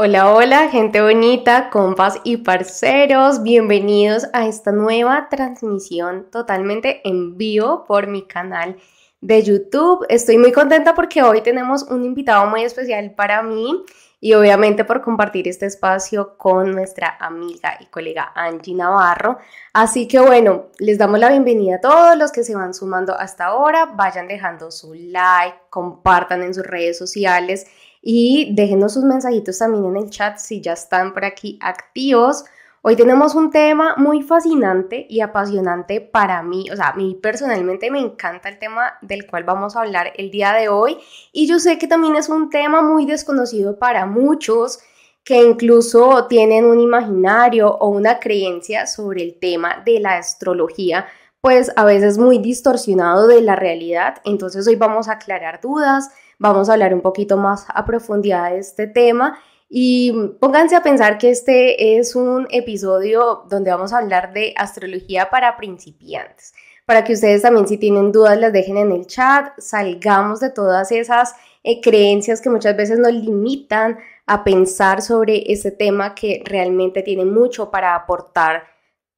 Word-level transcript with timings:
Hola, 0.00 0.32
hola, 0.32 0.68
gente 0.68 1.02
bonita, 1.02 1.70
compas 1.70 2.20
y 2.22 2.36
parceros, 2.36 3.42
bienvenidos 3.42 4.28
a 4.32 4.46
esta 4.46 4.70
nueva 4.70 5.26
transmisión 5.28 6.30
totalmente 6.30 7.00
en 7.02 7.36
vivo 7.36 7.84
por 7.84 8.06
mi 8.06 8.22
canal 8.22 8.76
de 9.20 9.42
YouTube. 9.42 10.06
Estoy 10.08 10.38
muy 10.38 10.52
contenta 10.52 10.94
porque 10.94 11.24
hoy 11.24 11.40
tenemos 11.40 11.82
un 11.82 12.04
invitado 12.04 12.46
muy 12.46 12.62
especial 12.62 13.10
para 13.16 13.42
mí 13.42 13.82
y 14.20 14.34
obviamente 14.34 14.84
por 14.84 15.02
compartir 15.02 15.48
este 15.48 15.66
espacio 15.66 16.36
con 16.36 16.70
nuestra 16.70 17.16
amiga 17.18 17.76
y 17.80 17.86
colega 17.86 18.30
Angie 18.36 18.76
Navarro. 18.76 19.38
Así 19.72 20.06
que 20.06 20.20
bueno, 20.20 20.66
les 20.78 20.98
damos 20.98 21.18
la 21.18 21.30
bienvenida 21.30 21.76
a 21.76 21.80
todos 21.80 22.16
los 22.16 22.30
que 22.30 22.44
se 22.44 22.54
van 22.54 22.72
sumando 22.72 23.18
hasta 23.18 23.46
ahora. 23.46 23.86
Vayan 23.86 24.28
dejando 24.28 24.70
su 24.70 24.94
like, 24.94 25.58
compartan 25.70 26.44
en 26.44 26.54
sus 26.54 26.64
redes 26.64 26.96
sociales 26.96 27.66
y 28.02 28.54
déjenos 28.54 28.94
sus 28.94 29.04
mensajitos 29.04 29.58
también 29.58 29.84
en 29.84 29.96
el 29.96 30.10
chat 30.10 30.38
si 30.38 30.60
ya 30.60 30.72
están 30.72 31.12
por 31.12 31.24
aquí 31.24 31.58
activos. 31.60 32.44
Hoy 32.80 32.94
tenemos 32.94 33.34
un 33.34 33.50
tema 33.50 33.96
muy 33.96 34.22
fascinante 34.22 35.04
y 35.08 35.20
apasionante 35.20 36.00
para 36.00 36.42
mí, 36.42 36.70
o 36.70 36.76
sea, 36.76 36.90
a 36.90 36.94
mí 36.94 37.18
personalmente 37.20 37.90
me 37.90 37.98
encanta 37.98 38.48
el 38.48 38.58
tema 38.58 38.94
del 39.02 39.26
cual 39.26 39.44
vamos 39.44 39.74
a 39.74 39.80
hablar 39.80 40.12
el 40.16 40.30
día 40.30 40.52
de 40.52 40.68
hoy 40.68 40.96
y 41.32 41.46
yo 41.46 41.58
sé 41.58 41.76
que 41.76 41.88
también 41.88 42.14
es 42.14 42.28
un 42.28 42.50
tema 42.50 42.80
muy 42.80 43.04
desconocido 43.04 43.78
para 43.78 44.06
muchos 44.06 44.78
que 45.28 45.42
incluso 45.42 46.26
tienen 46.26 46.64
un 46.64 46.80
imaginario 46.80 47.68
o 47.68 47.88
una 47.88 48.18
creencia 48.18 48.86
sobre 48.86 49.22
el 49.22 49.38
tema 49.38 49.82
de 49.84 50.00
la 50.00 50.16
astrología, 50.16 51.06
pues 51.42 51.70
a 51.76 51.84
veces 51.84 52.16
muy 52.16 52.38
distorsionado 52.38 53.26
de 53.26 53.42
la 53.42 53.54
realidad. 53.54 54.22
Entonces 54.24 54.66
hoy 54.66 54.76
vamos 54.76 55.08
a 55.08 55.12
aclarar 55.12 55.60
dudas, 55.60 56.10
vamos 56.38 56.68
a 56.68 56.74
hablar 56.74 56.94
un 56.94 57.00
poquito 57.00 57.36
más 57.36 57.66
a 57.68 57.84
profundidad 57.84 58.50
de 58.50 58.58
este 58.58 58.86
tema 58.86 59.38
y 59.68 60.12
pónganse 60.40 60.76
a 60.76 60.82
pensar 60.82 61.18
que 61.18 61.30
este 61.30 61.98
es 61.98 62.16
un 62.16 62.46
episodio 62.50 63.44
donde 63.50 63.70
vamos 63.70 63.92
a 63.92 63.98
hablar 63.98 64.32
de 64.32 64.54
astrología 64.56 65.28
para 65.28 65.56
principiantes. 65.56 66.54
Para 66.86 67.04
que 67.04 67.12
ustedes 67.12 67.42
también 67.42 67.68
si 67.68 67.76
tienen 67.76 68.12
dudas 68.12 68.38
las 68.38 68.52
dejen 68.52 68.78
en 68.78 68.92
el 68.92 69.06
chat, 69.06 69.52
salgamos 69.58 70.40
de 70.40 70.50
todas 70.50 70.90
esas 70.90 71.34
eh, 71.62 71.82
creencias 71.82 72.40
que 72.40 72.48
muchas 72.48 72.76
veces 72.76 72.98
nos 72.98 73.12
limitan 73.12 73.98
a 74.24 74.42
pensar 74.42 75.02
sobre 75.02 75.52
este 75.52 75.70
tema 75.70 76.14
que 76.14 76.42
realmente 76.46 77.02
tiene 77.02 77.26
mucho 77.26 77.70
para 77.70 77.94
aportar 77.94 78.64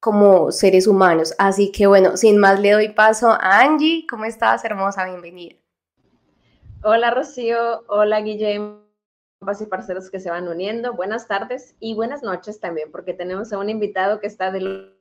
como 0.01 0.51
seres 0.51 0.85
humanos. 0.85 1.33
Así 1.37 1.71
que 1.71 1.87
bueno, 1.87 2.17
sin 2.17 2.37
más 2.37 2.59
le 2.59 2.71
doy 2.71 2.89
paso 2.89 3.31
a 3.31 3.61
Angie. 3.61 4.05
¿Cómo 4.09 4.25
estás, 4.25 4.65
hermosa? 4.65 5.05
Bienvenida. 5.05 5.60
Hola 6.83 7.11
Rocío, 7.11 7.83
hola 7.89 8.21
Guillermo, 8.21 8.81
y 9.39 9.65
parceros 9.67 10.09
que 10.09 10.19
se 10.19 10.31
van 10.31 10.47
uniendo. 10.47 10.95
Buenas 10.95 11.27
tardes 11.27 11.75
y 11.79 11.93
buenas 11.93 12.23
noches 12.23 12.59
también, 12.59 12.91
porque 12.91 13.13
tenemos 13.13 13.53
a 13.53 13.59
un 13.59 13.69
invitado 13.69 14.19
que 14.19 14.25
está 14.25 14.49
del 14.49 14.97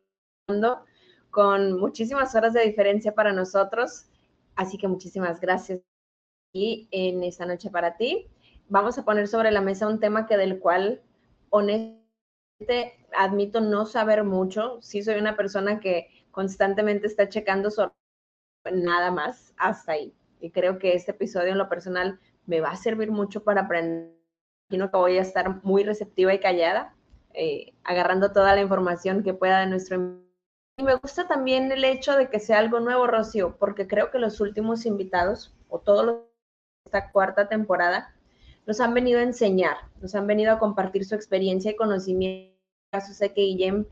mundo 0.47 0.85
con 1.31 1.81
muchísimas 1.81 2.35
horas 2.35 2.53
de 2.53 2.67
diferencia 2.67 3.15
para 3.15 3.33
nosotros. 3.33 4.05
Así 4.57 4.77
que 4.77 4.89
muchísimas 4.89 5.41
gracias 5.41 5.81
y 6.53 6.87
en 6.91 7.25
esta 7.25 7.47
noche 7.47 7.71
para 7.71 7.97
ti. 7.97 8.27
Vamos 8.69 8.99
a 8.99 9.05
poner 9.07 9.27
sobre 9.27 9.51
la 9.51 9.63
mesa 9.63 9.89
un 9.89 10.01
tema 10.01 10.27
que 10.27 10.37
del 10.37 10.59
cual 10.59 11.01
honestamente 11.49 12.05
admito 13.17 13.63
no 13.63 13.87
saber 13.87 14.23
mucho. 14.23 14.83
Sí 14.83 15.03
soy 15.03 15.15
una 15.15 15.35
persona 15.35 15.81
que 15.81 16.27
constantemente 16.31 17.07
está 17.07 17.31
checando 17.31 17.71
sobre 17.71 17.95
nada 18.71 19.11
más 19.11 19.55
hasta 19.57 19.93
ahí 19.93 20.15
y 20.41 20.51
creo 20.51 20.79
que 20.79 20.95
este 20.95 21.13
episodio 21.13 21.53
en 21.53 21.59
lo 21.59 21.69
personal 21.69 22.19
me 22.47 22.61
va 22.61 22.71
a 22.71 22.77
servir 22.77 23.11
mucho 23.11 23.43
para 23.43 23.63
aprender. 23.63 24.13
Imagino 24.69 24.91
que 24.91 24.97
voy 24.97 25.19
a 25.19 25.23
estar 25.23 25.65
muy 25.65 25.85
receptiva 25.85 26.33
y 26.33 26.41
callada, 26.41 26.95
eh, 27.35 27.73
agarrando 27.85 28.33
toda 28.33 28.55
la 28.55 28.61
información 28.61 29.23
que 29.23 29.35
pueda 29.35 29.61
de 29.61 29.67
nuestro... 29.67 30.21
Y 30.77 30.83
me 30.83 30.95
gusta 30.95 31.29
también 31.29 31.71
el 31.73 31.85
hecho 31.85 32.17
de 32.17 32.31
que 32.31 32.41
sea 32.41 32.59
algo 32.59 32.81
nuevo, 32.81 33.07
Rocío, 33.07 33.57
porque 33.59 33.87
creo 33.87 34.11
que 34.11 34.19
los 34.19 34.41
últimos 34.41 34.87
invitados, 34.87 35.55
o 35.69 35.79
todos 35.81 36.07
los 36.07 36.17
esta 36.87 37.11
cuarta 37.13 37.49
temporada, 37.49 38.15
nos 38.67 38.81
han 38.81 38.95
venido 38.95 39.21
a 39.21 39.23
enseñar, 39.23 39.77
nos 40.01 40.15
han 40.15 40.27
venido 40.27 40.53
a 40.53 40.59
compartir 40.59 41.05
su 41.05 41.15
experiencia 41.15 41.71
y 41.71 41.77
conocimiento. 41.77 42.57
Caso 42.91 43.13
sé 43.13 43.33
que 43.33 43.43
Guillem 43.43 43.85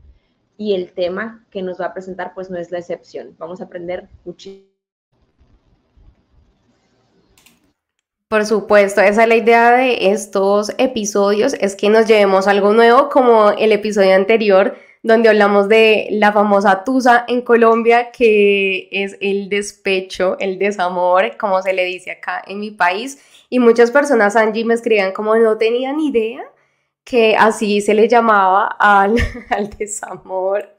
y 0.57 0.73
el 0.73 0.91
tema 0.91 1.45
que 1.49 1.61
nos 1.61 1.79
va 1.79 1.85
a 1.87 1.93
presentar, 1.93 2.33
pues 2.33 2.49
no 2.49 2.57
es 2.57 2.71
la 2.71 2.79
excepción. 2.79 3.35
Vamos 3.37 3.61
a 3.61 3.65
aprender 3.65 4.09
muchísimo 4.25 4.68
Por 8.29 8.45
supuesto, 8.45 9.01
esa 9.01 9.23
es 9.23 9.27
la 9.27 9.35
idea 9.35 9.71
de 9.71 10.11
estos 10.11 10.71
episodios, 10.77 11.55
es 11.55 11.75
que 11.75 11.89
nos 11.89 12.05
llevemos 12.05 12.47
algo 12.47 12.73
nuevo 12.73 13.09
como 13.09 13.49
el 13.49 13.71
episodio 13.71 14.13
anterior 14.13 14.77
donde 15.01 15.29
hablamos 15.29 15.67
de 15.67 16.09
la 16.11 16.31
famosa 16.31 16.83
tusa 16.83 17.25
en 17.27 17.41
Colombia, 17.41 18.11
que 18.11 18.87
es 18.91 19.17
el 19.19 19.49
despecho, 19.49 20.37
el 20.39 20.59
desamor, 20.59 21.37
como 21.37 21.59
se 21.63 21.73
le 21.73 21.85
dice 21.85 22.11
acá 22.11 22.43
en 22.45 22.59
mi 22.59 22.69
país. 22.69 23.19
Y 23.49 23.57
muchas 23.57 23.89
personas, 23.89 24.35
Angie, 24.35 24.63
me 24.63 24.75
escribían 24.75 25.11
como 25.11 25.35
no 25.35 25.57
tenían 25.57 25.99
idea 25.99 26.43
que 27.03 27.35
así 27.35 27.81
se 27.81 27.95
le 27.95 28.07
llamaba 28.07 28.67
al, 28.79 29.15
al 29.49 29.71
desamor 29.71 30.78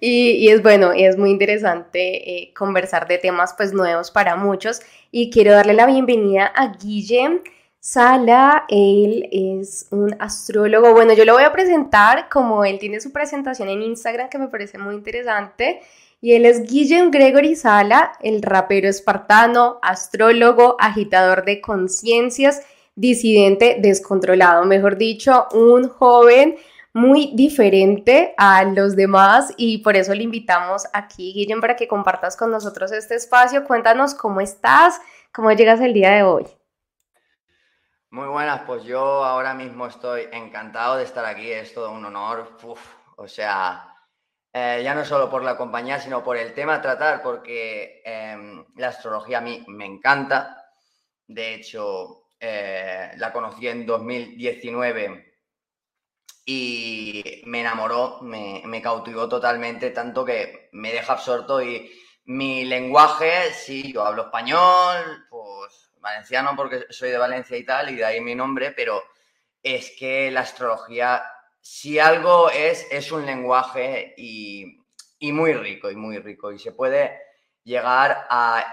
y, 0.00 0.48
es 0.48 0.62
bueno, 0.62 0.94
y 0.94 1.04
es 1.04 1.16
muy 1.16 1.30
interesante 1.30 2.30
eh, 2.30 2.54
conversar 2.54 3.08
de 3.08 3.18
temas 3.18 3.54
pues 3.56 3.72
nuevos 3.72 4.10
para 4.10 4.36
muchos. 4.36 4.80
Y 5.10 5.30
quiero 5.30 5.52
darle 5.52 5.74
la 5.74 5.86
bienvenida 5.86 6.46
a 6.54 6.76
Guillem 6.76 7.40
Sala. 7.80 8.64
Él 8.68 9.28
es 9.30 9.88
un 9.90 10.16
astrólogo. 10.18 10.92
Bueno, 10.92 11.14
yo 11.14 11.24
lo 11.24 11.34
voy 11.34 11.44
a 11.44 11.52
presentar 11.52 12.28
como 12.28 12.64
él 12.64 12.78
tiene 12.78 13.00
su 13.00 13.12
presentación 13.12 13.68
en 13.68 13.82
Instagram 13.82 14.28
que 14.28 14.38
me 14.38 14.48
parece 14.48 14.78
muy 14.78 14.94
interesante. 14.94 15.80
Y 16.20 16.32
él 16.32 16.46
es 16.46 16.62
Guillem 16.62 17.10
Gregory 17.10 17.56
Sala, 17.56 18.12
el 18.20 18.42
rapero 18.42 18.88
espartano, 18.88 19.78
astrólogo, 19.82 20.76
agitador 20.80 21.44
de 21.44 21.60
conciencias, 21.60 22.62
disidente 22.94 23.76
descontrolado. 23.80 24.64
Mejor 24.64 24.96
dicho, 24.96 25.46
un 25.52 25.88
joven 25.88 26.56
muy 26.96 27.32
diferente 27.34 28.34
a 28.38 28.64
los 28.64 28.96
demás 28.96 29.52
y 29.58 29.78
por 29.78 29.96
eso 29.96 30.14
le 30.14 30.22
invitamos 30.22 30.86
aquí, 30.94 31.34
Guillem, 31.34 31.60
para 31.60 31.76
que 31.76 31.86
compartas 31.86 32.38
con 32.38 32.50
nosotros 32.50 32.90
este 32.90 33.16
espacio. 33.16 33.64
Cuéntanos 33.64 34.14
cómo 34.14 34.40
estás, 34.40 34.98
cómo 35.30 35.52
llegas 35.52 35.78
el 35.82 35.92
día 35.92 36.12
de 36.12 36.22
hoy. 36.22 36.46
Muy 38.08 38.28
buenas, 38.28 38.62
pues 38.62 38.82
yo 38.84 39.22
ahora 39.22 39.52
mismo 39.52 39.86
estoy 39.86 40.22
encantado 40.32 40.96
de 40.96 41.04
estar 41.04 41.26
aquí, 41.26 41.52
es 41.52 41.74
todo 41.74 41.92
un 41.92 42.02
honor. 42.02 42.56
o 43.16 43.28
sea, 43.28 43.94
eh, 44.54 44.80
ya 44.82 44.94
no 44.94 45.04
solo 45.04 45.28
por 45.28 45.44
la 45.44 45.58
compañía, 45.58 46.00
sino 46.00 46.24
por 46.24 46.38
el 46.38 46.54
tema 46.54 46.76
a 46.76 46.80
tratar, 46.80 47.20
porque 47.22 48.00
em, 48.06 48.64
la 48.74 48.88
astrología 48.88 49.36
a 49.36 49.42
mí 49.42 49.62
me 49.68 49.84
encanta. 49.84 50.72
De 51.26 51.56
hecho, 51.56 52.30
eh, 52.40 53.10
la 53.18 53.34
conocí 53.34 53.68
en 53.68 53.84
2019 53.84 55.25
y 56.48 57.42
me 57.46 57.60
enamoró, 57.60 58.20
me, 58.22 58.80
cautivó 58.80 59.28
totalmente, 59.28 59.90
tanto 59.90 60.24
que 60.24 60.68
me 60.72 60.92
deja 60.92 61.14
absorto 61.14 61.60
y 61.60 61.90
mi 62.26 62.64
lenguaje, 62.64 63.52
sí, 63.52 63.92
yo 63.92 64.04
hablo 64.04 64.26
español, 64.26 65.26
pues 65.28 65.90
valenciano 65.98 66.54
porque 66.54 66.86
soy 66.90 67.10
de 67.10 67.18
Valencia 67.18 67.56
y 67.56 67.64
tal, 67.64 67.90
y 67.90 67.96
de 67.96 68.04
ahí 68.04 68.20
mi 68.20 68.36
nombre, 68.36 68.70
pero 68.70 69.02
es 69.60 69.92
que 69.98 70.30
la 70.30 70.42
astrología, 70.42 71.24
si 71.60 71.98
algo 71.98 72.48
es, 72.50 72.86
es 72.92 73.10
un 73.10 73.26
lenguaje 73.26 74.14
y, 74.16 74.78
y 75.18 75.32
muy 75.32 75.52
rico, 75.52 75.90
y 75.90 75.96
muy 75.96 76.18
rico, 76.20 76.52
y 76.52 76.60
se 76.60 76.70
puede 76.70 77.18
llegar 77.64 78.24
a 78.30 78.64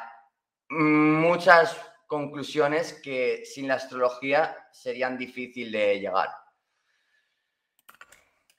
muchas 0.70 1.76
conclusiones 2.06 2.94
que 3.04 3.44
sin 3.46 3.68
la 3.68 3.76
astrología 3.76 4.68
serían 4.72 5.18
difícil 5.18 5.72
de 5.72 6.00
llegar. 6.00 6.43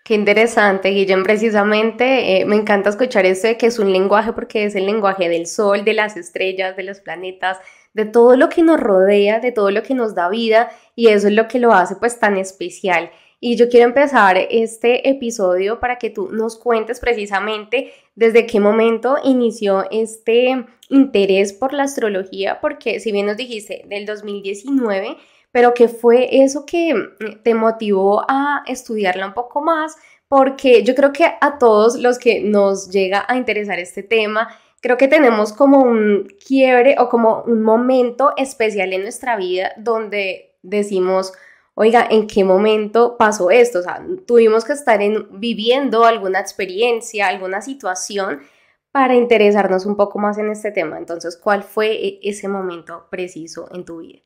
Qué 0.05 0.13
interesante, 0.13 0.91
Guillem. 0.91 1.23
Precisamente 1.23 2.43
eh, 2.43 2.45
me 2.45 2.57
encanta 2.57 2.91
escuchar 2.91 3.25
eso 3.25 3.47
de 3.47 3.57
que 3.57 3.65
es 3.65 3.79
un 3.79 3.91
lenguaje 3.91 4.35
porque 4.35 4.65
es 4.65 4.75
el 4.75 4.85
lenguaje 4.85 5.31
del 5.31 5.47
sol, 5.47 5.83
de 5.83 5.95
las 5.95 6.19
estrellas, 6.19 6.77
de 6.77 6.83
los 6.83 7.01
planetas, 7.01 7.57
de 7.95 8.05
todo 8.05 8.37
lo 8.37 8.51
que 8.51 8.63
nos 8.63 8.79
rodea, 8.79 9.41
de 9.41 9.51
todo 9.51 9.71
lo 9.71 9.83
que 9.83 9.95
nos 9.95 10.15
da 10.15 10.29
vida 10.29 10.71
y 10.95 11.09
eso 11.09 11.29
es 11.29 11.33
lo 11.33 11.49
que 11.49 11.59
lo 11.59 11.73
hace 11.73 11.97
pues 11.97 12.21
tan 12.21 12.37
especial. 12.37 13.11
y 13.41 13.57
yo 13.57 13.69
quiero 13.69 13.87
empezar 13.87 14.37
este 14.51 15.09
episodio 15.09 15.81
para 15.81 15.99
que 15.99 16.11
tú 16.11 16.29
nos 16.31 16.59
cuentes 16.59 17.01
precisamente 17.01 17.93
desde 18.15 18.47
qué 18.47 18.61
momento 18.61 19.17
inició 19.25 19.85
este 19.91 20.67
interés 20.89 21.53
por 21.53 21.73
la 21.73 21.85
astrología, 21.85 22.61
porque 22.61 23.01
si 23.01 23.13
bien 23.13 23.27
nos 23.27 23.37
dijiste 23.37 23.85
del 23.87 24.07
2019, 24.07 25.17
pero 25.55 25.73
¿qué 25.73 25.87
fue 25.87 26.43
eso 26.43 26.67
que 26.67 26.93
te 27.45 27.55
motivó 27.55 28.25
a 28.29 28.65
estudiarla 28.67 29.29
un 29.29 29.35
poco 29.35 29.61
más? 29.63 29.95
Porque 30.27 30.83
yo 30.83 30.97
creo 30.97 31.13
que 31.13 31.27
a 31.41 31.59
todos 31.59 31.97
los 31.97 32.19
que 32.19 32.41
nos 32.41 32.91
llega 32.91 33.25
a 33.29 33.37
interesar 33.37 33.79
este 33.79 34.03
tema, 34.03 34.49
creo 34.81 34.97
que 34.97 35.07
tenemos 35.07 35.53
como 35.53 35.79
un 35.79 36.27
quiebre 36.45 36.97
o 36.99 37.09
como 37.09 37.45
un 37.47 37.63
momento 37.63 38.33
especial 38.37 38.93
en 38.95 39.03
nuestra 39.03 39.37
vida 39.37 39.71
donde 39.77 40.57
decimos, 40.63 41.33
oiga, 41.75 42.05
¿en 42.11 42.27
qué 42.27 42.43
momento 42.43 43.17
pasó 43.17 43.53
esto? 43.53 43.79
O 43.79 43.83
sea, 43.83 44.05
tuvimos 44.27 44.65
que 44.65 44.73
estar 44.73 45.01
en, 45.03 45.39
viviendo 45.39 46.05
alguna 46.05 46.41
experiencia, 46.41 47.29
alguna 47.29 47.63
situación 47.63 48.41
para 48.91 49.15
interesarnos 49.15 49.87
un 49.87 49.95
poco 49.95 50.19
más 50.19 50.37
en 50.37 50.51
este 50.51 50.73
tema. 50.73 50.99
Entonces, 50.99 51.37
¿cuál 51.37 51.63
fue 51.63 51.93
e-, 51.93 52.19
ese 52.25 52.49
momento 52.49 53.07
preciso 53.09 53.69
en 53.73 53.85
tu 53.85 53.99
vida? 53.99 54.24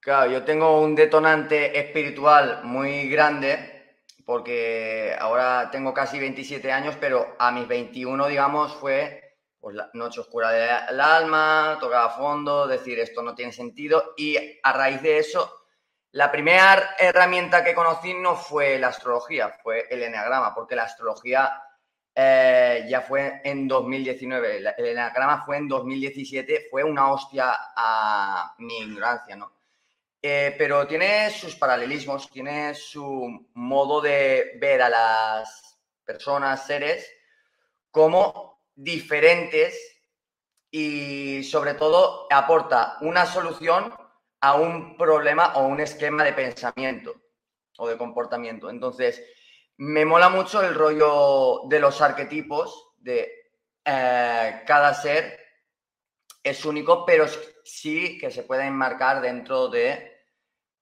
Claro, 0.00 0.30
yo 0.30 0.44
tengo 0.44 0.80
un 0.80 0.94
detonante 0.94 1.78
espiritual 1.78 2.60
muy 2.64 3.08
grande 3.10 3.98
porque 4.24 5.14
ahora 5.18 5.68
tengo 5.70 5.92
casi 5.92 6.18
27 6.18 6.72
años, 6.72 6.96
pero 6.98 7.36
a 7.38 7.50
mis 7.50 7.68
21, 7.68 8.26
digamos, 8.28 8.74
fue 8.76 9.36
pues, 9.60 9.76
la 9.76 9.90
noche 9.92 10.20
oscura 10.20 10.50
del 10.52 11.00
alma, 11.00 11.76
tocar 11.80 12.06
a 12.06 12.08
fondo, 12.10 12.66
decir 12.66 12.98
esto 12.98 13.22
no 13.22 13.34
tiene 13.34 13.52
sentido 13.52 14.14
y 14.16 14.36
a 14.62 14.72
raíz 14.72 15.02
de 15.02 15.18
eso 15.18 15.60
la 16.12 16.32
primera 16.32 16.96
herramienta 16.98 17.62
que 17.62 17.74
conocí 17.74 18.14
no 18.14 18.34
fue 18.34 18.78
la 18.78 18.88
astrología, 18.88 19.50
fue 19.62 19.86
el 19.90 20.02
enneagrama, 20.02 20.54
porque 20.54 20.74
la 20.74 20.84
astrología 20.84 21.62
eh, 22.14 22.84
ya 22.88 23.02
fue 23.02 23.40
en 23.44 23.68
2019, 23.68 24.56
el 24.56 24.86
enneagrama 24.86 25.44
fue 25.44 25.58
en 25.58 25.68
2017, 25.68 26.66
fue 26.68 26.82
una 26.82 27.12
hostia 27.12 27.54
a 27.76 28.54
mi 28.58 28.78
ignorancia, 28.78 29.36
¿no? 29.36 29.59
Eh, 30.22 30.54
pero 30.58 30.86
tiene 30.86 31.30
sus 31.30 31.56
paralelismos, 31.56 32.30
tiene 32.30 32.74
su 32.74 33.48
modo 33.54 34.02
de 34.02 34.58
ver 34.60 34.82
a 34.82 34.90
las 34.90 35.78
personas, 36.04 36.66
seres, 36.66 37.10
como 37.90 38.66
diferentes 38.74 40.02
y 40.70 41.42
sobre 41.44 41.74
todo 41.74 42.26
aporta 42.30 42.98
una 43.00 43.24
solución 43.24 43.94
a 44.40 44.54
un 44.54 44.96
problema 44.96 45.54
o 45.56 45.66
un 45.66 45.80
esquema 45.80 46.22
de 46.24 46.32
pensamiento 46.34 47.14
o 47.78 47.88
de 47.88 47.96
comportamiento. 47.96 48.68
Entonces, 48.68 49.22
me 49.78 50.04
mola 50.04 50.28
mucho 50.28 50.62
el 50.62 50.74
rollo 50.74 51.62
de 51.66 51.80
los 51.80 52.00
arquetipos, 52.02 52.92
de 52.98 53.52
eh, 53.84 54.62
cada 54.66 54.92
ser 54.92 55.38
es 56.42 56.64
único, 56.64 57.04
pero 57.04 57.26
sí 57.64 58.18
que 58.18 58.30
se 58.30 58.42
puede 58.42 58.66
enmarcar 58.66 59.20
dentro 59.20 59.68
de, 59.68 60.09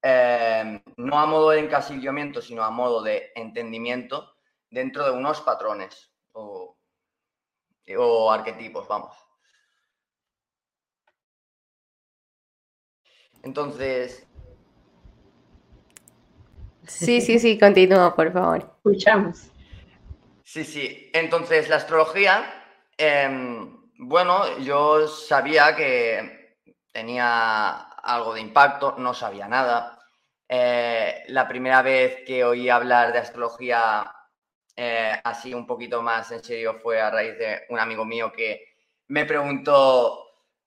eh, 0.03 0.83
no 0.97 1.19
a 1.19 1.27
modo 1.27 1.51
de 1.51 1.61
encasillamiento, 1.61 2.41
sino 2.41 2.63
a 2.63 2.71
modo 2.71 3.03
de 3.03 3.33
entendimiento, 3.35 4.35
dentro 4.71 5.05
de 5.05 5.13
unos 5.13 5.41
patrones 5.41 6.13
o 6.33 6.77
arquetipos, 8.31 8.87
vamos. 8.87 9.29
Entonces... 13.43 14.27
Sí, 16.87 17.21
sí, 17.21 17.39
sí, 17.39 17.59
continúa, 17.59 18.15
por 18.15 18.33
favor. 18.33 18.75
Escuchamos. 18.85 19.51
Sí, 20.43 20.65
sí. 20.65 21.11
Entonces, 21.13 21.69
la 21.69 21.77
astrología, 21.77 22.65
em, 22.97 23.77
bueno, 23.99 24.59
yo 24.59 25.07
sabía 25.07 25.77
que 25.77 26.57
tenía 26.93 27.88
algo 28.03 28.35
de 28.35 28.41
impacto, 28.41 28.95
no 28.99 29.15
sabía 29.15 29.49
nada. 29.49 29.99
Eh, 30.49 31.25
la 31.29 31.47
primera 31.47 31.83
vez 31.83 32.25
que 32.27 32.43
oí 32.45 32.71
hablar 32.71 33.13
de 33.13 33.19
astrología 33.19 34.11
eh, 34.75 35.21
así 35.25 35.53
un 35.53 35.67
poquito 35.67 36.01
más 36.03 36.31
en 36.33 36.43
serio 36.43 36.79
fue 36.83 37.01
a 37.01 37.11
raíz 37.11 37.37
de 37.39 37.67
un 37.69 37.79
amigo 37.79 38.05
mío 38.05 38.33
que 38.33 38.77
me 39.09 39.27
preguntó, 39.27 40.25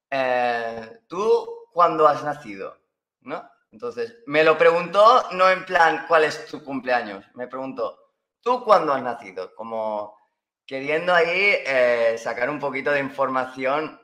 eh, 0.10 1.00
¿tú 1.08 1.68
cuándo 1.74 2.08
has 2.08 2.24
nacido, 2.24 2.78
¿no? 3.22 3.50
Entonces, 3.72 4.18
me 4.28 4.44
lo 4.44 4.58
preguntó 4.58 5.30
no 5.32 5.50
en 5.50 5.66
plan, 5.66 6.06
¿cuál 6.08 6.26
es 6.26 6.46
tu 6.46 6.64
cumpleaños? 6.64 7.26
Me 7.36 7.48
preguntó, 7.48 8.14
¿tú 8.42 8.64
cuándo 8.64 8.94
has 8.94 9.02
nacido? 9.02 9.56
Como 9.56 10.18
queriendo 10.66 11.14
ahí 11.14 11.56
sacar 12.18 12.50
un 12.50 12.60
poquito 12.60 12.92
de 12.92 13.00
información. 13.00 14.00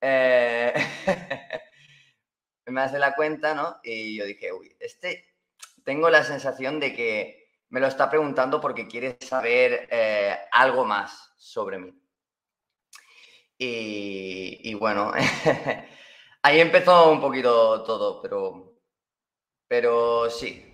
Me 2.72 2.80
hace 2.82 2.98
la 2.98 3.14
cuenta, 3.14 3.54
¿no? 3.54 3.78
Y 3.82 4.16
yo 4.16 4.24
dije, 4.24 4.52
uy, 4.52 4.74
este, 4.80 5.24
tengo 5.84 6.10
la 6.10 6.24
sensación 6.24 6.80
de 6.80 6.94
que 6.94 7.48
me 7.68 7.80
lo 7.80 7.86
está 7.86 8.10
preguntando 8.10 8.60
porque 8.60 8.88
quiere 8.88 9.16
saber 9.20 9.88
eh, 9.90 10.36
algo 10.50 10.84
más 10.84 11.32
sobre 11.36 11.78
mí. 11.78 11.94
Y, 13.58 14.58
y 14.62 14.74
bueno, 14.74 15.12
Ahí 16.44 16.58
empezó 16.58 17.12
un 17.12 17.20
poquito 17.20 17.84
todo, 17.84 18.20
pero, 18.20 18.74
pero 19.68 20.28
sí. 20.28 20.64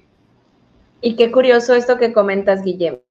Y 1.03 1.15
qué 1.15 1.31
curioso 1.31 1.75
esto 1.75 1.99
que 1.99 2.15
comentas, 2.15 2.63
Guillermo. 2.63 3.03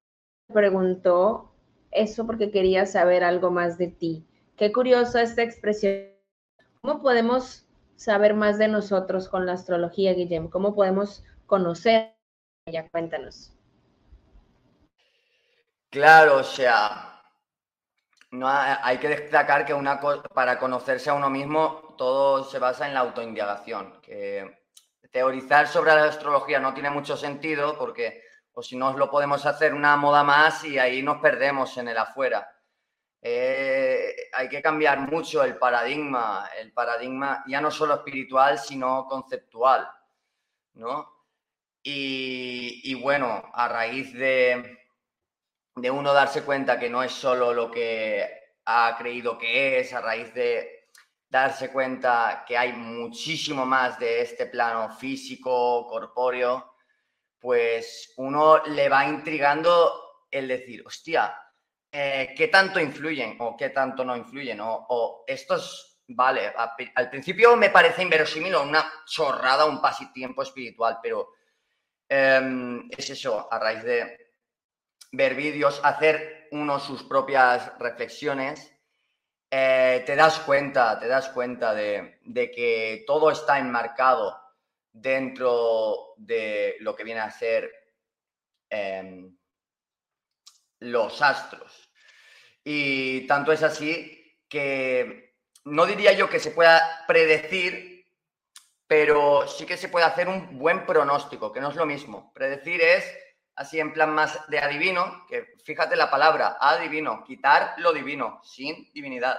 Preguntó 0.51 1.51
eso 1.91 2.25
porque 2.25 2.49
quería 2.49 2.87
saber 2.87 3.23
algo 3.23 3.51
más 3.51 3.77
de 3.77 3.89
ti. 3.89 4.25
Qué 4.55 4.71
curioso 4.71 5.19
esta 5.19 5.43
expresión. 5.43 6.07
¿Cómo 6.81 6.99
podemos 6.99 7.66
saber 7.97 8.33
más 8.33 8.57
de 8.57 8.69
nosotros 8.69 9.27
con 9.27 9.45
la 9.45 9.53
astrología, 9.53 10.13
Guillermo? 10.13 10.49
¿Cómo 10.49 10.73
podemos 10.73 11.25
conocer 11.45 12.15
ella? 12.65 12.88
Cuéntanos. 12.89 13.51
Claro, 15.89 16.38
o 16.38 16.44
sea, 16.44 17.21
no 18.31 18.47
hay, 18.47 18.97
que 18.99 19.09
destacar 19.09 19.65
que 19.65 19.73
una 19.73 19.99
para 20.33 20.59
conocerse 20.59 21.09
a 21.09 21.13
uno 21.13 21.29
mismo 21.29 21.95
todo 21.97 22.44
se 22.44 22.59
basa 22.59 22.88
en 22.88 22.94
la 22.94 22.99
autoindagación, 23.01 23.99
que 24.01 24.59
teorizar 25.11 25.67
sobre 25.67 25.95
la 25.95 26.05
astrología 26.05 26.59
no 26.59 26.73
tiene 26.73 26.89
mucho 26.89 27.17
sentido 27.17 27.77
porque 27.77 28.21
o 28.53 28.61
si 28.61 28.75
no 28.75 28.97
lo 28.97 29.09
podemos 29.09 29.45
hacer 29.45 29.73
una 29.73 29.95
moda 29.95 30.23
más 30.23 30.63
y 30.63 30.77
ahí 30.79 31.01
nos 31.03 31.17
perdemos 31.19 31.77
en 31.77 31.88
el 31.89 31.97
afuera. 31.97 32.56
Eh, 33.29 34.29
hay 34.31 34.47
que 34.47 34.61
cambiar 34.61 34.99
mucho 34.99 35.43
el 35.43 35.57
paradigma, 35.57 36.49
el 36.57 36.71
paradigma 36.71 37.43
ya 37.45 37.59
no 37.59 37.69
solo 37.69 37.95
espiritual, 37.95 38.57
sino 38.57 39.05
conceptual, 39.05 39.85
¿no? 40.75 41.25
Y, 41.83 42.81
y 42.85 42.93
bueno, 42.93 43.43
a 43.53 43.67
raíz 43.67 44.13
de, 44.13 44.79
de 45.75 45.91
uno 45.91 46.13
darse 46.13 46.43
cuenta 46.43 46.79
que 46.79 46.89
no 46.89 47.03
es 47.03 47.11
solo 47.11 47.53
lo 47.53 47.69
que 47.69 48.25
ha 48.63 48.95
creído 48.97 49.37
que 49.37 49.79
es, 49.79 49.93
a 49.93 49.99
raíz 49.99 50.33
de 50.33 50.87
darse 51.27 51.69
cuenta 51.73 52.45
que 52.47 52.57
hay 52.57 52.71
muchísimo 52.71 53.65
más 53.65 53.99
de 53.99 54.21
este 54.21 54.45
plano 54.45 54.95
físico, 54.95 55.85
corpóreo, 55.87 56.75
pues 57.39 58.13
uno 58.15 58.63
le 58.67 58.87
va 58.87 59.05
intrigando 59.05 60.25
el 60.31 60.47
decir, 60.47 60.81
hostia, 60.85 61.37
eh, 61.99 62.35
¿qué 62.37 62.47
tanto 62.47 62.80
influyen 62.80 63.37
o 63.39 63.57
qué 63.57 63.71
tanto 63.71 64.06
no 64.06 64.16
influyen? 64.16 64.59
O, 64.61 65.23
estos, 65.25 66.04
vale, 66.09 66.54
al 66.94 67.09
principio 67.09 67.56
me 67.56 67.71
parece 67.71 68.04
inverosímil 68.04 68.54
o 68.54 68.61
una 68.61 68.87
chorrada, 69.07 69.66
un 69.66 69.81
pasitiempo 69.81 70.44
espiritual, 70.44 70.99
pero 71.01 71.33
em, 72.07 72.87
es 72.95 73.09
eso, 73.09 73.51
a 73.51 73.57
raíz 73.57 73.81
de 73.81 74.31
ver 75.11 75.33
vídeos, 75.33 75.81
hacer 75.83 76.47
uno 76.51 76.80
sus 76.80 77.01
propias 77.01 77.75
reflexiones, 77.80 78.71
eh, 79.49 80.04
te 80.06 80.16
das 80.16 80.37
cuenta, 80.42 80.99
te 80.99 81.07
das 81.07 81.30
cuenta 81.30 81.73
de, 81.73 82.19
que 82.54 83.06
todo 83.07 83.31
está 83.31 83.57
enmarcado 83.57 84.39
dentro 84.92 86.13
de 86.18 86.75
lo 86.81 86.95
que 86.95 87.04
viene 87.04 87.21
a 87.21 87.31
ser 87.31 87.71
em, 88.69 89.35
los 90.80 91.23
astros. 91.23 91.86
Y 92.69 93.26
tanto 93.28 93.54
es 93.54 93.64
así 93.64 94.36
que 94.50 95.38
no 95.64 95.86
diría 95.86 96.12
yo 96.12 96.30
que 96.30 96.38
se 96.38 96.52
pueda 96.52 97.06
predecir, 97.07 98.06
pero 98.86 99.47
sí 99.47 99.66
que 99.66 99.78
se 99.78 99.88
puede 99.88 100.06
hacer 100.06 100.28
un 100.28 100.59
buen 100.59 100.86
pronóstico, 100.86 101.54
que 101.54 101.62
no 101.62 101.69
es 101.69 101.78
lo 101.78 101.86
mismo. 101.86 102.33
Predecir 102.33 102.81
es 102.81 103.06
así 103.56 103.80
en 103.80 103.94
plan 103.94 104.14
más 104.14 104.50
de 104.50 104.59
adivino, 104.59 105.26
que 105.30 105.56
fíjate 105.64 105.95
la 105.95 106.12
palabra, 106.12 106.57
adivino, 106.59 107.24
quitar 107.24 107.76
lo 107.78 107.94
divino, 107.94 108.42
sin 108.44 108.92
divinidad. 108.92 109.38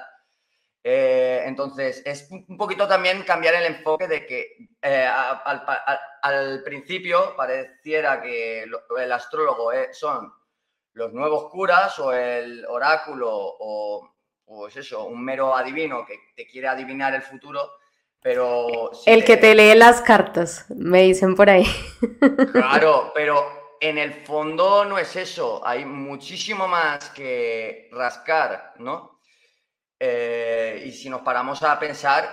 Eh, 0.83 1.43
entonces, 1.45 2.01
es 2.07 2.31
un 2.31 2.57
poquito 2.57 2.89
también 2.89 3.25
cambiar 3.25 3.57
el 3.57 3.67
enfoque 3.67 4.09
de 4.09 4.25
que 4.25 4.57
eh, 4.81 5.07
al, 5.07 6.63
principio 6.65 7.37
pareciera 7.37 8.23
que 8.23 8.63
el 8.63 9.13
astrólogo 9.13 9.71
son 9.93 10.33
los 10.99 11.13
nuevos 11.13 11.49
curas 11.49 11.97
o 12.01 12.13
el 12.13 12.67
oráculo 12.67 13.29
o, 13.31 14.11
es 14.67 14.77
eso, 14.77 15.05
un 15.05 15.25
mero 15.25 15.55
adivino 15.55 16.05
que 16.05 16.19
te 16.35 16.47
quiere 16.47 16.67
adivinar 16.67 17.15
el 17.15 17.23
futuro, 17.23 17.71
pero... 18.21 18.91
el 19.07 19.25
que 19.25 19.37
te 19.37 19.55
lee 19.55 19.77
las 19.77 20.01
cartas, 20.01 20.67
me 20.71 21.03
dicen 21.03 21.35
por 21.37 21.49
ahí. 21.49 21.65
Claro, 22.53 23.13
pero 23.15 23.77
en 23.81 23.99
el 23.99 24.13
fondo 24.27 24.85
no 24.85 24.99
es 24.99 25.15
eso, 25.15 25.65
hay 25.65 25.85
muchísimo 25.85 26.67
más 26.67 27.11
que 27.11 27.89
rascar, 27.93 28.75
¿no? 28.79 29.21
Eh, 30.01 30.83
y 30.85 30.91
si 30.91 31.09
nos 31.09 31.23
paramos 31.23 31.63
a 31.63 31.79
pensar, 31.79 32.29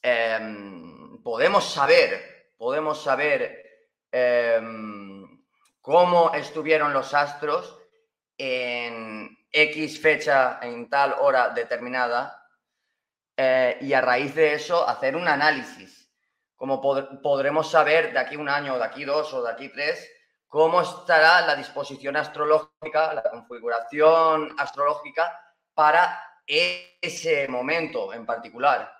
em, 0.00 1.20
podemos 1.22 1.64
saber, 1.64 2.52
podemos 2.56 3.02
saber 3.02 3.64
em, 4.12 4.93
cómo 5.84 6.32
estuvieron 6.32 6.94
los 6.94 7.12
astros 7.12 7.78
en 8.38 9.36
X 9.52 10.00
fecha, 10.00 10.58
en 10.62 10.88
tal 10.88 11.14
hora 11.20 11.50
determinada, 11.50 12.42
eh, 13.36 13.76
y 13.82 13.92
a 13.92 14.00
raíz 14.00 14.34
de 14.34 14.54
eso 14.54 14.88
hacer 14.88 15.14
un 15.14 15.28
análisis. 15.28 16.10
Como 16.56 16.80
podremos 17.20 17.70
saber 17.70 18.14
de 18.14 18.18
aquí 18.18 18.34
un 18.34 18.48
año, 18.48 18.78
de 18.78 18.84
aquí 18.84 19.04
dos 19.04 19.34
o 19.34 19.42
de 19.42 19.52
aquí 19.52 19.68
tres, 19.68 20.10
cómo 20.48 20.80
estará 20.80 21.42
la 21.42 21.54
disposición 21.54 22.16
astrológica, 22.16 23.12
la 23.12 23.22
configuración 23.22 24.56
astrológica 24.58 25.38
para 25.74 26.18
ese 26.46 27.46
momento 27.46 28.10
en 28.14 28.24
particular. 28.24 28.90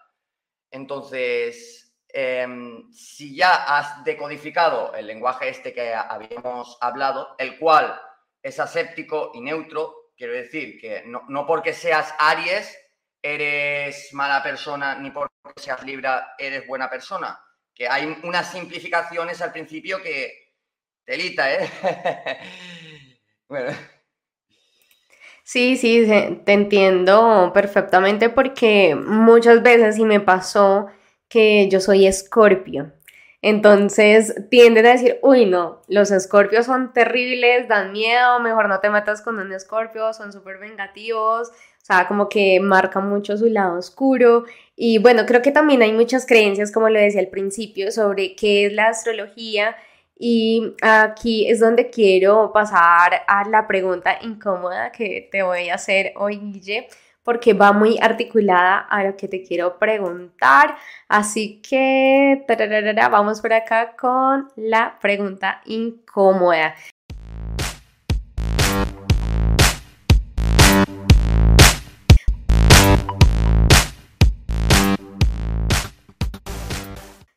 Entonces, 0.70 1.83
em, 2.16 2.92
si 2.92 3.34
ya 3.34 3.76
has 3.76 4.04
decodificado 4.04 4.94
el 4.94 5.08
lenguaje 5.08 5.48
este 5.48 5.72
que 5.72 5.92
habíamos 5.92 6.78
hablado, 6.80 7.34
el 7.38 7.58
cual 7.58 8.00
es 8.40 8.60
aséptico 8.60 9.32
y 9.34 9.40
neutro, 9.40 10.12
quiero 10.16 10.32
decir 10.32 10.78
que 10.80 11.02
no, 11.06 11.44
porque 11.44 11.72
seas 11.72 12.14
Aries 12.20 12.78
eres 13.20 14.10
mala 14.12 14.44
persona, 14.44 14.94
ni 14.94 15.10
porque 15.10 15.34
seas 15.56 15.82
Libra 15.82 16.34
eres 16.38 16.64
buena 16.68 16.88
persona. 16.88 17.36
Que 17.74 17.88
hay 17.88 18.16
unas 18.22 18.52
simplificaciones 18.52 19.42
al 19.42 19.50
principio 19.50 20.00
que 20.00 20.52
telita, 21.04 21.52
¿eh? 21.52 21.68
bueno. 23.48 23.72
Sí, 25.42 25.76
sí, 25.76 26.06
te 26.44 26.52
entiendo 26.52 27.50
perfectamente 27.52 28.30
porque 28.30 28.94
muchas 28.94 29.62
veces 29.62 29.96
sí 29.96 30.04
me 30.04 30.20
pasó 30.20 30.88
que 31.28 31.68
yo 31.68 31.80
soy 31.80 32.06
escorpio. 32.06 32.92
Entonces 33.42 34.34
tienden 34.50 34.86
a 34.86 34.92
decir, 34.92 35.18
uy, 35.22 35.44
no, 35.44 35.82
los 35.88 36.10
escorpios 36.10 36.64
son 36.64 36.94
terribles, 36.94 37.68
dan 37.68 37.92
miedo, 37.92 38.40
mejor 38.40 38.68
no 38.68 38.80
te 38.80 38.88
metas 38.88 39.20
con 39.20 39.38
un 39.38 39.52
escorpio, 39.52 40.14
son 40.14 40.32
súper 40.32 40.58
vengativos, 40.58 41.48
o 41.48 41.84
sea, 41.84 42.08
como 42.08 42.30
que 42.30 42.58
marca 42.60 43.00
mucho 43.00 43.36
su 43.36 43.46
lado 43.46 43.78
oscuro. 43.78 44.44
Y 44.76 44.96
bueno, 44.96 45.26
creo 45.26 45.42
que 45.42 45.52
también 45.52 45.82
hay 45.82 45.92
muchas 45.92 46.24
creencias, 46.24 46.72
como 46.72 46.88
lo 46.88 46.98
decía 46.98 47.20
al 47.20 47.28
principio, 47.28 47.90
sobre 47.90 48.34
qué 48.34 48.66
es 48.66 48.72
la 48.72 48.88
astrología 48.88 49.76
y 50.16 50.74
aquí 50.80 51.48
es 51.50 51.60
donde 51.60 51.90
quiero 51.90 52.52
pasar 52.52 53.22
a 53.26 53.48
la 53.48 53.66
pregunta 53.66 54.18
incómoda 54.22 54.92
que 54.92 55.28
te 55.30 55.42
voy 55.42 55.68
a 55.68 55.74
hacer 55.74 56.12
hoy, 56.16 56.38
Guille, 56.38 56.88
porque 57.24 57.54
va 57.54 57.72
muy 57.72 57.98
articulada 58.00 58.78
a 58.78 59.02
lo 59.02 59.16
que 59.16 59.26
te 59.26 59.42
quiero 59.42 59.78
preguntar. 59.78 60.76
Así 61.08 61.60
que 61.60 62.44
vamos 63.10 63.40
por 63.40 63.52
acá 63.52 63.96
con 63.96 64.48
la 64.56 64.98
pregunta 65.00 65.62
incómoda. 65.64 66.74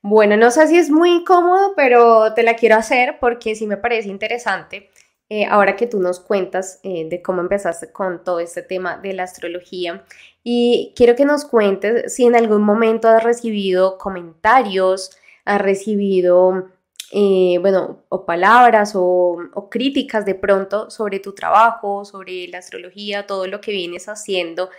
Bueno, 0.10 0.38
no 0.38 0.52
sé 0.52 0.68
si 0.68 0.78
es 0.78 0.90
muy 0.90 1.12
incómodo, 1.12 1.74
pero 1.76 2.34
te 2.34 2.42
la 2.42 2.56
quiero 2.56 2.78
hacer 2.78 3.18
porque 3.20 3.56
sí 3.56 3.68
me 3.68 3.76
parece 3.76 4.08
interesante. 4.08 4.90
Eh, 5.30 5.46
ahora 5.46 5.76
que 5.76 5.88
tú 5.88 6.00
nos 6.00 6.22
cuentas 6.22 6.80
eh, 6.84 7.06
de 7.10 7.22
cómo 7.22 7.42
empezaste 7.42 7.92
con 7.92 8.24
todo 8.24 8.40
este 8.40 8.62
tema 8.62 8.98
de 8.98 9.12
la 9.12 9.24
astrología 9.24 10.06
y 10.42 10.94
quiero 10.96 11.18
que 11.18 11.26
nos 11.26 11.44
cuentes 11.44 12.14
si 12.14 12.26
en 12.26 12.34
algún 12.38 12.62
momento 12.62 13.10
has 13.10 13.22
recibido 13.22 13.98
comentarios, 13.98 15.12
has 15.44 15.62
recibido, 15.62 16.70
eh, 17.12 17.58
bueno, 17.60 18.04
o 18.08 18.26
palabras 18.26 18.94
o, 18.96 19.38
o, 19.54 19.70
críticas 19.70 20.26
de 20.26 20.36
pronto 20.36 20.90
sobre 20.90 21.20
tu 21.20 21.34
trabajo, 21.34 22.06
sobre 22.06 22.48
la 22.48 22.60
astrología, 22.60 23.28
todo 23.28 23.48
lo 23.48 23.60
que 23.60 23.72
vienes 23.72 24.08
haciendo 24.08 24.70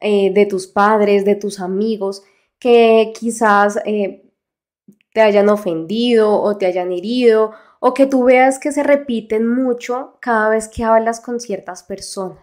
de 0.00 0.46
tus 0.48 0.68
padres, 0.68 1.24
de 1.24 1.34
tus 1.34 1.58
amigos, 1.58 2.22
que 2.60 3.12
quizás 3.18 3.80
te 3.84 5.20
hayan 5.20 5.48
ofendido 5.48 6.40
o 6.40 6.56
te 6.56 6.66
hayan 6.66 6.92
herido 6.92 7.50
o 7.80 7.94
que 7.94 8.06
tú 8.06 8.24
veas 8.24 8.58
que 8.58 8.72
se 8.72 8.82
repiten 8.82 9.46
mucho 9.46 10.18
cada 10.20 10.48
vez 10.48 10.68
que 10.68 10.84
hablas 10.84 11.20
con 11.20 11.40
ciertas 11.40 11.82
personas. 11.82 12.42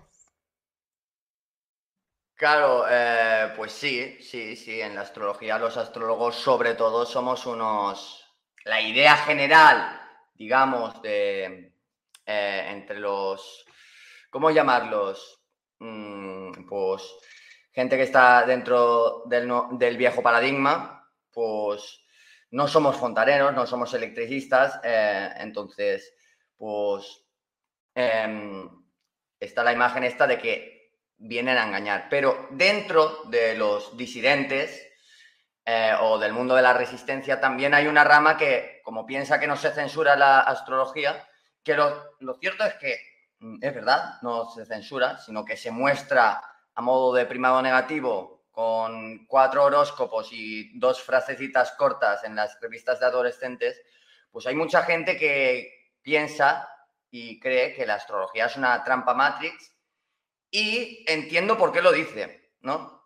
Claro, 2.35 2.85
eh, 2.89 3.53
pues 3.55 3.71
sí, 3.71 4.17
sí, 4.21 4.57
sí, 4.57 4.81
en 4.81 4.95
la 4.95 5.01
astrología 5.01 5.57
los 5.57 5.77
astrólogos 5.77 6.35
sobre 6.35 6.75
todo 6.75 7.05
somos 7.05 7.45
unos... 7.45 8.21
La 8.65 8.81
idea 8.81 9.15
general, 9.15 10.01
digamos, 10.33 11.01
de 11.01 11.71
eh, 12.25 12.67
entre 12.69 12.99
los... 12.99 13.65
¿Cómo 14.29 14.51
llamarlos? 14.51 15.39
Mm, 15.79 16.67
pues 16.67 17.03
gente 17.71 17.95
que 17.95 18.03
está 18.03 18.45
dentro 18.45 19.23
del, 19.27 19.49
del 19.71 19.97
viejo 19.97 20.21
paradigma, 20.21 21.09
pues 21.31 22.04
no 22.51 22.67
somos 22.67 22.95
fontaneros, 22.95 23.53
no 23.53 23.65
somos 23.67 23.93
electricistas, 23.93 24.79
eh, 24.83 25.29
entonces, 25.37 26.13
pues 26.57 27.23
em, 27.93 28.69
está 29.39 29.63
la 29.63 29.73
imagen 29.73 30.03
esta 30.03 30.27
de 30.27 30.37
que 30.37 30.91
vienen 31.17 31.57
a 31.57 31.65
engañar. 31.65 32.07
Pero 32.09 32.47
dentro 32.51 33.23
de 33.25 33.55
los 33.55 33.95
disidentes 33.97 34.87
eh, 35.65 35.93
o 35.99 36.19
del 36.19 36.33
mundo 36.33 36.55
de 36.55 36.61
la 36.61 36.73
resistencia 36.73 37.39
también 37.39 37.73
hay 37.73 37.87
una 37.87 38.03
rama 38.03 38.37
que, 38.37 38.81
como 38.83 39.05
piensa 39.05 39.39
que 39.39 39.47
no 39.47 39.55
se 39.55 39.71
censura 39.71 40.15
la 40.15 40.41
astrología, 40.41 41.27
que 41.63 41.73
lo, 41.73 42.15
lo 42.19 42.35
cierto 42.35 42.63
es 42.65 42.75
que 42.75 42.99
mm, 43.39 43.57
es 43.61 43.73
verdad, 43.73 44.21
no 44.21 44.49
se 44.49 44.65
censura, 44.65 45.17
sino 45.17 45.43
que 45.43 45.57
se 45.57 45.71
muestra 45.71 46.41
a 46.75 46.81
modo 46.81 47.13
de 47.13 47.25
primado 47.25 47.61
negativo 47.61 48.34
con 48.55 49.25
cuatro 49.25 49.65
horóscopos 49.65 50.29
y 50.31 50.79
dos 50.79 51.03
frasecitas 51.03 51.73
cortas 51.73 52.23
en 52.23 52.37
las 52.37 52.57
revistas 52.61 53.01
de 53.01 53.05
adolescentes, 53.05 53.81
pues 54.31 54.47
hay 54.47 54.55
mucha 54.55 54.83
gente 54.83 55.17
que 55.17 55.91
piensa 56.01 56.69
y 57.11 57.37
cree 57.41 57.73
que 57.73 57.85
la 57.85 57.95
astrología 57.95 58.45
es 58.45 58.55
una 58.55 58.81
trampa 58.81 59.13
Matrix 59.13 59.73
y 60.49 61.03
entiendo 61.05 61.57
por 61.57 61.73
qué 61.73 61.81
lo 61.81 61.91
dice, 61.91 62.53
¿no? 62.61 63.03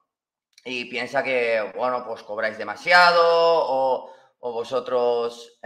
Y 0.63 0.85
piensa 0.85 1.23
que, 1.23 1.71
bueno, 1.75 2.05
pues 2.05 2.21
cobráis 2.21 2.59
demasiado 2.59 3.23
o, 3.23 4.15
vosotros 4.39 5.59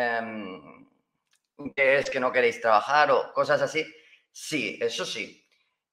que 1.75 1.97
es 1.97 2.09
que 2.09 2.21
no 2.21 2.31
queréis 2.31 2.61
trabajar 2.61 3.11
o 3.11 3.33
cosas 3.33 3.61
así. 3.61 3.85
Sí, 4.31 4.79
eso 4.81 5.05
sí. 5.05 5.45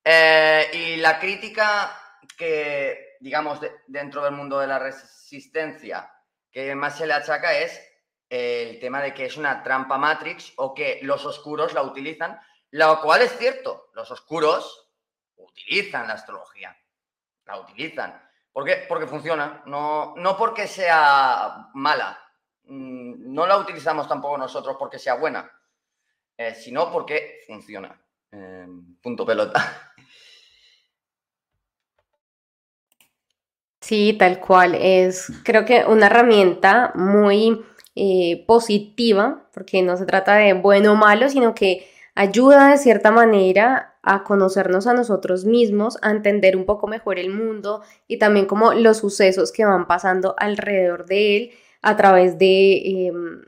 Eh, 0.05 0.71
y 0.73 0.97
la 0.99 1.19
crítica 1.19 2.19
que 2.39 3.10
digamos, 3.21 3.61
dentro 3.87 4.25
del 4.25 4.35
mundo 4.35 4.59
de 4.59 4.67
la 4.67 4.79
resistencia 4.79 6.13
que 6.51 6.75
más 6.75 6.99
se 6.99 7.07
le 7.07 7.13
achaca 7.13 7.57
es 7.57 7.81
el 8.29 8.79
tema 8.79 9.03
de 9.03 9.13
que 9.13 9.27
es 9.27 9.37
una 9.37 9.63
trampa 9.63 9.99
Matrix 9.99 10.53
o 10.57 10.75
que 10.75 11.01
los 11.03 11.25
oscuros 11.27 11.75
la 11.75 11.83
utilizan, 11.83 12.41
lo 12.71 13.01
cual 13.01 13.23
es 13.23 13.37
cierto, 13.37 13.91
los 13.95 14.11
oscuros 14.11 14.89
utilizan 15.37 16.07
la 16.07 16.15
astrología, 16.15 16.77
la 17.47 17.61
utilizan. 17.61 18.23
¿Por 18.53 18.65
qué? 18.65 18.85
Porque 18.89 19.07
funciona, 19.07 19.63
no, 19.67 20.15
no 20.17 20.37
porque 20.37 20.67
sea 20.67 21.71
mala, 21.75 22.19
mm, 22.65 23.33
no 23.33 23.47
la 23.47 23.59
utilizamos 23.59 24.09
tampoco 24.09 24.39
nosotros 24.39 24.77
porque 24.79 24.99
sea 24.99 25.15
buena, 25.15 25.51
eh, 26.37 26.55
sino 26.55 26.91
porque 26.91 27.41
funciona. 27.47 28.01
Eh, 28.33 28.67
punto 29.03 29.27
pelota. 29.27 29.93
Sí, 33.91 34.15
tal 34.17 34.39
cual. 34.39 34.77
Es 34.77 35.33
creo 35.43 35.65
que 35.65 35.85
una 35.85 36.07
herramienta 36.07 36.93
muy 36.95 37.61
eh, 37.97 38.45
positiva, 38.47 39.49
porque 39.53 39.83
no 39.83 39.97
se 39.97 40.07
trata 40.07 40.37
de 40.37 40.53
bueno 40.53 40.93
o 40.93 40.95
malo, 40.95 41.29
sino 41.29 41.57
que 41.57 41.89
ayuda 42.15 42.71
de 42.71 42.79
cierta 42.79 43.11
manera 43.11 43.97
a 44.05 44.23
conocernos 44.23 44.87
a 44.87 44.95
nosotros 44.95 45.45
mismos, 45.45 45.99
a 46.03 46.13
entender 46.13 46.57
un 46.57 46.67
poco 46.67 46.87
mejor 46.87 47.19
el 47.19 47.31
mundo 47.31 47.83
y 48.07 48.19
también 48.19 48.47
como 48.47 48.75
los 48.75 48.99
sucesos 48.99 49.51
que 49.51 49.65
van 49.65 49.89
pasando 49.89 50.37
alrededor 50.39 51.07
de 51.07 51.37
él 51.37 51.51
a 51.83 51.97
través 51.97 52.39
de 52.39 53.07
em, 53.09 53.43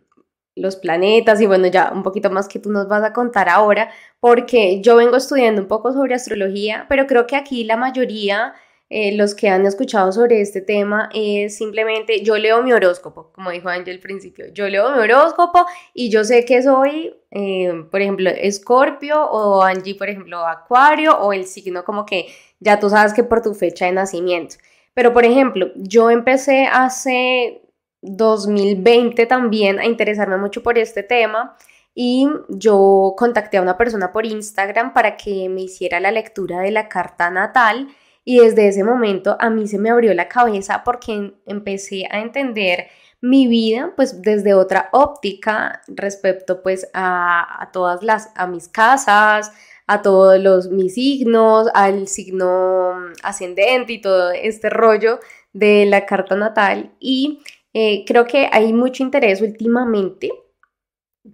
los 0.57 0.75
planetas 0.75 1.41
y 1.41 1.47
bueno, 1.47 1.69
ya 1.69 1.93
un 1.95 2.03
poquito 2.03 2.31
más 2.31 2.49
que 2.49 2.59
tú 2.59 2.73
nos 2.73 2.89
vas 2.89 3.05
a 3.05 3.13
contar 3.13 3.49
ahora, 3.49 3.91
porque 4.19 4.81
yo 4.83 4.97
vengo 4.97 5.17
estudiando 5.17 5.63
un 5.63 5.69
poco 5.69 5.93
sobre 5.93 6.15
astrología, 6.15 6.87
pero 6.89 7.07
creo 7.07 7.29
que 7.29 7.37
aquí 7.37 7.63
la 7.63 7.77
mayoría, 7.77 8.55
eh, 8.95 9.17
los 9.17 9.35
que 9.35 9.49
han 9.49 9.65
escuchado 9.65 10.13
sobre 10.13 10.43
este 10.43 10.61
tema, 10.61 11.09
es 11.15 11.57
simplemente 11.57 12.23
yo 12.23 12.37
leo 12.37 12.63
mi 12.63 12.75
horóscopo, 12.75 13.33
como 13.33 13.51
dijo 13.51 13.71
Ángel 13.71 13.95
al 13.95 14.01
principio, 14.01 14.53
yo 14.53 14.69
leo 14.69 14.93
mi 14.93 14.99
horóscopo 14.99 15.65
y 15.95 16.11
yo 16.11 16.25
sé 16.25 16.45
que 16.45 16.63
soy, 16.63 17.15
eh, 17.31 17.87
por 17.91 18.03
ejemplo, 18.03 18.29
Escorpio 18.29 19.25
o 19.25 19.63
Angie, 19.63 19.95
por 19.95 20.11
ejemplo, 20.11 20.47
Acuario 20.47 21.17
o 21.19 21.33
el 21.33 21.47
signo 21.47 21.85
como 21.85 22.05
que 22.05 22.27
ya 22.61 22.79
tú 22.79 22.91
sabes 22.91 23.15
que 23.15 23.25
por 23.25 23.41
tu 23.41 23.55
fecha 23.55 23.87
de 23.87 23.93
nacimiento. 23.93 24.57
Pero, 24.93 25.15
por 25.15 25.25
ejemplo, 25.25 25.71
yo 25.75 26.11
empecé 26.11 26.67
hace 26.71 27.63
2020 28.03 29.25
también 29.25 29.79
a 29.79 29.87
interesarme 29.87 30.37
mucho 30.37 30.63
por 30.63 30.77
este 30.77 31.03
tema 31.03 31.57
y 31.95 32.29
yo 32.51 33.15
contacté 33.17 33.57
a 33.57 33.63
una 33.63 33.79
persona 33.79 34.13
por 34.13 34.27
Instagram 34.27 34.93
para 34.93 35.17
que 35.17 35.49
me 35.49 35.63
hiciera 35.63 35.99
la 35.99 36.11
lectura 36.11 36.61
de 36.61 36.73
la 36.73 36.91
carta 36.91 37.31
natal 37.31 37.89
y 38.25 38.41
desde 38.41 38.69
ese 38.69 38.85
momento 38.85 39.37
a 39.41 39.50
mí 39.50 39.67
se 39.67 39.79
me 39.79 39.91
abrió 39.91 40.14
la 40.14 40.29
cabeza 40.29 40.83
porque 40.85 41.35
empecé 41.47 42.07
a 42.11 42.21
entender 42.21 42.88
mi 43.21 43.47
vida 43.47 43.93
pues 43.97 44.21
desde 44.23 44.55
otra 44.55 44.88
óptica 44.93 45.83
respecto 45.88 46.62
pues 46.62 46.88
a, 46.95 47.71
todas 47.73 48.02
las, 48.02 48.31
a 48.35 48.47
mis 48.47 48.69
casas, 48.69 49.52
a 49.87 50.02
todos 50.02 50.41
los 50.41 50.71
mis 50.71 50.95
signos, 50.95 51.69
al 51.75 52.09
signo 52.09 52.95
ascendente 53.23 53.95
y 53.95 54.00
todo 54.00 54.33
este 54.33 54.71
rollo 54.71 55.21
de 55.52 55.87
la 55.87 56.07
carta 56.07 56.35
natal. 56.37 56.93
Y 56.99 57.41
eh, 57.75 58.05
creo 58.07 58.26
que 58.26 58.49
hay 58.52 58.73
mucho 58.73 59.02
interés 59.02 59.41
últimamente 59.41 60.33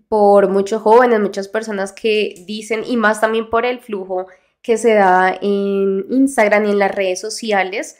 por 0.08 0.48
muchos 0.48 0.82
jóvenes, 0.82 1.20
muchas 1.20 1.48
personas 1.48 1.92
que 1.92 2.34
dicen, 2.46 2.82
y 2.86 2.96
más 2.96 3.20
también 3.20 3.48
por 3.48 3.64
el 3.64 3.80
flujo 3.80 4.26
que 4.68 4.76
se 4.76 4.92
da 4.92 5.34
en 5.40 6.04
Instagram 6.10 6.66
y 6.66 6.72
en 6.72 6.78
las 6.78 6.94
redes 6.94 7.22
sociales, 7.22 7.98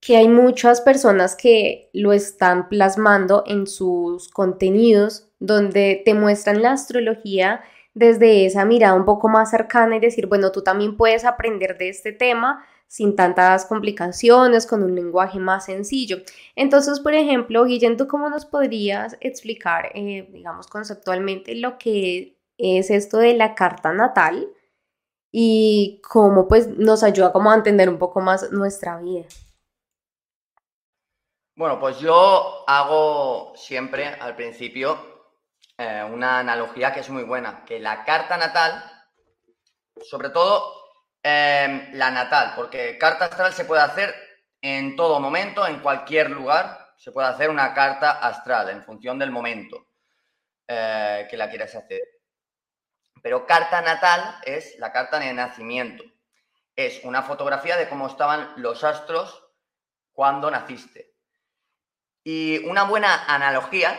que 0.00 0.16
hay 0.16 0.28
muchas 0.28 0.80
personas 0.80 1.36
que 1.36 1.90
lo 1.92 2.14
están 2.14 2.70
plasmando 2.70 3.44
en 3.46 3.66
sus 3.66 4.30
contenidos, 4.30 5.28
donde 5.40 6.00
te 6.02 6.14
muestran 6.14 6.62
la 6.62 6.72
astrología 6.72 7.60
desde 7.92 8.46
esa 8.46 8.64
mirada 8.64 8.94
un 8.94 9.04
poco 9.04 9.28
más 9.28 9.50
cercana 9.50 9.96
y 9.96 10.00
decir, 10.00 10.26
bueno, 10.26 10.52
tú 10.52 10.62
también 10.62 10.96
puedes 10.96 11.26
aprender 11.26 11.76
de 11.76 11.90
este 11.90 12.12
tema 12.12 12.64
sin 12.86 13.14
tantas 13.14 13.66
complicaciones, 13.66 14.66
con 14.66 14.82
un 14.84 14.94
lenguaje 14.94 15.38
más 15.38 15.66
sencillo. 15.66 16.22
Entonces, 16.56 16.98
por 16.98 17.12
ejemplo, 17.12 17.66
Guillén, 17.66 17.98
¿tú 17.98 18.08
cómo 18.08 18.30
nos 18.30 18.46
podrías 18.46 19.18
explicar, 19.20 19.90
eh, 19.94 20.30
digamos, 20.32 20.66
conceptualmente 20.66 21.54
lo 21.54 21.76
que 21.76 22.38
es 22.56 22.88
esto 22.88 23.18
de 23.18 23.34
la 23.34 23.54
carta 23.54 23.92
natal 23.92 24.48
y 25.36 26.00
cómo 26.08 26.46
pues 26.46 26.68
nos 26.68 27.02
ayuda 27.02 27.32
como 27.32 27.50
a 27.50 27.54
entender 27.56 27.88
un 27.88 27.98
poco 27.98 28.20
más 28.20 28.52
nuestra 28.52 28.98
vida? 28.98 29.24
Bueno, 31.56 31.80
pues 31.80 31.98
yo 31.98 32.64
hago 32.68 33.52
siempre 33.56 34.06
al 34.06 34.36
principio 34.36 34.96
eh, 35.78 36.08
una 36.12 36.38
analogía 36.38 36.92
que 36.92 37.00
es 37.00 37.10
muy 37.10 37.24
buena, 37.24 37.64
que 37.64 37.80
la 37.80 38.04
carta 38.04 38.36
natal, 38.36 38.84
sobre 40.00 40.30
todo 40.30 40.84
Em, 41.26 41.94
la 41.94 42.10
natal, 42.10 42.52
porque 42.54 42.98
carta 42.98 43.24
astral 43.24 43.54
se 43.54 43.64
puede 43.64 43.80
hacer 43.80 44.14
en 44.60 44.94
todo 44.94 45.18
momento, 45.20 45.66
en 45.66 45.80
cualquier 45.80 46.30
lugar. 46.30 46.92
Se 46.98 47.12
puede 47.12 47.28
hacer 47.28 47.48
una 47.48 47.72
carta 47.72 48.10
astral 48.10 48.68
en 48.68 48.84
función 48.84 49.18
del 49.18 49.30
momento 49.30 49.86
eh, 50.68 51.26
que 51.30 51.36
la 51.38 51.48
quieras 51.48 51.74
hacer. 51.74 52.02
Pero 53.24 53.46
carta 53.46 53.80
natal 53.80 54.36
es 54.44 54.78
la 54.78 54.92
carta 54.92 55.18
de 55.18 55.32
nacimiento. 55.32 56.04
Es 56.76 57.02
una 57.04 57.22
fotografía 57.22 57.78
de 57.78 57.88
cómo 57.88 58.06
estaban 58.06 58.52
los 58.56 58.84
astros 58.84 59.48
cuando 60.12 60.50
naciste. 60.50 61.14
Y 62.22 62.58
una 62.66 62.82
buena 62.82 63.24
analogía 63.24 63.98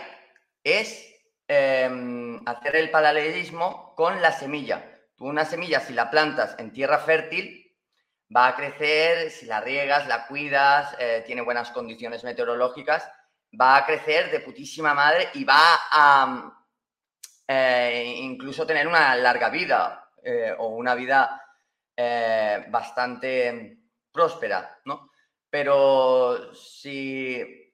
es 0.64 1.12
em, 1.48 2.40
hacer 2.46 2.76
el 2.76 2.92
paralelismo 2.92 3.96
con 3.96 4.22
la 4.22 4.32
semilla 4.32 4.92
Tú 5.16 5.26
una 5.26 5.46
semilla, 5.46 5.80
si 5.80 5.94
la 5.94 6.12
plantas 6.12 6.56
en 6.60 6.72
tierra 6.72 7.00
fértil, 7.00 7.74
va 8.36 8.50
a 8.50 8.56
crecer, 8.56 9.32
si 9.32 9.48
la 9.48 9.60
riegas, 9.60 10.08
la 10.08 10.28
cuidas, 10.28 10.94
eh, 11.00 11.24
tiene 11.26 11.42
buenas 11.42 11.72
condiciones 11.72 12.24
meteorológicas, 12.24 13.10
va 13.60 13.78
a 13.78 13.86
crecer 13.86 14.30
de 14.30 14.42
putísima 14.42 14.94
madre 14.94 15.30
y 15.34 15.46
va 15.46 15.80
a 15.90 16.65
eh, 17.48 18.16
incluso 18.18 18.66
tener 18.66 18.88
una 18.88 19.16
larga 19.16 19.50
vida 19.50 20.10
eh, 20.24 20.54
o 20.58 20.68
una 20.68 20.96
vida 20.96 21.42
bastante 22.68 23.78
próspera, 24.12 24.82
¿no? 24.84 25.10
Pero 25.50 26.54
si 26.54 27.72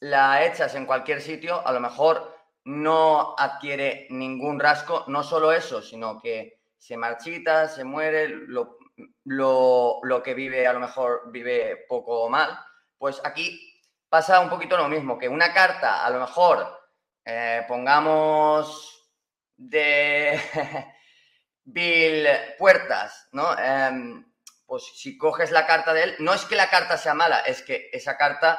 la 0.00 0.44
echas 0.44 0.74
en 0.74 0.86
cualquier 0.86 1.20
sitio, 1.20 1.64
a 1.64 1.70
lo 1.70 1.78
mejor 1.78 2.34
no 2.64 3.36
adquiere 3.38 4.06
ningún 4.10 4.58
rasgo, 4.58 5.04
no 5.06 5.22
solo 5.22 5.52
eso, 5.52 5.82
sino 5.82 6.20
que 6.20 6.60
se 6.76 6.96
marchita, 6.96 7.68
se 7.68 7.84
muere, 7.84 8.28
lo, 9.24 10.22
que 10.24 10.34
vive 10.34 10.66
a 10.66 10.72
lo 10.72 10.80
mejor 10.80 11.30
vive 11.30 11.84
poco 11.88 12.22
o 12.22 12.28
mal. 12.28 12.58
Pues 12.98 13.20
aquí 13.24 13.80
pasa 14.08 14.40
un 14.40 14.50
poquito 14.50 14.76
lo 14.76 14.88
mismo, 14.88 15.18
que 15.18 15.28
una 15.28 15.52
carta 15.52 16.04
a 16.04 16.10
lo 16.10 16.20
mejor 16.20 16.66
eh, 17.24 17.64
pongamos 17.68 18.91
de 19.68 20.40
Bill 21.64 22.26
Puertas, 22.58 23.28
¿no? 23.32 23.56
Em, 23.58 24.24
pues 24.66 24.84
si 24.96 25.18
coges 25.18 25.50
la 25.50 25.66
carta 25.66 25.92
de 25.92 26.02
él, 26.04 26.16
no 26.18 26.32
es 26.32 26.44
que 26.44 26.56
la 26.56 26.70
carta 26.70 26.96
sea 26.96 27.14
mala, 27.14 27.40
es 27.40 27.62
que 27.62 27.90
esa 27.92 28.16
carta, 28.16 28.58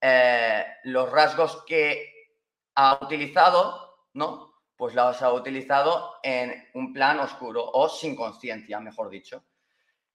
eh, 0.00 0.66
los 0.84 1.10
rasgos 1.10 1.64
que 1.66 2.30
ha 2.74 2.98
utilizado, 3.02 4.06
¿no? 4.14 4.48
pues 4.78 4.94
las 4.94 5.20
ha 5.22 5.32
utilizado 5.32 6.20
en 6.22 6.68
un 6.74 6.92
plan 6.92 7.18
oscuro 7.18 7.68
o 7.68 7.88
sin 7.88 8.14
conciencia, 8.14 8.78
mejor 8.78 9.10
dicho. 9.10 9.44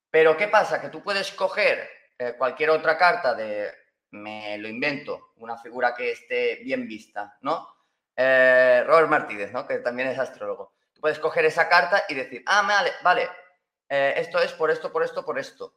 Pero 0.10 0.38
¿qué 0.38 0.48
pasa? 0.48 0.80
Que 0.80 0.88
tú 0.88 1.04
puedes 1.04 1.34
coger 1.34 1.90
eh, 2.18 2.36
cualquier 2.38 2.70
otra 2.70 2.98
carta 2.98 3.36
de, 3.36 3.70
me 4.12 4.58
lo 4.58 4.70
invento, 4.70 5.34
una 5.36 5.58
figura 5.58 5.94
que 5.94 6.12
esté 6.12 6.62
bien 6.64 6.88
vista, 6.88 7.38
¿no? 7.42 7.68
Eh, 8.16 8.84
Robert 8.86 9.10
Martínez, 9.10 9.52
¿no? 9.52 9.68
Que 9.68 9.80
también 9.80 10.10
es 10.10 10.20
astrólogo. 10.20 10.74
Tú 10.94 11.02
puedes 11.02 11.20
coger 11.20 11.46
esa 11.46 11.68
carta 11.68 12.04
y 12.08 12.14
decir, 12.14 12.44
ah, 12.46 12.64
vale, 12.68 12.92
vale, 13.04 13.30
eh, 13.90 14.14
esto 14.18 14.40
es 14.40 14.54
por 14.54 14.70
esto, 14.72 14.92
por 14.92 15.04
esto, 15.04 15.26
por 15.26 15.40
esto. 15.40 15.76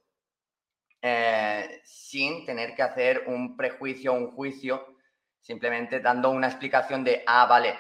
sin 1.84 2.44
tener 2.44 2.74
que 2.74 2.82
hacer 2.82 3.24
un 3.26 3.56
prejuicio, 3.56 4.12
un 4.12 4.32
juicio, 4.32 4.96
simplemente 5.40 6.00
dando 6.00 6.30
una 6.30 6.48
explicación 6.48 7.04
de, 7.04 7.22
ah, 7.26 7.46
vale, 7.46 7.78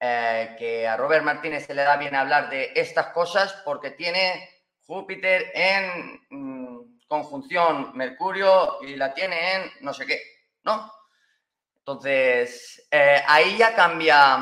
eh, 0.00 0.54
que 0.56 0.86
a 0.86 0.96
Robert 0.96 1.24
Martínez 1.24 1.66
se 1.66 1.74
le 1.74 1.82
da 1.82 1.96
bien 1.96 2.14
hablar 2.14 2.50
de 2.50 2.70
estas 2.76 3.08
cosas 3.08 3.52
porque 3.64 3.90
tiene 3.90 4.48
Júpiter 4.86 5.50
en 5.54 6.20
mm, 6.30 6.98
conjunción 7.08 7.96
Mercurio 7.96 8.80
y 8.82 8.94
la 8.94 9.12
tiene 9.12 9.54
en 9.54 9.72
no 9.80 9.92
sé 9.92 10.06
qué, 10.06 10.20
¿no? 10.62 10.92
Entonces, 11.88 12.86
eh, 12.90 13.22
ahí 13.26 13.56
ya 13.56 13.74
cambia, 13.74 14.36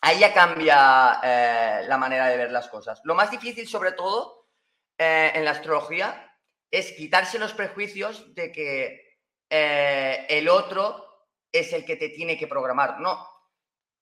ahí 0.00 0.18
ya 0.18 0.32
cambia 0.32 1.20
eh, 1.22 1.84
la 1.86 1.98
manera 1.98 2.28
de 2.28 2.38
ver 2.38 2.50
las 2.50 2.68
cosas. 2.68 3.02
Lo 3.04 3.14
más 3.14 3.30
difícil, 3.30 3.68
sobre 3.68 3.92
todo, 3.92 4.48
en 4.96 5.44
la 5.44 5.50
astrología, 5.50 6.34
es 6.70 6.92
quitarse 6.92 7.38
los 7.38 7.52
prejuicios 7.52 8.34
de 8.34 8.50
que 8.50 9.18
el 9.48 10.48
otro 10.48 11.10
es 11.52 11.72
el 11.74 11.84
que 11.84 11.96
te 11.96 12.08
tiene 12.08 12.38
que 12.38 12.46
programar. 12.46 12.98
No, 13.00 13.26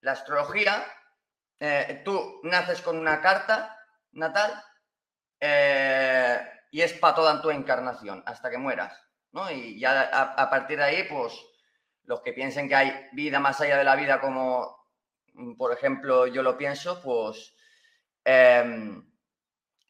la 0.00 0.12
astrología, 0.12 0.86
eh, 1.58 2.02
tú 2.04 2.40
naces 2.44 2.80
con 2.80 2.96
una 2.96 3.20
carta 3.20 3.76
natal 4.12 4.62
eh, 5.40 6.40
y 6.70 6.80
es 6.80 6.92
para 6.94 7.16
toda 7.16 7.42
tu 7.42 7.50
encarnación 7.50 8.22
hasta 8.24 8.50
que 8.50 8.58
mueras, 8.58 8.96
¿no? 9.32 9.50
Y 9.50 9.80
ya 9.80 10.02
a, 10.12 10.48
partir 10.48 10.78
de 10.78 10.84
ahí, 10.84 11.02
pues 11.04 11.34
los 12.08 12.22
que 12.22 12.32
piensen 12.32 12.68
que 12.68 12.74
hay 12.74 13.08
vida 13.12 13.38
más 13.38 13.60
allá 13.60 13.76
de 13.76 13.84
la 13.84 13.94
vida, 13.94 14.20
como 14.20 14.86
mm, 15.34 15.56
por 15.56 15.72
ejemplo 15.72 16.26
yo 16.26 16.42
lo 16.42 16.56
pienso, 16.56 17.00
pues 17.02 17.54
em, 18.24 19.04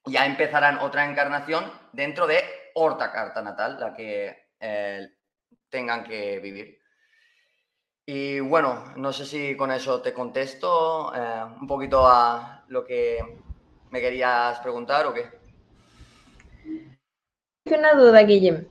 ya 0.05 0.27
empezarán 0.27 0.79
otra 0.79 1.09
encarnación 1.09 1.73
dentro 1.93 2.27
de 2.27 2.43
otra 2.75 3.13
carta 3.13 3.41
natal, 3.41 3.79
la 3.79 3.95
que 3.95 4.37
eh, 4.59 5.09
tengan 5.71 6.03
que 6.03 6.41
vivir. 6.41 6.81
Y 8.05 8.41
bueno, 8.41 8.93
no 8.97 9.13
sé 9.13 9.25
si 9.25 9.57
con 9.57 9.71
eso 9.71 10.03
te 10.03 10.13
contesto 10.13 11.13
eh, 11.15 11.45
un 11.61 11.69
poquito 11.69 12.07
a 12.07 12.65
lo 12.69 12.85
que 12.85 13.19
me 13.91 14.01
querías 14.01 14.59
preguntar 14.59 15.07
o 15.07 15.15
qué? 15.15 15.31
Una 17.67 17.93
duda, 17.95 18.23
Guillem, 18.23 18.67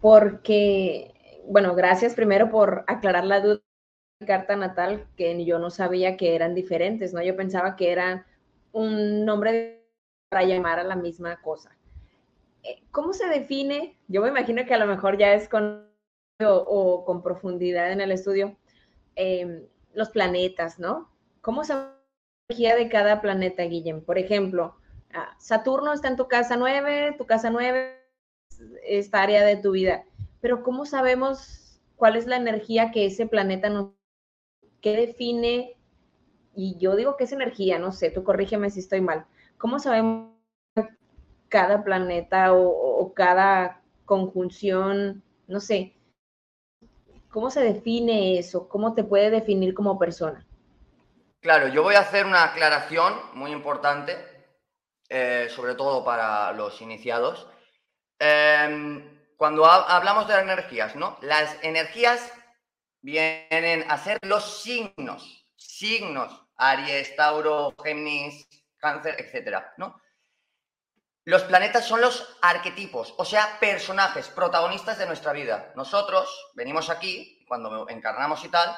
porque, 0.00 1.15
bueno, 1.48 1.74
gracias 1.74 2.14
primero 2.14 2.50
por 2.50 2.84
aclarar 2.86 3.24
la 3.24 3.40
duda 3.40 3.60
de 4.20 4.26
carta 4.26 4.56
natal, 4.56 5.06
que 5.16 5.44
yo 5.44 5.58
no 5.58 5.70
sabía 5.70 6.16
que 6.16 6.34
eran 6.34 6.54
diferentes, 6.54 7.12
¿no? 7.12 7.22
Yo 7.22 7.36
pensaba 7.36 7.76
que 7.76 7.92
eran 7.92 8.24
un 8.72 9.24
nombre 9.24 9.86
para 10.28 10.44
llamar 10.44 10.78
a 10.78 10.84
la 10.84 10.96
misma 10.96 11.40
cosa. 11.42 11.76
Eh, 12.62 12.82
¿Cómo 12.90 13.12
se 13.12 13.28
define? 13.28 13.96
Yo 14.08 14.22
me 14.22 14.28
imagino 14.28 14.64
que 14.66 14.74
a 14.74 14.78
lo 14.78 14.86
mejor 14.86 15.18
ya 15.18 15.34
es 15.34 15.48
con 15.48 15.86
o, 16.44 17.04
con 17.04 17.22
profundidad 17.22 17.92
en 17.92 18.00
el 18.00 18.12
estudio, 18.12 18.56
em, 19.14 19.62
los 19.94 20.10
planetas, 20.10 20.78
¿no? 20.78 21.10
¿Cómo 21.40 21.64
se 21.64 21.74
energía 22.48 22.76
de 22.76 22.88
cada 22.88 23.20
planeta, 23.20 23.62
Guillem? 23.62 24.02
Por 24.02 24.18
ejemplo, 24.18 24.76
ah, 25.14 25.34
Saturno 25.38 25.92
está 25.92 26.08
en 26.08 26.16
tu 26.16 26.28
casa 26.28 26.56
9, 26.56 27.14
tu 27.16 27.26
casa 27.26 27.50
9 27.50 27.96
esta 28.84 29.22
área 29.22 29.44
de 29.44 29.56
tu 29.56 29.72
vida. 29.72 30.04
Pero 30.40 30.62
¿cómo 30.62 30.86
sabemos 30.86 31.80
cuál 31.96 32.16
es 32.16 32.26
la 32.26 32.36
energía 32.36 32.90
que 32.90 33.06
ese 33.06 33.26
planeta 33.26 33.68
nos... 33.68 33.92
¿Qué 34.80 34.96
define? 34.96 35.76
Y 36.54 36.78
yo 36.78 36.96
digo 36.96 37.16
que 37.16 37.24
es 37.24 37.32
energía, 37.32 37.78
no 37.78 37.92
sé, 37.92 38.10
tú 38.10 38.24
corrígeme 38.24 38.70
si 38.70 38.80
estoy 38.80 39.00
mal. 39.00 39.26
¿Cómo 39.58 39.78
sabemos 39.78 40.36
cada 41.48 41.84
planeta 41.84 42.52
o, 42.52 43.12
cada 43.14 43.80
conjunción, 44.04 45.22
no 45.46 45.60
sé, 45.60 45.94
¿cómo 47.30 47.50
se 47.50 47.60
define 47.60 48.38
eso? 48.38 48.68
¿Cómo 48.68 48.94
te 48.94 49.04
puede 49.04 49.30
definir 49.30 49.74
como 49.74 49.98
persona? 49.98 50.46
Claro, 51.40 51.68
yo 51.68 51.82
voy 51.82 51.94
a 51.94 52.00
hacer 52.00 52.26
una 52.26 52.44
aclaración 52.44 53.14
muy 53.34 53.52
importante, 53.52 54.16
eh, 55.08 55.46
sobre 55.50 55.74
todo 55.74 56.04
para 56.04 56.52
los 56.52 56.80
iniciados. 56.82 57.48
Em, 58.18 59.15
cuando 59.36 59.66
hablamos 59.66 60.26
de 60.26 60.34
las 60.34 60.42
energías, 60.42 60.96
¿no? 60.96 61.18
Las 61.20 61.56
energías 61.62 62.32
vienen 63.00 63.90
a 63.90 63.98
ser 63.98 64.18
los 64.22 64.62
signos, 64.62 65.46
signos, 65.56 66.42
Aries, 66.56 67.14
Tauro, 67.16 67.74
Géminis, 67.82 68.48
Cáncer, 68.78 69.16
etcétera, 69.18 69.74
¿no? 69.76 70.00
Los 71.24 71.42
planetas 71.42 71.84
son 71.84 72.00
los 72.00 72.38
arquetipos, 72.40 73.12
o 73.18 73.24
sea, 73.24 73.58
personajes, 73.58 74.28
protagonistas 74.28 74.96
de 74.98 75.06
nuestra 75.06 75.32
vida. 75.32 75.72
Nosotros 75.74 76.52
venimos 76.54 76.88
aquí, 76.88 77.44
cuando 77.48 77.88
encarnamos 77.88 78.44
y 78.44 78.48
tal, 78.48 78.76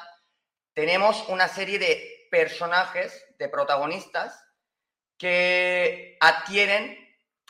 tenemos 0.73 1.27
una 1.29 1.47
serie 1.47 1.77
de 1.77 2.27
personajes, 2.31 3.25
de 3.37 3.49
protagonistas, 3.49 4.43
que 5.17 6.17
adquieren 6.19 6.97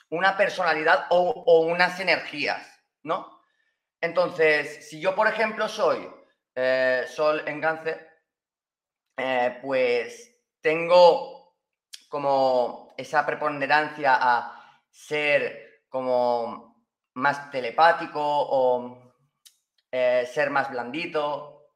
una 0.09 0.35
personalidad 0.35 1.05
o, 1.11 1.61
unas 1.61 1.99
energías, 1.99 2.67
¿no? 3.09 3.41
Entonces, 3.99 4.87
si 4.89 5.01
yo, 5.01 5.13
por 5.13 5.27
ejemplo, 5.27 5.67
soy 5.67 6.09
eh, 6.55 7.05
Sol 7.07 7.43
en 7.45 7.59
cáncer, 7.59 8.09
eh, 9.17 9.59
pues 9.61 10.33
tengo 10.61 11.57
como 12.07 12.93
esa 12.97 13.25
preponderancia 13.25 14.17
a 14.21 14.81
ser 14.89 15.83
como 15.89 16.85
más 17.15 17.51
telepático 17.51 18.21
o 18.21 19.13
eh, 19.91 20.25
ser 20.31 20.49
más 20.49 20.69
blandito 20.71 21.73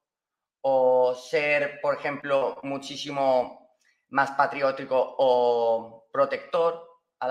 o 0.61 1.13
ser, 1.15 1.81
por 1.81 1.95
ejemplo, 1.95 2.59
muchísimo 2.63 3.75
más 4.09 4.31
patriótico 4.31 5.15
o 5.17 6.07
protector 6.11 6.87
a 7.19 7.27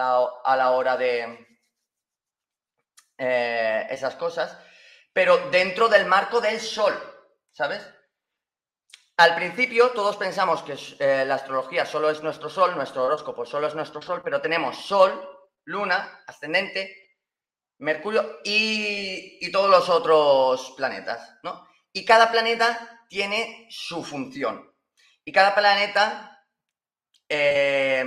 la, 0.57 0.71
hora 0.71 0.97
de 0.97 1.52
eh, 3.25 3.87
esas 3.89 4.17
cosas, 4.17 4.59
pero 5.13 5.49
dentro 5.49 5.89
del 5.89 6.07
marco 6.07 6.41
del 6.41 6.59
sol, 6.59 6.93
¿sabes? 7.53 7.89
Al 9.17 9.37
principio 9.37 9.91
todos 9.91 10.17
pensamos 10.17 10.63
que 10.63 10.77
eh, 10.99 11.25
la 11.25 11.37
astrología 11.37 11.87
solo 11.87 12.11
es 12.11 12.21
nuestro 12.21 12.51
sol, 12.51 12.75
nuestro 12.75 13.05
horóscopo 13.05 13.47
solo 13.47 13.69
es 13.69 13.77
nuestro 13.77 14.03
sol, 14.03 14.23
pero 14.25 14.41
tenemos 14.41 14.77
sol, 14.85 15.13
luna, 15.67 16.25
ascendente, 16.27 16.99
Mercurio 17.79 18.41
y, 18.43 19.51
todos 19.53 19.71
los 19.71 19.89
otros 19.89 20.75
planetas, 20.77 21.39
¿no? 21.45 21.65
Y 21.93 22.05
cada 22.05 22.31
planeta 22.31 23.07
tiene 23.09 23.69
su 23.71 24.03
función. 24.03 24.73
Y 25.25 25.31
cada 25.31 25.55
planeta 25.55 26.45
eh, 27.29 28.05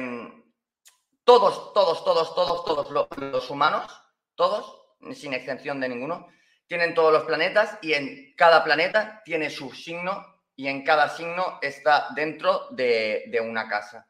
todos, 1.23 1.73
todos, 1.73 2.03
todos, 2.03 2.35
todos, 2.35 2.65
todos 2.65 3.11
los 3.17 3.49
humanos, 3.49 3.91
todos, 4.35 4.84
sin 5.13 5.33
excepción 5.33 5.79
de 5.79 5.89
ninguno, 5.89 6.27
tienen 6.67 6.93
todos 6.93 7.13
los 7.13 7.23
planetas 7.23 7.77
y 7.81 7.93
en 7.93 8.33
cada 8.35 8.63
planeta 8.63 9.21
tiene 9.23 9.49
su 9.49 9.71
signo 9.71 10.25
y 10.55 10.67
en 10.67 10.83
cada 10.83 11.09
signo 11.09 11.59
está 11.61 12.07
dentro 12.15 12.67
de, 12.71 13.29
una 13.43 13.67
casa. 13.67 14.07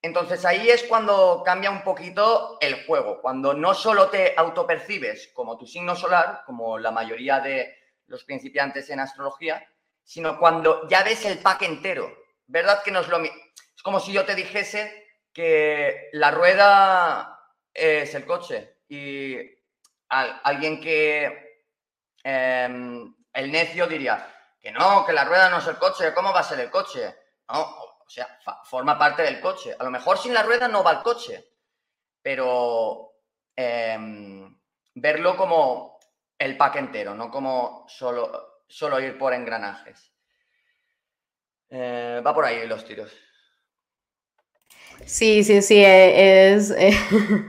Entonces 0.00 0.44
ahí 0.44 0.70
es 0.70 0.84
cuando 0.84 1.42
cambia 1.44 1.70
un 1.70 1.82
poquito 1.82 2.56
el 2.60 2.86
juego, 2.86 3.20
cuando 3.20 3.52
no 3.52 3.74
solo 3.74 4.08
te 4.08 4.34
autopercibes 4.36 5.30
como 5.34 5.58
tu 5.58 5.66
signo 5.66 5.96
solar, 5.96 6.42
como 6.46 6.78
la 6.78 6.92
mayoría 6.92 7.40
de 7.40 7.76
los 8.06 8.24
principiantes 8.24 8.88
en 8.90 9.00
astrología, 9.00 9.66
sino 10.04 10.38
cuando 10.38 10.88
ya 10.88 11.02
ves 11.02 11.24
el 11.24 11.38
pack 11.38 11.62
entero. 11.62 12.16
¿Verdad 12.46 12.82
que 12.82 12.92
no 12.92 13.00
es 13.00 13.08
lo? 13.08 13.22
Es 13.22 13.82
como 13.82 14.00
si 14.00 14.12
yo 14.12 14.24
te 14.24 14.34
dijese 14.34 15.06
que 15.32 16.08
la 16.12 16.30
rueda 16.30 17.38
es 17.74 18.14
el 18.14 18.24
coche 18.24 18.78
y 18.88 19.57
alguien 20.08 20.80
que 20.80 21.64
em, 22.22 23.14
el 23.32 23.52
necio 23.52 23.86
diría 23.86 24.34
que 24.60 24.72
no, 24.72 25.04
que 25.04 25.12
la 25.12 25.24
rueda 25.24 25.50
no 25.50 25.58
es 25.58 25.66
el 25.66 25.76
coche, 25.76 26.12
¿cómo 26.14 26.32
va 26.32 26.40
a 26.40 26.44
ser 26.44 26.60
el 26.60 26.70
coche? 26.70 27.14
No, 27.48 27.60
o 27.60 28.08
sea, 28.08 28.38
forma 28.64 28.98
parte 28.98 29.22
del 29.22 29.40
coche. 29.40 29.76
A 29.78 29.84
lo 29.84 29.90
mejor 29.90 30.18
sin 30.18 30.34
la 30.34 30.42
rueda 30.42 30.66
no 30.68 30.82
va 30.82 30.92
el 30.92 31.02
coche, 31.02 31.52
pero 32.22 33.12
em, 33.54 34.58
verlo 34.94 35.36
como 35.36 35.98
el 36.38 36.56
pack 36.56 36.76
entero, 36.76 37.14
no 37.14 37.30
como 37.30 37.86
solo, 37.88 38.62
solo 38.66 39.00
ir 39.00 39.18
por 39.18 39.34
engranajes. 39.34 40.12
Eh, 41.70 42.22
va 42.26 42.34
por 42.34 42.44
ahí 42.44 42.66
los 42.66 42.84
tiros. 42.84 43.12
Sí, 45.06 45.42
sí, 45.44 45.62
sí, 45.62 45.76
e, 45.76 46.54
es, 46.54 46.74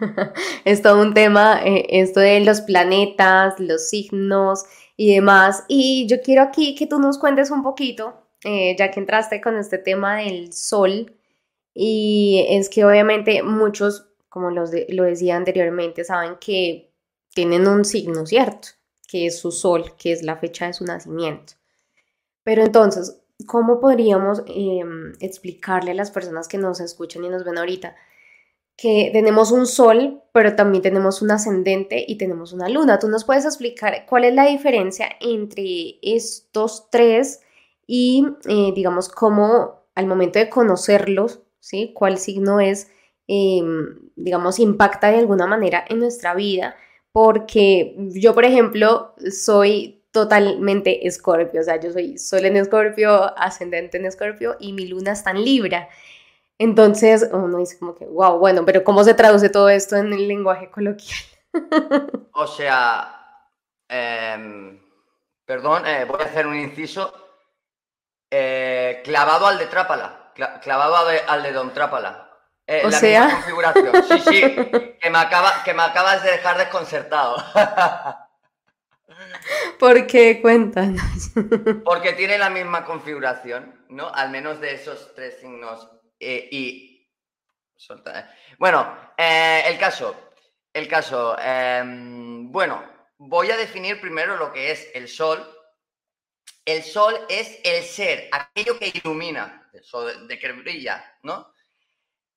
es 0.65 0.81
todo 0.81 1.01
un 1.01 1.13
tema, 1.13 1.61
eh, 1.65 1.85
esto 1.89 2.19
de 2.19 2.39
los 2.41 2.61
planetas, 2.61 3.59
los 3.59 3.89
signos 3.89 4.63
y 4.95 5.13
demás. 5.15 5.65
Y 5.67 6.07
yo 6.07 6.21
quiero 6.21 6.43
aquí 6.43 6.75
que 6.75 6.87
tú 6.87 6.99
nos 6.99 7.17
cuentes 7.17 7.51
un 7.51 7.63
poquito, 7.63 8.13
eh, 8.43 8.75
ya 8.77 8.91
que 8.91 8.99
entraste 8.99 9.41
con 9.41 9.57
este 9.57 9.77
tema 9.77 10.17
del 10.17 10.53
sol, 10.53 11.15
y 11.73 12.45
es 12.49 12.69
que 12.69 12.85
obviamente 12.85 13.43
muchos, 13.43 14.07
como 14.29 14.51
los 14.51 14.71
lo 14.89 15.03
decía 15.03 15.35
anteriormente, 15.37 16.03
saben 16.03 16.37
que 16.39 16.91
tienen 17.33 17.67
un 17.67 17.85
signo, 17.85 18.25
¿cierto? 18.25 18.69
Que 19.07 19.27
es 19.27 19.39
su 19.39 19.51
sol, 19.51 19.95
que 19.97 20.11
es 20.11 20.23
la 20.23 20.37
fecha 20.37 20.67
de 20.67 20.73
su 20.73 20.85
nacimiento. 20.85 21.53
Pero 22.43 22.63
entonces, 22.63 23.21
¿cómo 23.45 23.79
podríamos 23.79 24.43
em, 24.47 25.13
explicarle 25.19 25.91
a 25.91 25.95
las 25.95 26.11
personas 26.11 26.47
que 26.47 26.57
nos 26.57 26.79
escuchan 26.79 27.23
y 27.23 27.29
nos 27.29 27.43
ven 27.43 27.57
ahorita 27.57 27.95
que 28.77 29.09
tenemos 29.11 29.51
un 29.51 29.65
sol, 29.65 30.23
pero 30.33 30.55
también 30.55 30.81
tenemos 30.81 31.21
un 31.21 31.31
ascendente 31.31 32.03
y 32.07 32.17
tenemos 32.17 32.53
una 32.53 32.69
luna? 32.69 32.99
¿Tú 32.99 33.09
nos 33.09 33.25
puedes 33.25 33.45
explicar 33.45 34.05
cuál 34.07 34.25
es 34.25 34.33
la 34.33 34.45
diferencia 34.45 35.09
entre 35.19 35.99
estos 36.01 36.89
tres 36.89 37.41
y, 37.87 38.25
eh, 38.47 38.71
digamos, 38.75 39.09
cómo 39.09 39.83
al 39.95 40.07
momento 40.07 40.39
de 40.39 40.49
conocerlos, 40.49 41.41
¿sí? 41.59 41.91
¿Cuál 41.93 42.17
signo 42.17 42.59
es, 42.59 42.89
em, 43.27 44.09
digamos, 44.15 44.59
impacta 44.59 45.09
de 45.11 45.17
alguna 45.17 45.47
manera 45.47 45.83
en 45.89 45.99
nuestra 45.99 46.33
vida? 46.35 46.75
Porque 47.11 47.95
yo, 48.13 48.33
por 48.33 48.45
ejemplo, 48.45 49.13
soy 49.31 49.98
totalmente 50.11 51.07
escorpio, 51.07 51.61
o 51.61 51.63
sea, 51.63 51.79
yo 51.79 51.91
soy 51.91 52.17
sol 52.17 52.45
en 52.45 52.57
escorpio, 52.57 53.37
ascendente 53.37 53.97
en 53.97 54.05
escorpio 54.05 54.55
y 54.59 54.73
mi 54.73 54.87
luna 54.87 55.11
está 55.11 55.31
en 55.31 55.43
libra. 55.43 55.89
Entonces 56.57 57.29
uno 57.31 57.57
dice 57.57 57.79
como 57.79 57.95
que, 57.95 58.05
wow, 58.05 58.37
bueno, 58.37 58.65
pero 58.65 58.83
¿cómo 58.83 59.03
se 59.03 59.13
traduce 59.13 59.49
todo 59.49 59.69
esto 59.69 59.95
en 59.95 60.11
el 60.11 60.27
lenguaje 60.27 60.69
coloquial? 60.69 61.19
o 62.33 62.47
sea, 62.47 63.47
em, 63.87 64.79
perdón, 65.45 65.87
eh, 65.87 66.05
voy 66.05 66.19
a 66.21 66.25
hacer 66.25 66.47
un 66.47 66.55
inciso. 66.55 67.13
Eh, 68.31 69.01
clavado 69.03 69.47
al 69.47 69.57
de 69.57 69.65
Trápala, 69.65 70.33
clavado 70.61 71.07
al 71.27 71.43
de 71.43 71.51
Don 71.51 71.73
Trápala. 71.73 72.29
Eh, 72.67 72.83
o 72.85 72.91
sea... 72.91 73.31
configuración. 73.31 74.03
Sí, 74.03 74.19
sí, 74.27 74.41
que 75.01 75.09
me, 75.09 75.17
acaba, 75.17 75.63
que 75.63 75.73
me 75.73 75.81
acabas 75.81 76.23
de 76.23 76.31
dejar 76.31 76.57
desconcertado. 76.57 77.37
¿Por 79.79 80.07
qué? 80.07 80.41
Cuéntanos. 80.41 81.31
Porque 81.83 82.13
tiene 82.13 82.37
la 82.37 82.49
misma 82.49 82.85
configuración, 82.85 83.85
¿no? 83.89 84.09
Al 84.13 84.29
menos 84.29 84.59
de 84.59 84.73
esos 84.73 85.13
tres 85.15 85.39
signos. 85.39 85.89
Eh, 86.19 86.49
y 86.51 87.09
Bueno, 88.57 89.11
eh, 89.17 89.63
el 89.67 89.77
caso. 89.77 90.15
El 90.73 90.87
caso. 90.87 91.37
Em, 91.39 92.51
bueno, 92.51 92.83
voy 93.17 93.51
a 93.51 93.57
definir 93.57 93.99
primero 93.99 94.37
lo 94.37 94.51
que 94.51 94.71
es 94.71 94.89
el 94.93 95.07
sol. 95.07 95.45
El 96.65 96.83
sol 96.83 97.15
es 97.29 97.59
el 97.63 97.83
ser, 97.83 98.29
aquello 98.31 98.77
que 98.77 98.91
ilumina, 98.93 99.69
de 100.27 100.37
que 100.37 100.51
brilla, 100.51 101.17
¿no? 101.23 101.51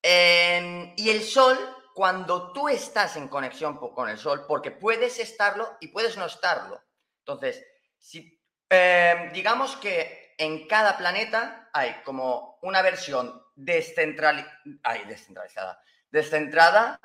Em, 0.01 0.95
y 0.97 1.11
el 1.11 1.23
sol, 1.23 1.59
cuando 1.95 2.53
tú 2.53 2.69
estás 2.69 3.17
en 3.17 3.29
conexión 3.29 3.77
con 3.77 4.09
el 4.09 4.19
sol, 4.19 4.45
porque 4.47 4.71
puedes 4.71 5.19
estarlo 5.19 5.77
y 5.81 5.89
puedes 5.89 6.17
no 6.17 6.27
estarlo. 6.27 6.81
Entonces, 7.21 7.65
si 7.99 8.41
em, 8.69 9.33
digamos 9.33 9.77
que 9.77 10.35
en 10.39 10.67
cada 10.67 10.97
planeta 10.97 11.71
hay 11.73 12.03
como 12.05 12.59
una 12.63 12.83
versión 12.83 13.43
descentralizada, 13.55 15.83
descentrada 16.11 17.01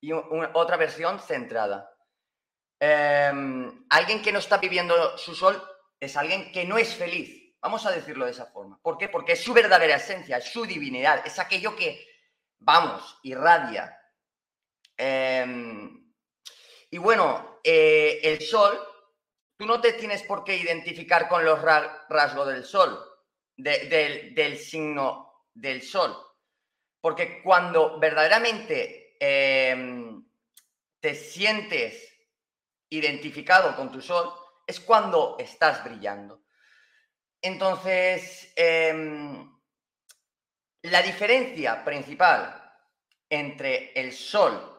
y 0.00 0.12
otra 0.12 0.76
versión 0.76 1.20
centrada. 1.20 1.92
Em, 2.80 3.84
alguien 3.90 4.22
que 4.22 4.32
no 4.32 4.38
está 4.38 4.58
viviendo 4.58 5.18
su 5.18 5.34
sol 5.34 5.60
es 5.98 6.16
alguien 6.16 6.52
que 6.52 6.64
no 6.64 6.78
es 6.78 6.94
feliz. 6.94 7.56
Vamos 7.60 7.84
a 7.86 7.90
decirlo 7.90 8.24
de 8.24 8.30
esa 8.30 8.46
forma. 8.46 8.78
¿Por 8.80 8.96
qué? 8.96 9.08
Porque 9.08 9.32
es 9.32 9.42
su 9.42 9.52
verdadera 9.52 9.96
esencia, 9.96 10.36
es 10.36 10.44
su 10.44 10.64
divinidad, 10.64 11.26
es 11.26 11.38
aquello 11.38 11.74
que, 11.74 12.06
vamos, 12.60 13.18
irradia. 13.24 13.97
Em, 14.98 16.12
y 16.90 16.98
bueno, 16.98 17.60
eh, 17.62 18.18
el 18.24 18.40
sol, 18.40 18.76
tú 19.56 19.64
no 19.64 19.80
te 19.80 19.92
tienes 19.92 20.24
por 20.24 20.42
qué 20.42 20.56
identificar 20.56 21.28
con 21.28 21.44
los 21.44 21.62
rasgos 21.62 22.48
del 22.48 22.64
sol, 22.64 22.98
del 23.56 24.58
signo 24.58 25.44
del 25.54 25.82
sol. 25.82 26.16
Porque 27.00 27.40
cuando 27.42 27.98
verdaderamente 28.00 29.16
em, 29.20 30.24
te 31.00 31.14
sientes 31.14 32.08
identificado 32.90 33.76
con 33.76 33.92
tu 33.92 34.00
sol, 34.00 34.32
es 34.66 34.80
cuando 34.80 35.36
estás 35.38 35.84
brillando. 35.84 36.42
Entonces, 37.40 38.52
em, 38.56 39.48
la 40.82 41.02
diferencia 41.02 41.84
principal 41.84 42.64
entre 43.30 43.92
el 43.92 44.12
sol 44.12 44.77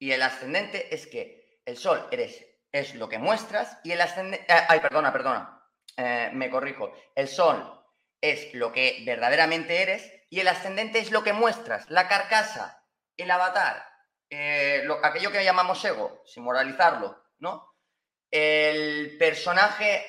y 0.00 0.12
el 0.12 0.22
ascendente 0.22 0.92
es 0.92 1.06
que 1.06 1.60
el 1.64 1.76
sol 1.76 2.08
eres, 2.10 2.44
es 2.72 2.94
lo 2.94 3.08
que 3.08 3.18
muestras 3.18 3.78
y 3.84 3.92
el 3.92 4.00
ascendente... 4.00 4.46
Eh, 4.52 4.64
ay, 4.66 4.80
perdona, 4.80 5.12
perdona, 5.12 5.62
eh, 5.96 6.30
me 6.32 6.50
corrijo. 6.50 6.92
El 7.14 7.28
sol 7.28 7.84
es 8.20 8.52
lo 8.54 8.72
que 8.72 9.02
verdaderamente 9.04 9.82
eres 9.82 10.10
y 10.30 10.40
el 10.40 10.48
ascendente 10.48 10.98
es 10.98 11.10
lo 11.10 11.22
que 11.22 11.34
muestras, 11.34 11.88
la 11.90 12.08
carcasa, 12.08 12.82
el 13.16 13.30
avatar, 13.30 13.86
eh, 14.30 14.88
aquello 15.02 15.30
que 15.30 15.44
llamamos 15.44 15.84
ego, 15.84 16.22
sin 16.24 16.44
moralizarlo, 16.44 17.22
¿no? 17.38 17.74
El 18.30 19.18
personaje 19.18 20.06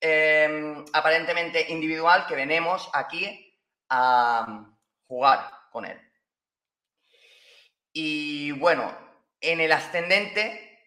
em, 0.00 0.82
aparentemente 0.94 1.66
individual 1.70 2.26
que 2.26 2.36
venimos 2.36 2.88
aquí 2.94 3.54
a 3.90 4.64
jugar 5.06 5.50
con 5.70 5.84
él. 5.84 6.00
Y 7.92 8.52
bueno, 8.52 9.05
en 9.46 9.60
el 9.60 9.72
ascendente 9.72 10.78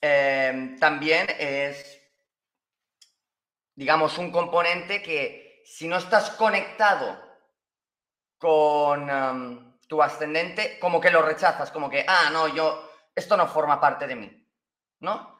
em, 0.00 0.78
también 0.78 1.26
es, 1.38 2.00
digamos, 3.74 4.18
un 4.18 4.30
componente 4.30 5.02
que 5.02 5.62
si 5.64 5.88
no 5.88 5.96
estás 5.96 6.30
conectado 6.30 7.20
con 8.38 9.08
em, 9.08 9.78
tu 9.88 10.02
ascendente, 10.02 10.78
como 10.78 11.00
que 11.00 11.10
lo 11.10 11.22
rechazas, 11.22 11.70
como 11.70 11.88
que, 11.88 12.04
ah, 12.06 12.30
no, 12.32 12.48
yo, 12.48 12.90
esto 13.14 13.36
no 13.36 13.46
forma 13.46 13.80
parte 13.80 14.06
de 14.06 14.16
mí, 14.16 14.48
¿no? 15.00 15.38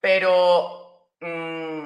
Pero 0.00 1.10
mm, 1.20 1.82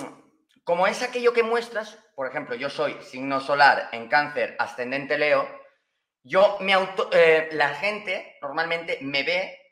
como 0.64 0.86
es 0.86 1.02
aquello 1.02 1.32
que 1.32 1.42
muestras, 1.42 1.98
por 2.14 2.26
ejemplo, 2.26 2.54
yo 2.54 2.70
soy 2.70 2.96
signo 3.02 3.40
solar 3.40 3.88
en 3.92 4.08
cáncer, 4.08 4.56
ascendente 4.58 5.18
Leo, 5.18 5.46
yo 6.22 6.56
me 6.60 6.72
auto, 6.72 7.08
eh, 7.12 7.50
la 7.52 7.68
gente 7.68 8.36
normalmente 8.42 8.98
me 9.00 9.22
ve 9.22 9.65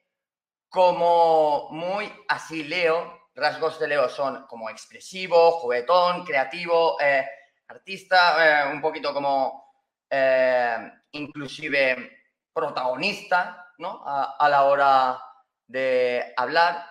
como 0.74 1.68
muy 1.70 2.12
así 2.26 2.64
Leo, 2.64 3.28
rasgos 3.32 3.78
de 3.78 3.86
Leo 3.86 4.08
son 4.08 4.44
como 4.48 4.68
expresivo, 4.68 5.52
juguetón, 5.52 6.24
creativo, 6.24 7.00
eh, 7.00 7.24
artista, 7.68 8.66
eh, 8.66 8.72
un 8.72 8.80
poquito 8.80 9.14
como 9.14 9.62
inclusive 11.12 12.26
protagonista, 12.52 13.72
¿no? 13.78 14.02
A, 14.04 14.48
la 14.48 14.64
hora 14.64 15.20
de 15.66 16.32
hablar. 16.36 16.86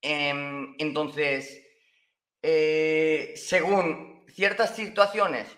Em, 0.00 0.74
entonces, 0.78 1.64
eh, 2.42 3.32
según 3.36 4.24
ciertas 4.28 4.74
situaciones, 4.76 5.48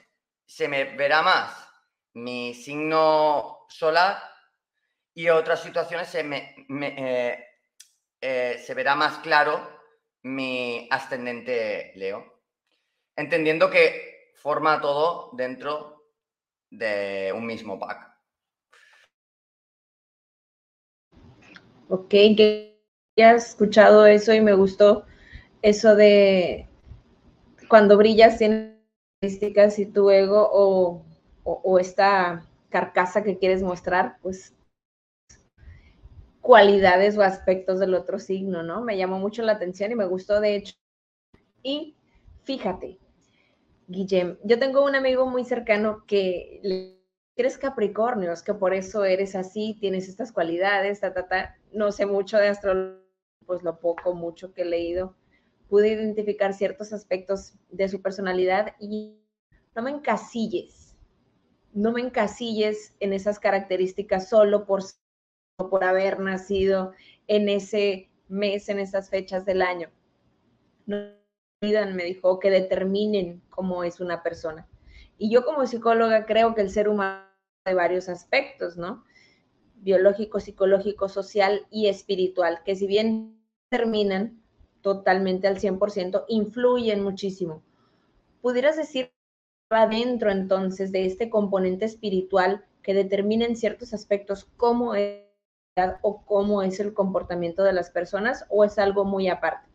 se 0.46 0.68
me 0.68 0.84
verá 0.84 1.20
más 1.20 1.68
mi 2.14 2.54
signo 2.54 3.66
solar 3.68 4.37
y 5.18 5.30
otras 5.30 5.64
situaciones 5.64 6.06
se, 6.06 6.22
me, 6.22 6.54
eh, 6.70 7.44
eh, 8.20 8.62
se 8.64 8.72
verá 8.72 8.94
más 8.94 9.18
claro 9.18 9.68
mi 10.22 10.86
ascendente 10.92 11.90
Leo. 11.96 12.40
Entendiendo 13.16 13.68
que 13.68 14.30
forma 14.36 14.80
todo 14.80 15.30
dentro 15.32 16.04
de 16.70 17.32
un 17.34 17.46
mismo 17.46 17.80
pack. 17.80 18.14
Ok, 21.88 22.10
que 22.10 22.80
has 23.20 23.48
escuchado 23.48 24.06
eso 24.06 24.32
y 24.32 24.40
me 24.40 24.54
gustó 24.54 25.04
eso 25.62 25.96
de 25.96 26.68
cuando 27.68 27.96
brillas 27.96 28.38
tienes 28.38 28.76
características 29.20 29.80
y 29.80 29.86
tu 29.86 30.10
ego 30.10 30.48
o, 30.52 31.04
o, 31.42 31.78
esta 31.80 32.46
carcasa 32.68 33.24
que 33.24 33.36
quieres 33.36 33.64
mostrar, 33.64 34.18
pues 34.22 34.54
cualidades 36.48 37.18
o 37.18 37.22
aspectos 37.22 37.78
del 37.78 37.92
otro 37.92 38.18
signo, 38.18 38.62
¿no? 38.62 38.80
Me 38.80 38.96
llamó 38.96 39.18
mucho 39.18 39.42
la 39.42 39.52
atención 39.52 39.92
y 39.92 39.96
me 39.96 40.06
gustó 40.06 40.40
de 40.40 40.56
hecho. 40.56 40.74
Y 41.62 41.94
fíjate, 42.44 42.98
Guillem, 43.86 44.38
yo 44.44 44.58
tengo 44.58 44.82
un 44.82 44.94
amigo 44.94 45.26
muy 45.26 45.44
cercano 45.44 46.06
que 46.06 46.96
eres 47.36 47.58
Capricornio, 47.58 48.32
es 48.32 48.42
que 48.42 48.54
por 48.54 48.72
eso 48.72 49.04
eres 49.04 49.36
así, 49.36 49.76
tienes 49.78 50.08
estas 50.08 50.32
cualidades, 50.32 51.00
ta, 51.00 51.12
ta, 51.12 51.28
ta. 51.28 51.58
No 51.70 51.92
sé 51.92 52.06
mucho 52.06 52.38
de 52.38 52.48
astrología, 52.48 53.04
pues 53.44 53.62
lo 53.62 53.78
poco, 53.78 54.14
mucho 54.14 54.54
que 54.54 54.62
he 54.62 54.64
leído, 54.64 55.14
pude 55.68 55.88
identificar 55.88 56.54
ciertos 56.54 56.94
aspectos 56.94 57.52
de 57.68 57.90
su 57.90 58.00
personalidad 58.00 58.74
y 58.80 59.18
no 59.76 59.82
me 59.82 59.90
encasilles, 59.90 60.96
no 61.74 61.92
me 61.92 62.00
encasilles 62.00 62.94
en 63.00 63.12
esas 63.12 63.38
características 63.38 64.30
solo 64.30 64.64
por, 64.64 64.82
por 65.66 65.82
haber 65.82 66.20
nacido 66.20 66.92
en 67.26 67.48
ese 67.48 68.08
mes, 68.28 68.68
en 68.68 68.78
esas 68.78 69.10
fechas 69.10 69.44
del 69.44 69.62
año. 69.62 69.90
No 70.86 70.96
me 71.60 72.04
dijo, 72.04 72.38
que 72.38 72.50
determinen 72.50 73.42
cómo 73.50 73.82
es 73.82 73.98
una 73.98 74.22
persona. 74.22 74.68
Y 75.18 75.30
yo 75.30 75.44
como 75.44 75.66
psicóloga 75.66 76.26
creo 76.26 76.54
que 76.54 76.60
el 76.60 76.70
ser 76.70 76.88
humano 76.88 77.24
de 77.64 77.74
varios 77.74 78.08
aspectos, 78.08 78.76
¿no? 78.76 79.04
Biológico, 79.74 80.38
psicológico, 80.38 81.08
social 81.08 81.66
y 81.70 81.88
espiritual, 81.88 82.60
que 82.64 82.76
si 82.76 82.86
bien 82.86 83.42
terminan 83.68 84.40
totalmente 84.80 85.48
al 85.48 85.58
100%, 85.58 86.24
influyen 86.28 87.02
muchísimo. 87.02 87.64
¿Pudieras 88.40 88.76
decir 88.76 89.10
adentro 89.70 90.30
entonces 90.30 90.92
de 90.92 91.04
este 91.04 91.28
componente 91.28 91.84
espiritual 91.84 92.64
que 92.82 92.94
determina 92.94 93.44
en 93.44 93.56
ciertos 93.56 93.92
aspectos 93.92 94.48
cómo 94.56 94.94
es 94.94 95.27
o 96.02 96.24
cómo 96.24 96.62
es 96.62 96.80
el 96.80 96.94
comportamiento 96.94 97.62
de 97.62 97.72
las 97.72 97.90
personas 97.90 98.44
o 98.48 98.64
es 98.64 98.78
algo 98.78 99.04
muy 99.04 99.28
aparte? 99.28 99.68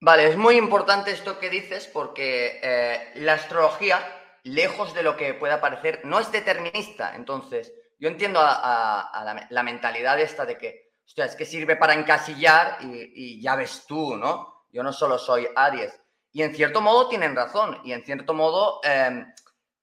Vale, 0.00 0.28
es 0.28 0.36
muy 0.36 0.56
importante 0.56 1.10
esto 1.10 1.38
que 1.38 1.50
dices 1.50 1.86
porque 1.92 2.60
eh, 2.62 3.12
la 3.16 3.34
astrología 3.34 3.98
lejos 4.46 4.94
de 4.94 5.02
lo 5.02 5.16
que 5.16 5.34
pueda 5.34 5.60
parecer, 5.60 6.00
no 6.04 6.20
es 6.20 6.30
determinista. 6.30 7.14
Entonces, 7.16 7.72
yo 7.98 8.08
entiendo 8.08 8.40
a, 8.40 9.46
la, 9.50 9.62
mentalidad 9.62 10.20
esta 10.20 10.46
de 10.46 10.56
que, 10.56 10.92
hostia, 11.04 11.24
es 11.24 11.34
que 11.34 11.44
sirve 11.44 11.76
para 11.76 11.94
encasillar 11.94 12.78
y, 12.80 13.40
ya 13.40 13.56
ves 13.56 13.84
tú, 13.88 14.16
¿no? 14.16 14.66
Yo 14.70 14.82
no 14.82 14.92
solo 14.92 15.18
soy 15.18 15.48
Aries. 15.54 16.00
Y 16.32 16.42
en 16.42 16.54
cierto 16.54 16.80
modo 16.80 17.08
tienen 17.08 17.34
razón. 17.34 17.80
Y 17.84 17.92
en 17.92 18.04
cierto 18.04 18.34
modo, 18.34 18.80
em, 18.84 19.32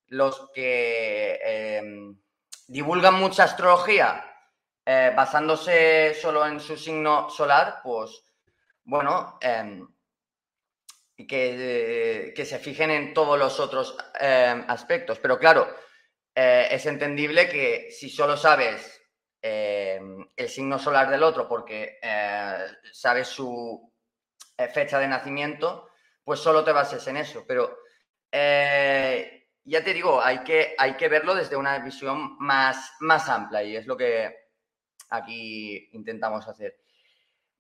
los 0.08 0.50
que 0.54 1.40
em, 1.44 2.18
divulgan 2.74 3.14
mucha 3.14 3.44
astrología 3.44 4.26
eh, 4.84 5.14
basándose 5.16 6.16
solo 6.16 6.46
en 6.46 6.60
su 6.60 6.76
signo 6.76 7.30
solar, 7.30 7.82
pues, 7.84 8.24
bueno, 8.84 9.38
em, 9.40 9.88
que, 11.16 12.34
que 12.36 12.46
se 12.46 12.58
fijen 12.58 12.90
en 12.90 13.14
todos 13.14 13.38
los 13.38 13.60
otros 13.60 13.96
eh, 14.20 14.66
aspectos. 14.68 15.20
Pero 15.20 15.38
claro, 15.38 15.68
eh, 16.36 16.68
es 16.72 16.86
entendible 16.88 17.48
que 17.48 17.92
si 17.92 18.10
solo 18.10 18.36
sabes 18.36 19.00
eh, 19.40 20.02
el 20.36 20.50
signo 20.50 20.80
solar 20.80 21.12
del 21.12 21.22
otro 21.22 21.48
porque 21.48 22.00
eh, 22.02 22.66
sabes 22.92 23.28
su 23.28 23.94
fecha 24.74 24.98
de 24.98 25.08
nacimiento, 25.08 25.90
pues 26.24 26.40
solo 26.40 26.64
te 26.64 26.72
bases 26.72 27.06
en 27.08 27.18
eso. 27.18 27.46
Pero 27.48 27.78
ya 29.66 29.84
te 29.84 29.94
digo, 29.94 30.22
hay 30.22 30.40
que, 30.40 30.76
hay 30.78 30.96
que 30.96 31.10
verlo 31.10 31.36
desde 31.36 31.56
una 31.56 31.80
visión 31.80 32.38
más, 32.40 32.94
más 33.00 33.30
amplia 33.30 33.64
y 33.64 33.76
es 33.76 33.88
lo 33.88 33.96
que 33.98 34.36
aquí 35.10 35.90
intentamos 35.94 36.48
hacer. 36.48 36.80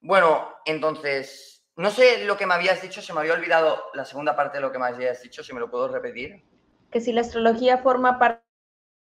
Bueno, 0.02 0.54
entonces, 0.66 1.66
no 1.76 1.90
sé 1.90 2.26
lo 2.26 2.36
que 2.36 2.46
me 2.46 2.56
habías 2.56 2.82
dicho, 2.82 3.02
se 3.02 3.14
me 3.14 3.22
había 3.22 3.34
olvidado 3.34 3.86
la 3.94 4.06
segunda 4.06 4.36
parte 4.36 4.58
de 4.58 4.62
lo 4.62 4.72
que 4.72 4.80
me 4.80 4.88
habías 4.88 5.22
dicho, 5.22 5.44
si 5.44 5.54
me 5.54 5.60
lo 5.60 5.72
puedo 5.72 5.88
repetir. 5.88 6.44
Que 6.92 7.00
si 7.00 7.14
la 7.14 7.22
astrología 7.22 7.78
forma 7.78 8.20
parte 8.20 8.44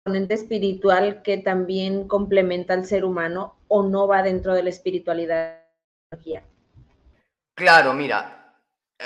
componente 0.04 0.34
espiritual 0.34 1.22
que 1.22 1.38
también 1.38 2.08
complementa 2.08 2.74
al 2.74 2.86
ser 2.86 3.06
humano 3.06 3.60
o 3.68 3.84
no 3.84 4.08
va 4.08 4.24
dentro 4.24 4.56
de 4.56 4.64
la 4.64 4.70
espiritualidad. 4.70 5.62
Claro, 7.54 7.94
mira, 7.94 8.56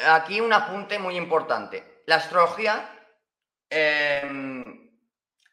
aquí 0.08 0.40
un 0.40 0.54
apunte 0.54 0.98
muy 0.98 1.18
importante. 1.18 2.02
La 2.06 2.16
astrología, 2.16 2.95
em, 3.76 4.90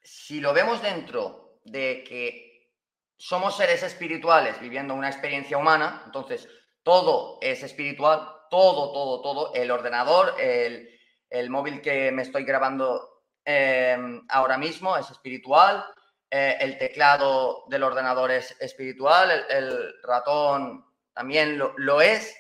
si 0.03 0.41
lo 0.41 0.53
vemos 0.53 0.81
dentro 0.83 1.61
de 1.65 2.05
que 2.05 2.71
somos 3.17 3.57
seres 3.57 3.83
espirituales 3.83 4.61
viviendo 4.61 4.95
una 4.95 5.09
experiencia 5.09 5.59
humana, 5.59 6.03
entonces 6.07 6.49
todo 6.83 7.39
es 7.41 7.63
espiritual, 7.63 8.29
todo, 8.51 8.93
todo, 8.93 9.21
todo, 9.23 9.55
el 9.55 9.71
ordenador, 9.71 10.35
el, 10.41 10.89
el 11.31 11.51
móvil 11.51 11.81
que 11.81 12.11
me 12.13 12.23
estoy 12.23 12.45
grabando 12.45 13.13
Em, 13.45 14.25
ahora 14.29 14.57
mismo, 14.57 14.97
es 14.97 15.11
espiritual. 15.11 15.85
Eh, 16.31 16.57
el 16.61 16.79
teclado 16.79 17.65
del 17.69 17.83
ordenador 17.83 18.31
es 18.31 18.57
espiritual, 18.61 19.47
el, 19.51 20.01
ratón 20.03 20.87
también 21.13 21.59
lo, 21.59 22.01
es, 22.01 22.35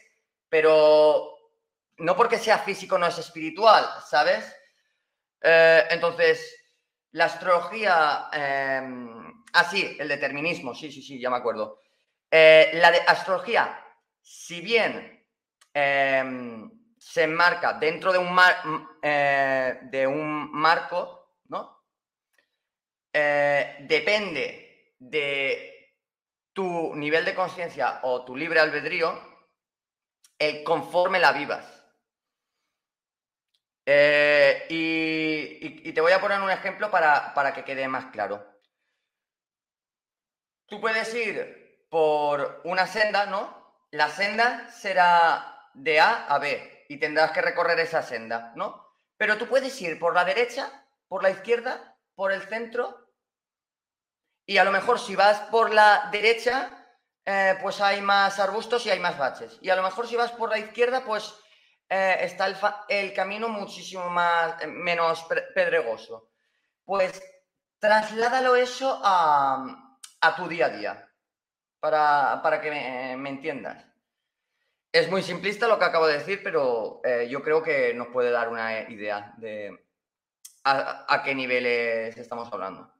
pero 0.48 1.36
no 1.98 2.16
porque 2.16 2.38
sea 2.38 2.58
físico 2.58 2.96
no 2.96 3.06
es 3.06 3.18
espiritual, 3.18 3.86
¿sabes? 4.08 4.56
Eh, 5.42 5.86
entonces, 5.90 6.56
la 7.12 7.26
astrología, 7.26 8.28
em, 8.32 9.44
ah, 9.52 9.64
sí, 9.64 9.96
el 9.98 10.08
determinismo, 10.08 10.74
sí, 10.74 10.90
sí, 10.90 11.02
sí, 11.02 11.20
ya 11.20 11.30
me 11.30 11.36
acuerdo. 11.36 11.80
Eh, 12.30 12.70
la 12.74 12.90
de 12.90 13.00
astrología, 13.06 13.78
si 14.20 14.60
bien 14.60 15.26
em, 15.74 16.70
se 16.98 17.24
enmarca 17.24 17.74
dentro 17.74 18.12
de 18.12 18.18
un, 18.18 18.38
eh, 19.02 19.80
de 19.82 20.06
un 20.06 20.50
marco, 20.52 21.36
¿no? 21.48 21.82
Eh, 23.12 23.76
depende 23.80 24.94
de 24.98 25.72
tu 26.52 26.94
nivel 26.94 27.24
de 27.24 27.34
conciencia 27.34 28.00
o 28.04 28.24
tu 28.24 28.36
libre 28.36 28.60
albedrío, 28.60 29.20
el 30.38 30.62
conforme 30.62 31.18
la 31.18 31.32
vivas. 31.32 31.81
Eh, 33.84 34.66
y, 34.68 35.92
te 35.92 36.00
voy 36.00 36.12
a 36.12 36.20
poner 36.20 36.40
un 36.40 36.50
ejemplo 36.50 36.90
para, 36.90 37.34
para 37.34 37.52
que 37.52 37.64
quede 37.64 37.86
más 37.88 38.06
claro. 38.06 38.46
Tú 40.66 40.80
puedes 40.80 41.12
ir 41.14 41.86
por 41.90 42.62
una 42.64 42.86
senda, 42.86 43.26
¿no? 43.26 43.76
La 43.90 44.08
senda 44.08 44.70
será 44.70 45.68
de 45.74 46.00
A 46.00 46.26
a 46.26 46.38
B, 46.38 46.84
y 46.88 46.98
tendrás 46.98 47.32
que 47.32 47.42
recorrer 47.42 47.78
esa 47.80 48.02
senda, 48.02 48.52
¿no? 48.56 48.86
Pero 49.16 49.38
tú 49.38 49.46
puedes 49.46 49.80
ir 49.80 49.98
por 49.98 50.14
la 50.14 50.24
derecha, 50.24 50.86
por 51.08 51.22
la 51.22 51.30
izquierda, 51.30 51.96
por 52.14 52.32
el 52.32 52.42
centro, 52.42 53.02
y 54.46 54.58
a 54.58 54.64
lo 54.64 54.72
mejor 54.72 54.98
si 54.98 55.16
vas 55.16 55.40
por 55.50 55.72
la 55.72 56.08
derecha, 56.10 56.70
eh, 57.24 57.56
pues 57.62 57.80
hay 57.80 58.02
más 58.02 58.38
arbustos 58.38 58.84
y 58.84 58.90
hay 58.90 58.98
más 58.98 59.16
baches. 59.16 59.58
Y 59.62 59.70
a 59.70 59.76
lo 59.76 59.82
mejor 59.82 60.06
si 60.06 60.16
vas 60.16 60.32
por 60.32 60.50
la 60.50 60.58
izquierda, 60.58 61.04
pues 61.04 61.34
eh, 61.94 62.24
está 62.24 62.46
el, 62.88 63.12
camino 63.12 63.50
muchísimo 63.50 64.08
más, 64.08 64.62
eh, 64.62 64.66
menos 64.66 65.26
pedregoso. 65.54 66.30
Pues 66.86 67.22
trasládalo 67.78 68.56
eso 68.56 68.98
a, 69.04 69.98
tu 70.34 70.48
día 70.48 70.66
a 70.66 70.68
día, 70.70 71.08
para, 71.78 72.60
que 72.62 72.70
me 73.16 73.28
entiendas. 73.28 73.92
Es 74.90 75.10
muy 75.10 75.22
simplista 75.22 75.68
lo 75.68 75.78
que 75.78 75.84
acabo 75.84 76.06
de 76.06 76.18
decir, 76.18 76.40
pero 76.42 77.02
eh, 77.04 77.26
yo 77.28 77.42
creo 77.42 77.62
que 77.62 77.92
nos 77.92 78.08
puede 78.08 78.30
dar 78.30 78.48
una 78.48 78.88
idea 78.88 79.34
de 79.36 79.84
a, 80.64 81.22
qué 81.22 81.34
niveles 81.34 82.16
estamos 82.16 82.50
hablando. 82.50 82.90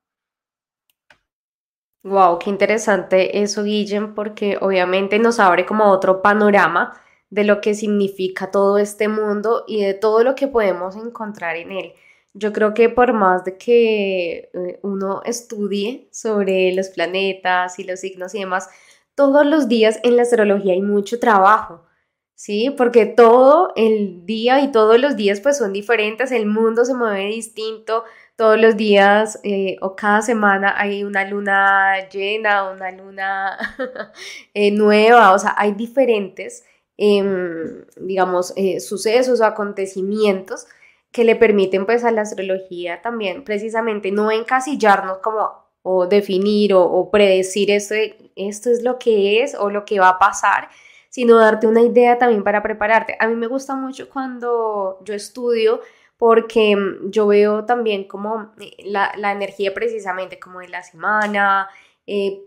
Wow, 2.02 2.38
qué 2.38 2.50
interesante 2.50 3.42
eso, 3.42 3.62
Guillem, 3.62 4.14
porque 4.14 4.58
obviamente 4.60 5.18
nos 5.18 5.38
abre 5.38 5.64
como 5.64 5.90
otro 5.90 6.20
panorama 6.20 6.98
de 7.32 7.44
lo 7.44 7.62
que 7.62 7.74
significa 7.74 8.50
todo 8.50 8.76
este 8.76 9.08
mundo 9.08 9.64
y 9.66 9.82
de 9.82 9.94
todo 9.94 10.22
lo 10.22 10.34
que 10.34 10.48
podemos 10.48 10.96
encontrar 10.96 11.56
en 11.56 11.72
él. 11.72 11.92
Yo 12.34 12.52
creo 12.52 12.74
que 12.74 12.90
por 12.90 13.14
más 13.14 13.42
de 13.44 13.56
que 13.56 14.50
eh, 14.52 14.78
uno 14.82 15.22
estudie 15.24 16.08
sobre 16.12 16.74
los 16.74 16.90
planetas 16.90 17.78
y 17.78 17.84
los 17.84 18.00
signos 18.00 18.34
y 18.34 18.40
demás, 18.40 18.68
todos 19.14 19.46
los 19.46 19.66
días 19.66 19.98
en 20.02 20.16
la 20.16 20.22
astrología 20.22 20.74
hay 20.74 20.82
mucho 20.82 21.18
trabajo, 21.20 21.86
¿sí? 22.34 22.68
Porque 22.76 23.06
todo 23.06 23.72
el 23.76 24.26
día 24.26 24.60
y 24.60 24.70
todos 24.70 25.00
los 25.00 25.16
días 25.16 25.40
pues 25.40 25.56
son 25.56 25.72
diferentes, 25.72 26.32
el 26.32 26.44
mundo 26.44 26.84
se 26.84 26.92
mueve 26.94 27.26
distinto, 27.28 28.04
todos 28.36 28.60
los 28.60 28.76
días 28.76 29.40
eh, 29.42 29.76
o 29.80 29.96
cada 29.96 30.20
semana 30.20 30.74
hay 30.76 31.02
una 31.02 31.24
luna 31.24 32.08
llena, 32.10 32.70
una 32.70 32.90
luna 32.90 33.56
eh, 34.54 34.70
nueva, 34.70 35.32
o 35.32 35.38
sea, 35.38 35.54
hay 35.56 35.72
diferentes, 35.72 36.64
em, 36.96 37.84
digamos, 37.96 38.52
eh, 38.56 38.80
sucesos 38.80 39.40
o 39.40 39.44
acontecimientos 39.44 40.66
que 41.10 41.24
le 41.24 41.36
permiten 41.36 41.86
pues 41.86 42.04
a 42.04 42.10
la 42.10 42.22
astrología 42.22 43.02
también 43.02 43.44
precisamente 43.44 44.10
no 44.10 44.30
encasillarnos 44.30 45.18
como 45.18 45.62
o 45.82 46.06
definir 46.06 46.72
o, 46.74 47.10
predecir 47.10 47.70
esto, 47.70 47.94
esto 48.36 48.70
es 48.70 48.82
lo 48.82 48.98
que 48.98 49.42
es 49.42 49.54
o 49.54 49.68
lo 49.68 49.84
que 49.84 49.98
va 49.98 50.10
a 50.10 50.18
pasar, 50.18 50.68
sino 51.08 51.36
darte 51.38 51.66
una 51.66 51.82
idea 51.82 52.18
también 52.18 52.44
para 52.44 52.62
prepararte. 52.62 53.16
A 53.18 53.26
mí 53.26 53.34
me 53.34 53.48
gusta 53.48 53.74
mucho 53.74 54.08
cuando 54.08 55.00
yo 55.04 55.14
estudio 55.14 55.80
porque 56.16 56.76
mm, 56.76 57.10
yo 57.10 57.26
veo 57.26 57.64
también 57.64 58.04
como 58.04 58.52
eh, 58.60 58.76
la, 58.84 59.32
energía 59.32 59.74
precisamente 59.74 60.38
como 60.38 60.60
de 60.60 60.68
la 60.68 60.82
semana, 60.84 61.68
eh, 62.06 62.44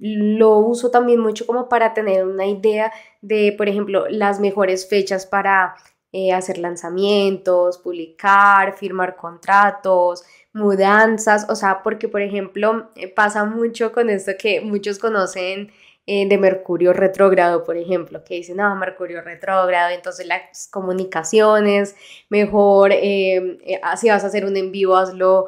lo 0.00 0.58
uso 0.58 0.90
también 0.90 1.20
mucho 1.20 1.46
como 1.46 1.68
para 1.68 1.94
tener 1.94 2.26
una 2.26 2.46
idea 2.46 2.92
de, 3.20 3.54
por 3.56 3.68
ejemplo, 3.68 4.06
las 4.08 4.40
mejores 4.40 4.88
fechas 4.88 5.26
para 5.26 5.74
eh, 6.12 6.32
hacer 6.32 6.58
lanzamientos, 6.58 7.78
publicar, 7.78 8.76
firmar 8.76 9.16
contratos, 9.16 10.24
mudanzas, 10.52 11.46
o 11.48 11.54
sea, 11.54 11.82
porque 11.82 12.08
por 12.08 12.20
ejemplo 12.22 12.90
eh, 12.96 13.08
pasa 13.08 13.44
mucho 13.44 13.92
con 13.92 14.10
esto 14.10 14.32
que 14.38 14.60
muchos 14.60 14.98
conocen 14.98 15.72
eh, 16.06 16.28
de 16.28 16.36
Mercurio 16.36 16.92
retrógrado, 16.92 17.64
por 17.64 17.76
ejemplo, 17.76 18.24
que 18.24 18.34
dicen, 18.34 18.56
no, 18.56 18.74
Mercurio 18.76 19.22
retrógrado, 19.22 19.90
entonces 19.94 20.26
las 20.26 20.68
comunicaciones, 20.68 21.94
mejor, 22.28 22.90
eh, 22.92 23.58
si 23.96 24.08
vas 24.08 24.24
a 24.24 24.26
hacer 24.26 24.44
un 24.44 24.56
envío, 24.56 24.96
hazlo 24.96 25.46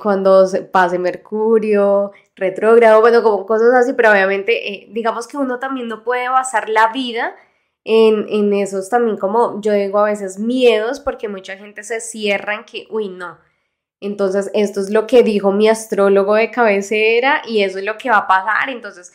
cuando 0.00 0.46
pase 0.70 0.98
Mercurio 0.98 2.12
retrógrado, 2.36 3.00
bueno, 3.00 3.22
como 3.22 3.46
cosas 3.46 3.74
así, 3.74 3.92
pero 3.94 4.10
obviamente, 4.10 4.86
digamos 4.90 5.26
que 5.26 5.36
uno 5.36 5.58
también 5.58 5.88
no 5.88 6.04
puede 6.04 6.28
basar 6.28 6.68
la 6.68 6.92
vida 6.92 7.34
en, 7.84 8.26
en 8.28 8.52
esos 8.52 8.88
también 8.88 9.16
como 9.16 9.60
yo 9.60 9.72
digo 9.72 9.98
a 9.98 10.04
veces 10.04 10.38
miedos, 10.38 11.00
porque 11.00 11.28
mucha 11.28 11.56
gente 11.56 11.82
se 11.82 12.00
cierra 12.00 12.54
en 12.54 12.64
que, 12.64 12.86
uy, 12.90 13.08
no 13.08 13.38
entonces, 14.02 14.50
esto 14.52 14.80
es 14.80 14.90
lo 14.90 15.06
que 15.06 15.22
dijo 15.22 15.52
mi 15.52 15.68
astrólogo 15.68 16.34
de 16.34 16.50
cabecera 16.50 17.40
y 17.46 17.62
eso 17.62 17.78
es 17.78 17.84
lo 17.84 17.98
que 17.98 18.10
va 18.10 18.18
a 18.18 18.26
pasar. 18.26 18.68
Entonces, 18.68 19.12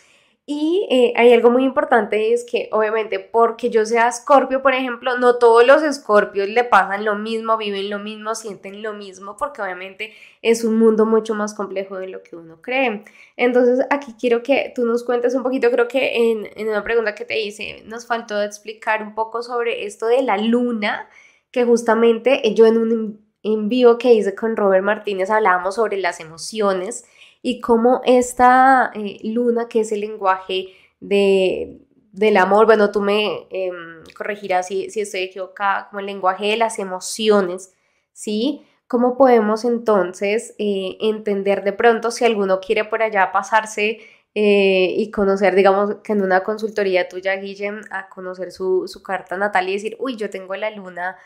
y 0.49 0.87
eh, 0.89 1.11
hay 1.17 1.33
algo 1.33 1.49
muy 1.51 1.65
importante 1.65 2.31
es 2.31 2.45
que 2.45 2.69
obviamente 2.71 3.19
porque 3.19 3.69
yo 3.69 3.85
sea 3.85 4.07
escorpio, 4.07 4.61
por 4.61 4.73
ejemplo, 4.73 5.17
no 5.17 5.35
todos 5.35 5.67
los 5.67 5.83
escorpios 5.83 6.47
le 6.47 6.63
pasan 6.63 7.03
lo 7.03 7.15
mismo, 7.15 7.57
viven 7.57 7.89
lo 7.89 7.99
mismo, 7.99 8.33
sienten 8.33 8.81
lo 8.81 8.93
mismo, 8.93 9.35
porque 9.35 9.61
obviamente 9.61 10.13
es 10.41 10.63
un 10.63 10.79
mundo 10.79 11.05
mucho 11.05 11.35
más 11.35 11.53
complejo 11.53 11.97
de 11.97 12.07
lo 12.07 12.23
que 12.23 12.37
uno 12.37 12.61
cree. 12.61 13.03
Entonces 13.35 13.85
aquí 13.89 14.15
quiero 14.17 14.41
que 14.41 14.71
tú 14.73 14.85
nos 14.85 15.03
cuentes 15.03 15.35
un 15.35 15.43
poquito, 15.43 15.69
creo 15.69 15.89
que 15.89 16.31
en, 16.31 16.49
en 16.55 16.69
una 16.69 16.81
pregunta 16.81 17.13
que 17.13 17.25
te 17.25 17.41
hice 17.41 17.83
nos 17.85 18.07
faltó 18.07 18.41
explicar 18.41 19.03
un 19.03 19.15
poco 19.15 19.43
sobre 19.43 19.85
esto 19.85 20.07
de 20.07 20.21
la 20.21 20.37
luna, 20.37 21.09
que 21.51 21.65
justamente 21.65 22.41
yo 22.55 22.65
en 22.65 22.77
un 22.77 23.26
en 23.53 23.69
vivo 23.69 23.97
que 23.97 24.13
hice 24.13 24.35
con 24.35 24.55
Robert 24.55 24.83
Martínez 24.83 25.29
hablábamos 25.29 25.75
sobre 25.75 25.97
las 25.97 26.19
emociones 26.19 27.05
y 27.41 27.61
cómo 27.61 28.01
esta 28.05 28.91
eh, 28.93 29.19
luna, 29.23 29.67
que 29.67 29.81
es 29.81 29.91
el 29.91 30.01
lenguaje 30.01 30.69
de, 30.99 31.79
del 32.11 32.37
amor, 32.37 32.65
bueno, 32.65 32.91
tú 32.91 33.01
me 33.01 33.47
em, 33.49 34.03
corregirás 34.15 34.67
si, 34.67 34.89
si 34.89 35.01
estoy 35.01 35.21
equivocada, 35.21 35.87
como 35.89 35.99
el 35.99 36.07
lenguaje 36.07 36.47
de 36.47 36.57
las 36.57 36.79
emociones, 36.79 37.73
¿sí? 38.11 38.65
¿cómo 38.87 39.17
podemos 39.17 39.65
entonces 39.65 40.55
eh, 40.57 40.97
entender 41.01 41.63
de 41.63 41.73
pronto 41.73 42.11
si 42.11 42.25
alguno 42.25 42.59
quiere 42.59 42.85
por 42.85 43.03
allá 43.03 43.31
pasarse 43.31 43.99
eh, 44.33 44.93
y 44.97 45.11
conocer, 45.11 45.55
digamos, 45.55 45.95
que 46.03 46.13
en 46.13 46.21
una 46.21 46.43
consultoría 46.43 47.07
tuya, 47.09 47.35
Guillem, 47.35 47.81
a 47.91 48.07
conocer 48.09 48.51
su, 48.51 48.85
carta 49.03 49.35
natal 49.37 49.67
y 49.69 49.73
decir, 49.73 49.97
uy, 49.99 50.15
yo 50.15 50.29
tengo 50.29 50.55
la 50.55 50.69
luna 50.71 51.17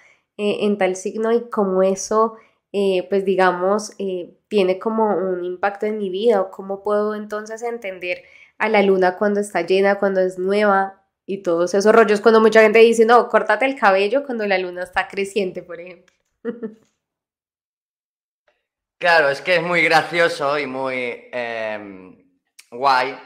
eh, 0.42 0.66
en 0.66 0.78
tal 0.78 0.96
signo 0.96 1.32
y 1.32 1.50
como 1.50 1.84
eso, 1.84 2.36
pues 3.10 3.26
digamos, 3.26 3.92
tiene 4.48 4.80
como 4.80 5.16
un 5.16 5.44
impacto 5.44 5.86
en 5.86 5.98
mi 5.98 6.10
vida 6.10 6.42
o 6.42 6.50
cómo 6.50 6.84
puedo 6.84 7.16
entonces 7.16 7.62
entender 7.64 8.24
a 8.58 8.70
la 8.70 8.82
luna 8.82 9.18
cuando 9.18 9.42
está 9.42 9.62
llena, 9.62 10.00
cuando 10.00 10.22
es 10.22 10.40
nueva 10.40 11.04
y 11.26 11.44
todos 11.44 11.74
esos 11.74 11.94
rollos, 11.94 12.22
cuando 12.22 12.40
mucha 12.40 12.62
gente 12.62 12.80
dice, 12.80 13.06
no, 13.06 13.28
córtate 13.28 13.66
el 13.66 13.78
cabello 13.78 14.26
cuando 14.26 14.48
la 14.48 14.58
luna 14.58 14.84
está 14.84 15.08
creciente, 15.10 15.64
por 15.64 15.80
ejemplo. 15.82 16.16
Claro, 19.00 19.30
es 19.30 19.42
que 19.42 19.56
es 19.56 19.64
muy 19.64 19.82
gracioso 19.82 20.60
y 20.60 20.68
muy 20.68 21.30
em, 21.32 22.24
guay 22.72 23.18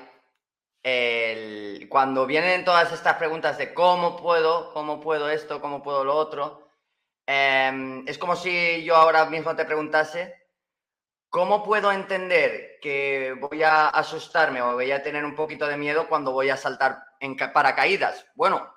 cuando 1.90 2.26
vienen 2.26 2.64
todas 2.64 2.92
estas 2.92 3.16
preguntas 3.16 3.58
de 3.58 3.74
cómo 3.74 4.16
puedo, 4.16 4.72
cómo 4.74 5.02
puedo 5.02 5.30
esto, 5.30 5.62
cómo 5.62 5.82
puedo 5.82 6.04
lo 6.04 6.16
otro. 6.16 6.65
Em, 7.28 8.08
es 8.08 8.18
como 8.18 8.36
si 8.36 8.84
yo 8.84 8.96
ahora 8.96 9.26
mismo 9.26 9.56
te 9.56 9.66
preguntase 9.66 10.50
cómo 11.30 11.64
puedo 11.64 11.92
entender 11.92 12.78
que 12.82 13.36
voy 13.40 13.64
a 13.64 13.88
asustarme 13.90 14.62
o 14.62 14.74
voy 14.74 14.92
a 14.92 15.04
tener 15.04 15.26
un 15.26 15.36
poquito 15.36 15.68
de 15.68 15.78
miedo 15.78 16.08
cuando 16.08 16.32
voy 16.32 16.50
a 16.50 16.58
saltar 16.58 17.04
en 17.20 17.36
paracaídas. 17.36 18.26
Bueno, 18.36 18.74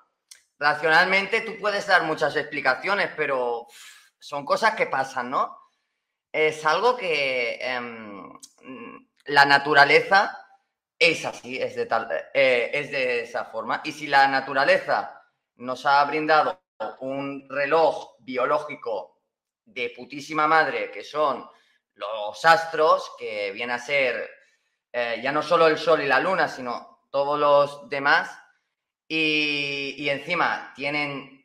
racionalmente 0.57 1.41
tú 1.41 1.57
puedes 1.59 1.87
dar 1.87 2.03
muchas 2.03 2.35
explicaciones, 2.35 3.11
pero 3.15 3.67
son 4.17 4.45
cosas 4.45 4.75
que 4.75 4.87
pasan, 4.87 5.29
¿no? 5.29 5.59
es 6.31 6.65
algo 6.65 6.95
que 6.95 7.57
em, 7.61 8.39
la 9.25 9.45
naturaleza 9.45 10.37
es 10.97 11.25
así, 11.25 11.59
es 11.61 11.75
de, 11.75 11.85
tal, 11.85 12.09
eh, 12.33 12.69
es 12.73 12.91
de 12.91 13.21
esa 13.21 13.45
forma. 13.45 13.81
Y 13.83 13.91
si 13.91 14.07
la 14.07 14.27
naturaleza 14.27 15.23
nos 15.55 15.85
ha 15.85 16.03
brindado 16.05 16.61
un 16.99 17.47
reloj 17.49 18.15
biológico 18.29 19.21
de 19.65 19.91
putísima 19.95 20.47
madre, 20.47 20.91
que 20.91 21.03
son 21.03 21.49
los 21.95 22.45
astros, 22.45 23.11
que 23.17 23.51
viene 23.51 23.73
a 23.73 23.79
ser 23.79 24.29
eh, 24.93 25.19
ya 25.23 25.31
no 25.31 25.41
solo 25.41 25.67
el 25.67 25.77
Sol 25.77 26.01
y 26.01 26.07
la 26.07 26.19
Luna, 26.19 26.47
sino 26.47 27.07
todos 27.09 27.39
los 27.39 27.89
demás, 27.89 28.39
y, 29.07 30.07
encima 30.07 30.71
tienen 30.75 31.43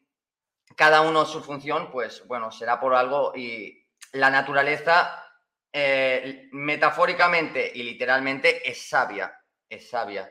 cada 0.76 1.00
uno 1.00 1.24
su 1.24 1.42
función, 1.42 1.90
pues 1.90 2.26
bueno, 2.26 2.50
será 2.50 2.78
por 2.78 2.94
algo 2.94 3.32
y 3.34 3.86
la 4.12 4.28
naturaleza, 4.28 5.24
eh, 5.72 6.48
metafóricamente 6.52 7.72
y 7.74 7.82
literalmente, 7.82 8.68
es 8.68 8.86
sabia, 8.86 9.34
es 9.68 9.88
sabia. 9.88 10.30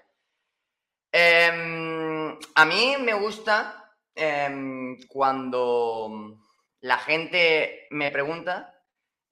Em, 1.12 2.38
a 2.56 2.66
mí 2.66 2.96
me 3.00 3.14
gusta 3.14 3.96
em, 4.16 4.98
cuando 5.08 6.43
la 6.84 6.98
gente 6.98 7.88
me 7.92 8.12
pregunta 8.12 8.80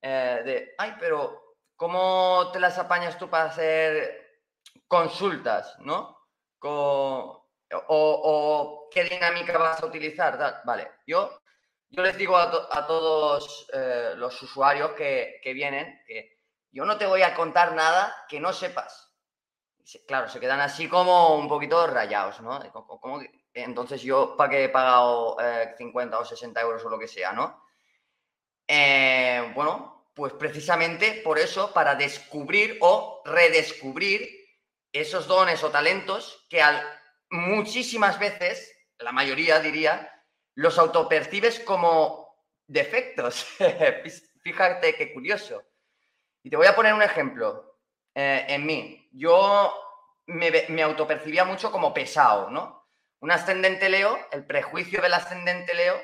eh, 0.02 0.42
de, 0.44 0.76
ay, 0.78 0.96
pero 1.00 1.56
¿cómo 1.76 2.50
te 2.52 2.60
las 2.60 2.78
apañas 2.78 3.18
tú 3.18 3.30
para 3.30 3.46
hacer 3.46 4.42
consultas, 4.88 5.78
no? 5.80 6.18
o, 7.88 8.90
qué 8.92 9.04
dinámica 9.06 9.58
vas 9.58 9.82
a 9.82 9.86
utilizar. 9.86 10.62
Vale, 10.64 10.92
yo 11.06 11.42
yo 11.90 12.04
les 12.04 12.18
digo 12.18 12.38
a, 12.38 12.88
todos 12.88 13.68
eh, 13.74 14.14
los 14.16 14.42
usuarios 14.42 14.92
que, 14.92 15.42
vienen 15.44 16.02
que 16.08 16.40
yo 16.72 16.86
no 16.86 16.98
te 16.98 17.06
voy 17.06 17.22
a 17.22 17.34
contar 17.34 17.74
nada 17.74 18.16
que 18.30 18.40
no 18.40 18.54
sepas. 18.54 19.12
Claro, 20.08 20.30
se 20.30 20.40
quedan 20.40 20.62
así 20.62 20.88
como 20.88 21.36
un 21.36 21.50
poquito 21.50 21.86
rayados, 21.88 22.40
¿no? 22.40 22.62
Entonces 23.54 24.02
yo, 24.02 24.36
¿para 24.38 24.50
qué 24.50 24.64
he 24.66 24.70
pagado 24.70 25.38
50 25.78 26.16
eh, 26.16 26.20
o 26.20 26.26
60 26.26 26.62
euros 26.62 26.86
o 26.86 26.90
lo 26.90 27.00
que 27.00 27.08
sea, 27.08 27.34
¿no? 27.34 27.66
Eh, 28.68 29.52
bueno, 29.54 30.08
pues 30.14 30.34
precisamente 30.34 31.22
por 31.24 31.40
eso, 31.40 31.74
para 31.74 31.96
descubrir 31.96 32.78
o 32.82 33.22
redescubrir 33.26 34.30
esos 34.94 35.28
dones 35.28 35.64
o 35.64 35.72
talentos 35.72 36.46
que 36.50 36.62
al, 36.62 36.82
muchísimas 37.30 38.20
veces, 38.20 38.74
la 39.00 39.12
mayoría 39.12 39.60
diría, 39.60 40.12
los 40.56 40.78
autopercibes 40.78 41.60
como 41.60 42.36
defectos. 42.68 43.48
Fíjate 44.44 44.96
qué 44.96 45.14
curioso. 45.14 45.64
Y 46.44 46.50
te 46.50 46.58
voy 46.58 46.68
a 46.68 46.76
poner 46.76 46.94
un 46.94 47.02
ejemplo 47.02 47.78
eh, 48.16 48.46
en 48.48 48.66
mí. 48.66 49.10
Yo 49.12 49.74
me, 50.28 50.52
me, 50.70 50.82
autopercibía 50.82 51.46
mucho 51.46 51.72
como 51.72 51.94
pesado, 51.94 52.50
¿no? 52.50 52.81
Un 53.22 53.30
ascendente 53.30 53.88
Leo, 53.88 54.20
el 54.32 54.46
prejuicio 54.46 55.00
del 55.00 55.14
ascendente 55.14 55.76
Leo 55.76 56.02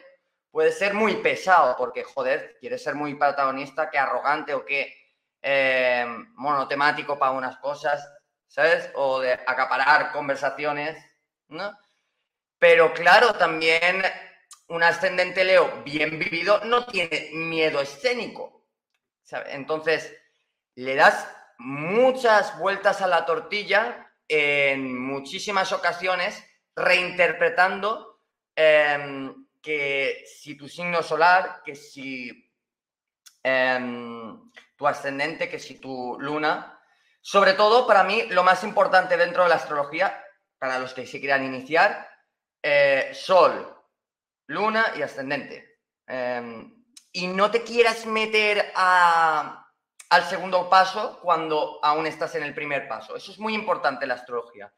puede 0.51 0.71
ser 0.71 0.93
muy 0.93 1.15
pesado 1.15 1.75
porque, 1.75 2.03
joder, 2.03 2.57
quiere 2.59 2.77
ser 2.77 2.93
muy 2.93 3.15
protagonista, 3.15 3.89
que 3.89 3.97
arrogante 3.97 4.53
o 4.53 4.63
que 4.63 4.95
eh, 5.41 6.05
monotemático 6.35 7.17
para 7.17 7.31
unas 7.31 7.57
cosas, 7.57 8.07
¿sabes? 8.47 8.91
O 8.93 9.19
de 9.19 9.33
acaparar 9.33 10.11
conversaciones, 10.11 10.95
¿no? 11.47 11.75
Pero 12.59 12.93
claro, 12.93 13.33
también 13.33 14.03
un 14.67 14.83
ascendente 14.83 15.43
Leo 15.43 15.81
bien 15.83 16.19
vivido 16.19 16.63
no 16.65 16.85
tiene 16.85 17.31
miedo 17.33 17.81
escénico. 17.81 18.67
Entonces, 19.47 20.15
le 20.75 20.93
das 20.93 21.27
muchas 21.57 22.59
vueltas 22.59 23.01
a 23.01 23.07
la 23.07 23.25
tortilla 23.25 24.07
en 24.27 24.95
muchísimas 24.99 25.71
ocasiones, 25.71 26.46
reinterpretando 26.77 28.21
em, 28.55 29.33
que 29.61 30.23
si 30.25 30.55
tu 30.55 30.69
signo 30.69 31.01
solar, 31.01 31.61
que 31.65 31.75
si 31.75 32.49
em, 33.43 34.51
tu 34.75 34.87
ascendente, 34.87 35.49
que 35.49 35.59
si 35.59 35.79
tu 35.79 36.17
luna, 36.19 36.79
sobre 37.19 37.53
todo 37.53 37.87
para 37.87 38.03
mí 38.03 38.27
lo 38.29 38.43
más 38.43 38.63
importante 38.63 39.17
dentro 39.17 39.43
de 39.43 39.49
la 39.49 39.55
astrología, 39.55 40.23
para 40.59 40.79
los 40.79 40.93
que 40.93 41.07
se 41.07 41.19
quieran 41.19 41.43
iniciar, 41.43 42.09
eh, 42.61 43.11
Sol, 43.13 43.75
luna 44.47 44.93
y 44.95 45.01
ascendente. 45.01 45.79
Em, 46.05 46.85
y 47.11 47.27
no 47.27 47.49
te 47.49 47.63
quieras 47.63 48.05
meter 48.05 48.71
al 48.75 50.23
segundo 50.29 50.69
paso 50.69 51.19
cuando 51.21 51.79
aún 51.81 52.05
estás 52.05 52.35
en 52.35 52.43
el 52.43 52.53
primer 52.53 52.87
paso. 52.87 53.15
Eso 53.15 53.31
es 53.31 53.39
muy 53.39 53.55
importante 53.55 54.05
la 54.05 54.13
astrología. 54.13 54.71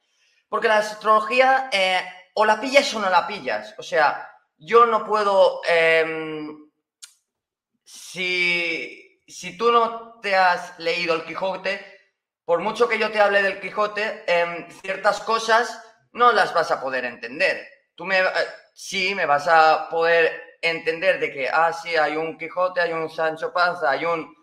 Porque 0.49 0.67
la 0.67 0.79
astrología 0.79 1.69
eh, 1.71 2.01
o 2.33 2.45
la 2.45 2.59
pillas 2.59 2.93
o 2.95 2.99
no 2.99 3.09
la 3.09 3.27
pillas. 3.27 3.75
O 3.77 3.83
sea, 3.83 4.29
yo 4.57 4.85
no 4.85 5.05
puedo... 5.05 5.61
Em, 5.67 6.69
si, 7.83 9.21
si 9.27 9.57
tú 9.57 9.71
no 9.71 10.19
te 10.19 10.35
has 10.35 10.77
leído 10.79 11.15
el 11.15 11.23
Quijote, 11.23 11.99
por 12.45 12.59
mucho 12.59 12.87
que 12.87 12.97
yo 12.97 13.11
te 13.11 13.19
hable 13.19 13.43
del 13.43 13.59
Quijote, 13.59 14.23
em, 14.27 14.69
ciertas 14.81 15.21
cosas 15.21 15.83
no 16.13 16.31
las 16.31 16.53
vas 16.53 16.71
a 16.71 16.81
poder 16.81 17.05
entender. 17.05 17.67
Tú 17.95 18.05
me, 18.05 18.19
eh, 18.19 18.31
sí 18.73 19.13
me 19.13 19.25
vas 19.25 19.47
a 19.47 19.87
poder 19.89 20.57
entender 20.61 21.19
de 21.19 21.31
que, 21.31 21.49
ah, 21.49 21.71
sí, 21.71 21.95
hay 21.95 22.15
un 22.15 22.37
Quijote, 22.37 22.81
hay 22.81 22.91
un 22.91 23.09
Sancho 23.09 23.53
Panza, 23.53 23.91
hay 23.91 24.05
un 24.05 24.35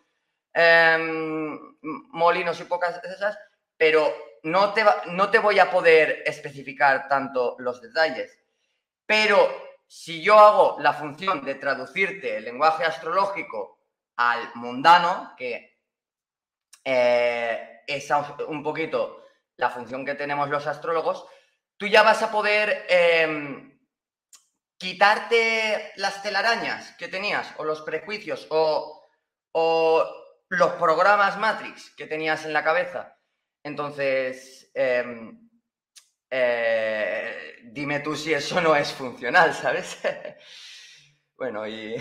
em, 0.52 1.76
Molinos 1.82 2.60
y 2.60 2.64
pocas 2.64 3.02
esas, 3.04 3.38
pero 3.76 4.14
no 4.46 4.72
te, 4.72 4.84
no 5.06 5.28
te 5.28 5.38
voy 5.38 5.58
a 5.58 5.70
poder 5.70 6.22
especificar 6.24 7.08
tanto 7.08 7.56
los 7.58 7.82
detalles. 7.82 8.38
Pero 9.04 9.66
si 9.86 10.22
yo 10.22 10.38
hago 10.38 10.76
la 10.80 10.92
función 10.92 11.44
de 11.44 11.56
traducirte 11.56 12.36
el 12.36 12.44
lenguaje 12.44 12.84
astrológico 12.84 13.80
al 14.16 14.50
mundano, 14.54 15.34
que 15.36 15.80
eh, 16.84 17.82
es 17.86 18.08
un 18.46 18.62
poquito 18.62 19.24
la 19.56 19.70
función 19.70 20.04
que 20.04 20.14
tenemos 20.14 20.48
los 20.48 20.66
astrólogos, 20.66 21.26
tú 21.76 21.88
ya 21.88 22.04
vas 22.04 22.22
a 22.22 22.30
poder 22.30 22.86
em, 22.88 23.76
quitarte 24.78 25.92
las 25.96 26.22
telarañas 26.22 26.92
que 26.96 27.08
tenías, 27.08 27.52
o 27.56 27.64
los 27.64 27.82
prejuicios, 27.82 28.46
o, 28.50 29.02
los 30.48 30.72
programas 30.74 31.36
Matrix 31.38 31.90
que 31.96 32.06
tenías 32.06 32.44
en 32.44 32.52
la 32.52 32.62
cabeza. 32.62 33.15
Entonces, 33.66 34.70
em, 34.74 35.36
eh, 36.30 37.34
dime 37.64 37.98
tú 37.98 38.14
si 38.14 38.32
eso 38.32 38.60
no 38.60 38.76
es 38.76 38.92
funcional, 38.92 39.52
¿sabes? 39.54 39.98
bueno, 41.36 41.66
y... 41.66 41.96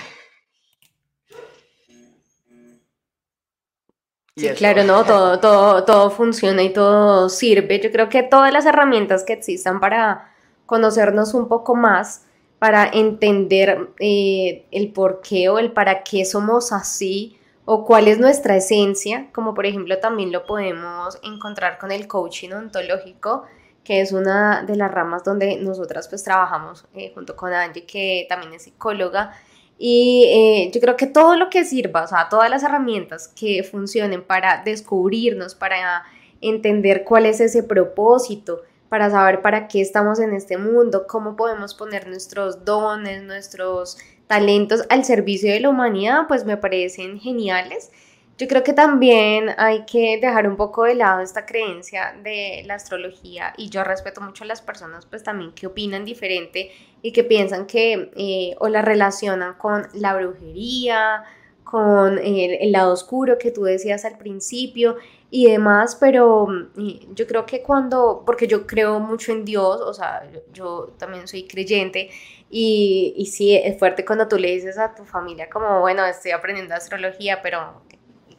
Sí, 4.38 4.48
claro, 4.50 4.84
no, 4.84 5.04
todo, 5.06 5.40
todo, 5.40 5.84
todo 5.86 6.12
funciona 6.12 6.62
y 6.62 6.72
todo 6.72 7.30
sirve. 7.30 7.80
Yo 7.80 7.92
creo 7.92 8.10
que 8.10 8.22
todas 8.22 8.54
las 8.54 8.68
herramientas 8.68 9.24
que 9.24 9.34
existan 9.34 9.80
para 9.80 10.36
conocernos 10.68 11.34
un 11.34 11.48
poco 11.48 11.74
más, 11.74 12.28
para 12.60 12.86
entender 12.94 13.90
eh, 14.00 14.68
el 14.70 14.94
por 14.94 15.20
qué 15.22 15.50
o 15.50 15.58
el 15.58 15.72
para 15.72 16.04
qué 16.04 16.26
somos 16.26 16.72
así 16.72 17.40
o 17.66 17.84
cuál 17.84 18.08
es 18.08 18.20
nuestra 18.20 18.56
esencia, 18.56 19.28
como 19.34 19.54
por 19.54 19.66
ejemplo 19.66 19.98
también 20.00 20.32
lo 20.32 20.46
podemos 20.46 21.20
encontrar 21.24 21.78
con 21.80 21.92
el 21.92 22.08
coaching 22.08 22.52
ontológico, 22.52 23.44
que 23.84 24.02
es 24.02 24.12
una 24.12 24.64
de 24.64 24.76
las 24.76 24.92
ramas 24.92 25.24
donde 25.24 25.58
nosotras 25.58 26.08
pues 26.08 26.24
trabajamos 26.24 26.86
eh, 26.96 27.12
junto 27.14 27.36
con 27.36 27.54
Angie, 27.54 27.86
que 27.86 28.26
también 28.30 28.54
es 28.54 28.64
psicóloga. 28.64 29.32
Y 29.78 30.26
eh, 30.28 30.72
yo 30.74 30.80
creo 30.80 30.96
que 30.96 31.08
todo 31.08 31.36
lo 31.36 31.50
que 31.50 31.66
sirva, 31.66 32.04
o 32.04 32.08
sea, 32.08 32.30
todas 32.30 32.50
las 32.50 32.64
herramientas 32.64 33.28
que 33.28 33.62
funcionen 33.64 34.24
para 34.24 34.64
descubrirnos, 34.64 35.54
para 35.54 36.04
entender 36.40 37.04
cuál 37.04 37.26
es 37.26 37.42
ese 37.42 37.62
propósito, 37.62 38.62
para 38.90 39.10
saber 39.10 39.42
para 39.42 39.68
qué 39.68 39.82
estamos 39.82 40.20
en 40.20 40.34
este 40.34 40.58
mundo, 40.58 41.06
cómo 41.08 41.36
podemos 41.36 41.74
poner 41.74 42.08
nuestros 42.08 42.64
dones, 42.64 43.24
nuestros 43.24 43.98
talentos 44.28 44.86
al 44.90 45.06
servicio 45.06 45.52
de 45.52 45.60
la 45.60 45.70
humanidad, 45.70 46.28
pues 46.28 46.46
me 46.46 46.58
parecen 46.58 47.20
geniales. 47.20 47.92
Yo 48.38 48.48
creo 48.50 48.64
que 48.64 48.74
también 48.74 49.52
hay 49.58 49.86
que 49.86 50.20
dejar 50.20 50.48
un 50.48 50.58
poco 50.58 50.84
de 50.84 50.96
lado 50.96 51.22
esta 51.22 51.46
creencia 51.46 52.18
de 52.22 52.64
la 52.66 52.76
astrología 52.76 53.54
y 53.56 53.70
yo 53.70 53.86
respeto 53.86 54.20
mucho 54.20 54.44
a 54.44 54.48
las 54.48 54.62
personas 54.62 55.06
pues 55.06 55.24
también 55.24 55.54
que 55.54 55.68
opinan 55.68 56.04
diferente 56.04 56.72
y 57.02 57.14
que 57.14 57.24
piensan 57.24 57.66
que 57.66 58.12
eh, 58.18 58.56
o 58.60 58.68
la 58.68 58.82
relacionan 58.82 59.54
con 59.54 59.88
la 59.94 60.16
brujería, 60.18 61.24
con 61.64 62.20
el, 62.20 62.72
lado 62.72 62.94
oscuro 62.94 63.38
que 63.38 63.52
tú 63.52 63.64
decías 63.64 64.06
al 64.06 64.18
principio 64.18 64.98
y 65.32 65.50
demás, 65.50 65.98
pero 66.00 66.48
mm, 66.48 67.14
yo 67.16 67.28
creo 67.28 67.46
que 67.46 67.62
cuando, 67.62 68.24
porque 68.26 68.48
yo 68.48 68.68
creo 68.68 69.00
mucho 69.00 69.32
en 69.32 69.44
Dios, 69.44 69.82
o 69.82 69.94
sea, 69.94 70.30
yo, 70.54 70.94
también 70.98 71.28
soy 71.28 71.48
creyente 71.48 72.10
y, 72.50 73.14
y 73.18 73.26
sí, 73.28 73.56
es 73.56 73.78
fuerte 73.78 74.06
cuando 74.06 74.28
tú 74.28 74.38
le 74.38 74.52
dices 74.52 74.78
a 74.78 74.94
tu 74.96 75.04
familia 75.04 75.50
como, 75.50 75.82
bueno, 75.82 76.06
estoy 76.06 76.32
aprendiendo 76.32 76.76
astrología, 76.76 77.42
pero 77.42 77.82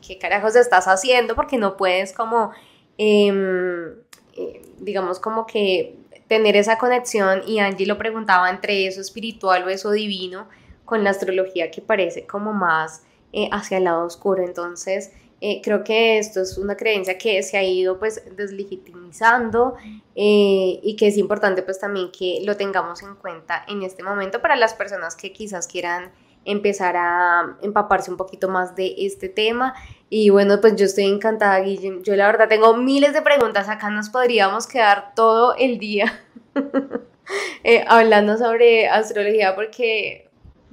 ¿qué 0.07 0.19
carajos 0.19 0.57
estás 0.57 0.87
haciendo? 0.87 1.35
Porque 1.35 1.59
no 1.59 1.77
puedes 1.77 2.13
como, 2.13 2.53
em, 2.99 3.95
eh, 4.37 4.63
digamos, 4.79 5.19
como 5.19 5.47
que 5.47 5.97
tener 6.29 6.57
esa 6.57 6.79
conexión 6.79 7.43
y 7.47 7.59
Angie 7.61 7.87
lo 7.87 7.99
preguntaba 7.99 8.51
entre 8.51 8.87
eso 8.87 9.01
espiritual 9.01 9.65
o 9.65 9.69
eso 9.69 9.91
divino 9.91 10.49
con 10.85 11.05
la 11.05 11.11
astrología 11.11 11.71
que 11.71 11.83
parece 11.83 12.27
como 12.27 12.53
más 12.53 13.03
eh, 13.33 13.49
hacia 13.53 13.79
el 13.79 13.85
lado 13.85 14.05
oscuro. 14.05 14.43
Entonces, 14.45 15.13
eh, 15.41 15.61
creo 15.62 15.84
que 15.84 16.18
esto 16.18 16.41
es 16.41 16.57
una 16.59 16.76
creencia 16.76 17.18
que 17.18 17.43
se 17.43 17.59
ha 17.59 17.62
ido 17.62 17.99
pues 17.99 18.22
deslegitimizando 18.37 19.74
y 20.14 20.97
que 20.99 21.09
es 21.09 21.18
importante 21.18 21.62
pues 21.62 21.78
también 21.78 22.11
que 22.11 22.41
lo 22.45 22.57
tengamos 22.57 23.03
en 23.03 23.14
cuenta 23.16 23.64
en 23.68 23.82
este 23.82 24.03
momento 24.03 24.41
para 24.41 24.57
las 24.57 24.72
personas 24.72 25.14
que 25.14 25.32
quizás 25.32 25.66
quieran 25.66 26.11
empezar 26.47 26.97
a 26.97 27.57
empaparse 27.61 28.11
un 28.11 28.16
poquito 28.16 28.49
más 28.49 28.74
de 28.74 28.95
este 28.99 29.28
tema. 29.28 29.74
Y 30.09 30.30
bueno, 30.30 30.61
pues 30.61 30.76
yo 30.76 30.87
estoy 30.87 31.05
encantada, 31.05 31.59
Guillem. 31.61 32.03
Yo 32.03 32.16
la 32.16 32.26
verdad 32.26 32.49
tengo 32.49 32.74
miles 32.76 33.12
de 33.12 33.20
preguntas. 33.20 33.68
Acá 33.68 33.91
nos 33.91 34.09
podríamos 34.09 34.66
quedar 34.66 35.12
todo 35.14 35.55
el 35.57 35.78
día 35.78 36.20
eh, 37.64 37.84
hablando 37.89 38.39
sobre 38.39 38.89
astrología 38.89 39.55
porque, 39.55 40.26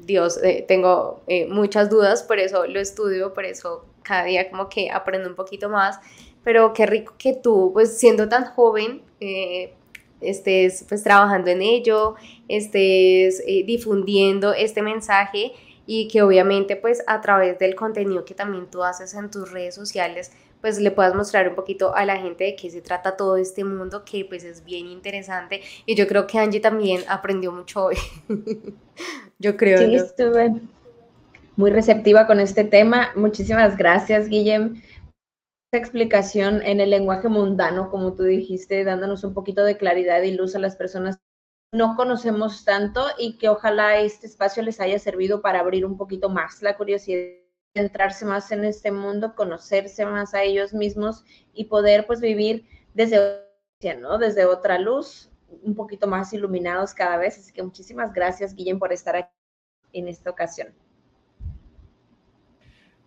Dios, 0.06 0.42
eh, 0.44 0.66
tengo 0.68 1.24
eh, 1.28 1.48
muchas 1.48 1.90
dudas, 1.90 2.24
por 2.24 2.40
eso 2.40 2.66
lo 2.68 2.80
estudio, 2.80 3.34
por 3.34 3.46
eso 3.46 3.86
cada 4.04 4.26
día 4.26 4.50
como 4.50 4.70
que 4.70 4.90
aprendo 4.92 5.30
un 5.30 5.36
poquito 5.36 5.70
más. 5.70 6.00
Pero 6.44 6.74
qué 6.74 6.86
rico 6.86 7.14
que 7.18 7.34
tú, 7.34 7.72
pues 7.74 7.98
siendo 7.98 8.28
tan 8.28 8.46
joven, 8.46 9.02
estés 10.20 10.86
pues 10.90 11.02
trabajando 11.02 11.52
en 11.52 11.62
ello, 11.62 12.16
estés 12.50 13.42
difundiendo 13.66 14.54
este 14.54 14.82
mensaje 14.82 15.54
y 15.86 16.10
que 16.10 16.22
obviamente 16.22 16.76
pues 16.76 17.02
a 17.08 17.22
través 17.22 17.60
del 17.60 17.76
contenido 17.76 18.26
que 18.26 18.34
también 18.34 18.70
tú 18.70 18.84
haces 18.84 19.14
en 19.14 19.32
tus 19.32 19.52
redes 19.52 19.76
sociales 19.76 20.32
pues 20.64 20.80
le 20.80 20.92
puedas 20.92 21.14
mostrar 21.14 21.50
un 21.50 21.56
poquito 21.56 21.94
a 21.94 22.06
la 22.06 22.16
gente 22.16 22.46
de 22.46 22.56
qué 22.56 22.70
se 22.70 22.82
trata 22.82 23.18
todo 23.18 23.36
este 23.36 23.66
mundo 23.66 24.06
que 24.06 24.24
pues 24.24 24.46
es 24.46 24.64
bien 24.64 24.88
interesante. 24.88 25.60
Y 25.86 25.94
yo 25.96 26.08
creo 26.08 26.26
que 26.26 26.40
Angie 26.40 26.62
también 26.62 27.02
aprendió 27.10 27.52
mucho 27.52 27.84
hoy. 27.84 27.98
Yo 29.40 29.58
creo 29.58 29.78
sí 29.80 29.96
estuve 29.96 30.54
muy 31.58 31.70
receptiva 31.70 32.26
con 32.26 32.40
este 32.40 32.64
tema. 32.64 33.12
Muchísimas 33.14 33.76
gracias 33.76 34.30
Guillem 34.30 34.82
esta 35.66 35.80
explicación 35.80 36.62
en 36.64 36.80
el 36.80 36.92
lenguaje 36.92 37.28
mundano 37.28 37.90
como 37.90 38.14
tú 38.14 38.24
dijiste 38.24 38.86
dándonos 38.86 39.26
un 39.26 39.34
poquito 39.34 39.66
de 39.66 39.76
claridad 39.76 40.22
y 40.22 40.32
luz 40.32 40.56
a 40.56 40.60
las 40.60 40.78
personas 40.78 41.20
no 41.74 41.98
conocemos 41.98 42.64
tanto 42.64 43.08
y 43.18 43.38
que 43.38 43.50
ojalá 43.50 44.00
este 44.00 44.28
espacio 44.28 44.64
les 44.64 44.80
haya 44.80 44.98
servido 44.98 45.42
para 45.42 45.60
abrir 45.60 45.86
un 45.86 45.98
poquito 45.98 46.30
más 46.30 46.62
la 46.62 46.78
curiosidad, 46.78 47.43
centrarse 47.76 48.26
más 48.26 48.52
en 48.52 48.66
este 48.66 48.92
mundo, 48.92 49.36
conocerse 49.36 50.06
más 50.06 50.34
a 50.34 50.44
ellos 50.44 50.74
mismos 50.74 51.24
y 51.54 51.66
poder 51.66 52.06
pues 52.06 52.22
vivir 52.22 52.68
desde, 52.94 53.48
¿no? 54.00 54.18
desde 54.18 54.46
otra 54.46 54.78
luz, 54.80 55.32
un 55.64 55.76
poquito 55.76 56.08
más 56.08 56.34
iluminados 56.34 56.94
cada 56.94 57.18
vez. 57.18 57.38
Así 57.38 57.52
que 57.52 57.64
muchísimas 57.64 58.14
gracias, 58.14 58.56
Guillem, 58.56 58.80
por 58.80 58.94
estar 58.94 59.16
aquí 59.16 59.30
en 59.94 60.08
esta 60.08 60.30
ocasión. 60.30 60.74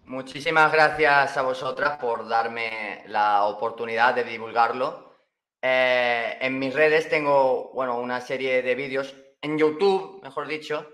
Muchísimas 0.04 0.72
gracias 0.72 1.36
a 1.36 1.42
vosotras 1.42 1.98
por 1.98 2.28
darme 2.28 3.02
la 3.08 3.44
oportunidad 3.44 4.14
de 4.14 4.24
divulgarlo 4.24 5.06
eh, 5.68 6.38
en 6.40 6.60
mis 6.60 6.72
redes 6.72 7.08
tengo, 7.08 7.72
bueno, 7.74 7.98
una 7.98 8.20
serie 8.20 8.62
de 8.62 8.76
vídeos. 8.76 9.16
En 9.40 9.58
YouTube, 9.58 10.20
mejor 10.22 10.46
dicho, 10.46 10.86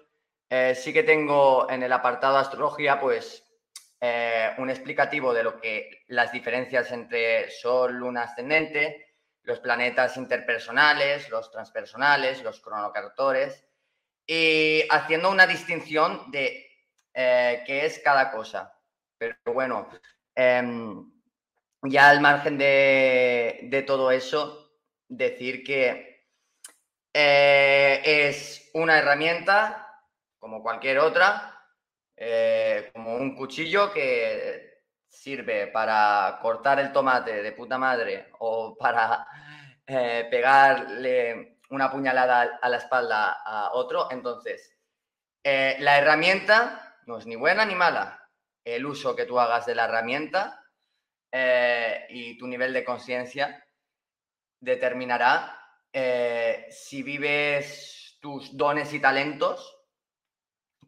eh, 0.48 0.74
sí 0.74 0.94
que 0.94 1.02
tengo 1.02 1.68
en 1.68 1.82
el 1.82 1.92
apartado 1.92 2.38
astrología, 2.38 2.98
pues, 2.98 3.41
eh, 4.04 4.52
un 4.58 4.68
explicativo 4.68 5.32
de 5.32 5.44
lo 5.44 5.60
que 5.60 6.02
las 6.08 6.32
diferencias 6.32 6.90
entre 6.90 7.48
Sol, 7.50 7.94
Luna, 7.94 8.24
Ascendente, 8.24 9.14
los 9.44 9.60
planetas 9.60 10.16
interpersonales, 10.16 11.30
los 11.30 11.52
transpersonales, 11.52 12.42
los 12.42 12.60
cronocartores, 12.60 13.64
y 14.26 14.82
haciendo 14.90 15.30
una 15.30 15.46
distinción 15.46 16.30
de 16.32 16.68
qué 17.14 17.86
es 17.86 18.00
cada 18.00 18.32
cosa. 18.32 18.76
Pero 19.18 19.36
bueno, 19.54 19.88
em, 20.34 21.12
ya 21.82 22.10
al 22.10 22.20
margen 22.20 22.58
de, 22.58 23.84
todo 23.86 24.10
eso, 24.10 24.72
decir 25.08 25.62
que 25.62 26.26
eh, 27.14 28.02
es 28.04 28.70
una 28.74 28.98
herramienta 28.98 30.02
como 30.38 30.62
cualquier 30.62 30.98
otra, 30.98 31.61
eh, 32.24 32.90
como 32.92 33.16
un 33.16 33.34
cuchillo 33.34 33.92
que 33.92 34.82
sirve 35.08 35.66
para 35.66 36.38
cortar 36.40 36.78
el 36.78 36.92
tomate 36.92 37.42
de 37.42 37.52
puta 37.52 37.78
madre 37.78 38.28
o 38.38 38.76
para 38.76 39.26
eh, 39.86 40.26
pegarle 40.30 41.58
una 41.70 41.90
puñalada 41.90 42.58
a 42.60 42.68
la 42.68 42.76
espalda 42.76 43.42
a 43.44 43.72
otro. 43.72 44.08
Entonces, 44.10 44.76
la 45.42 45.98
herramienta 45.98 46.98
no 47.06 47.18
es 47.18 47.26
ni 47.26 47.36
buena 47.36 47.64
ni 47.64 47.74
mala. 47.74 48.28
El 48.64 48.86
uso 48.86 49.16
que 49.16 49.26
tú 49.26 49.40
hagas 49.40 49.66
de 49.66 49.74
la 49.74 49.86
herramienta 49.86 50.62
eh, 51.32 52.06
y 52.10 52.38
tu 52.38 52.46
nivel 52.46 52.72
de 52.72 52.84
conciencia 52.84 53.66
determinará 54.60 55.58
eh, 55.92 56.66
si 56.70 57.02
vives 57.02 58.18
tus 58.20 58.56
dones 58.56 58.92
y 58.92 59.00
talentos 59.00 59.81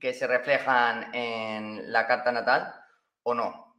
que 0.05 0.13
se 0.13 0.27
reflejan 0.27 1.15
en 1.15 1.91
la 1.91 2.07
carta 2.07 2.31
natal 2.31 2.75
o 3.23 3.33
no. 3.33 3.75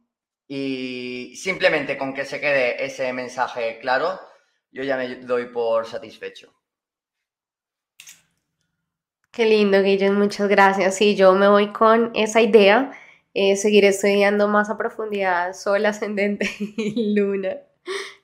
Y 0.48 1.36
simplemente 1.36 1.96
con 1.96 2.12
que 2.12 2.24
se 2.24 2.40
quede 2.40 2.84
ese 2.84 3.12
mensaje 3.12 3.78
claro, 3.78 4.18
yo 4.72 4.82
ya 4.82 4.96
me 4.96 5.14
doy 5.20 5.46
por 5.46 5.86
satisfecho. 5.86 6.52
Qué 9.30 9.44
lindo, 9.44 9.80
Guillermo, 9.80 10.18
muchas 10.18 10.48
gracias. 10.48 10.96
Sí, 10.96 11.14
yo 11.14 11.32
me 11.34 11.46
voy 11.46 11.68
con 11.72 12.10
esa 12.16 12.40
idea 12.40 12.90
eh, 13.32 13.54
seguiré 13.54 13.88
estudiando 13.88 14.48
más 14.48 14.68
a 14.68 14.76
profundidad 14.76 15.52
Sol, 15.52 15.86
Ascendente 15.86 16.50
y 16.58 17.14
Luna, 17.14 17.58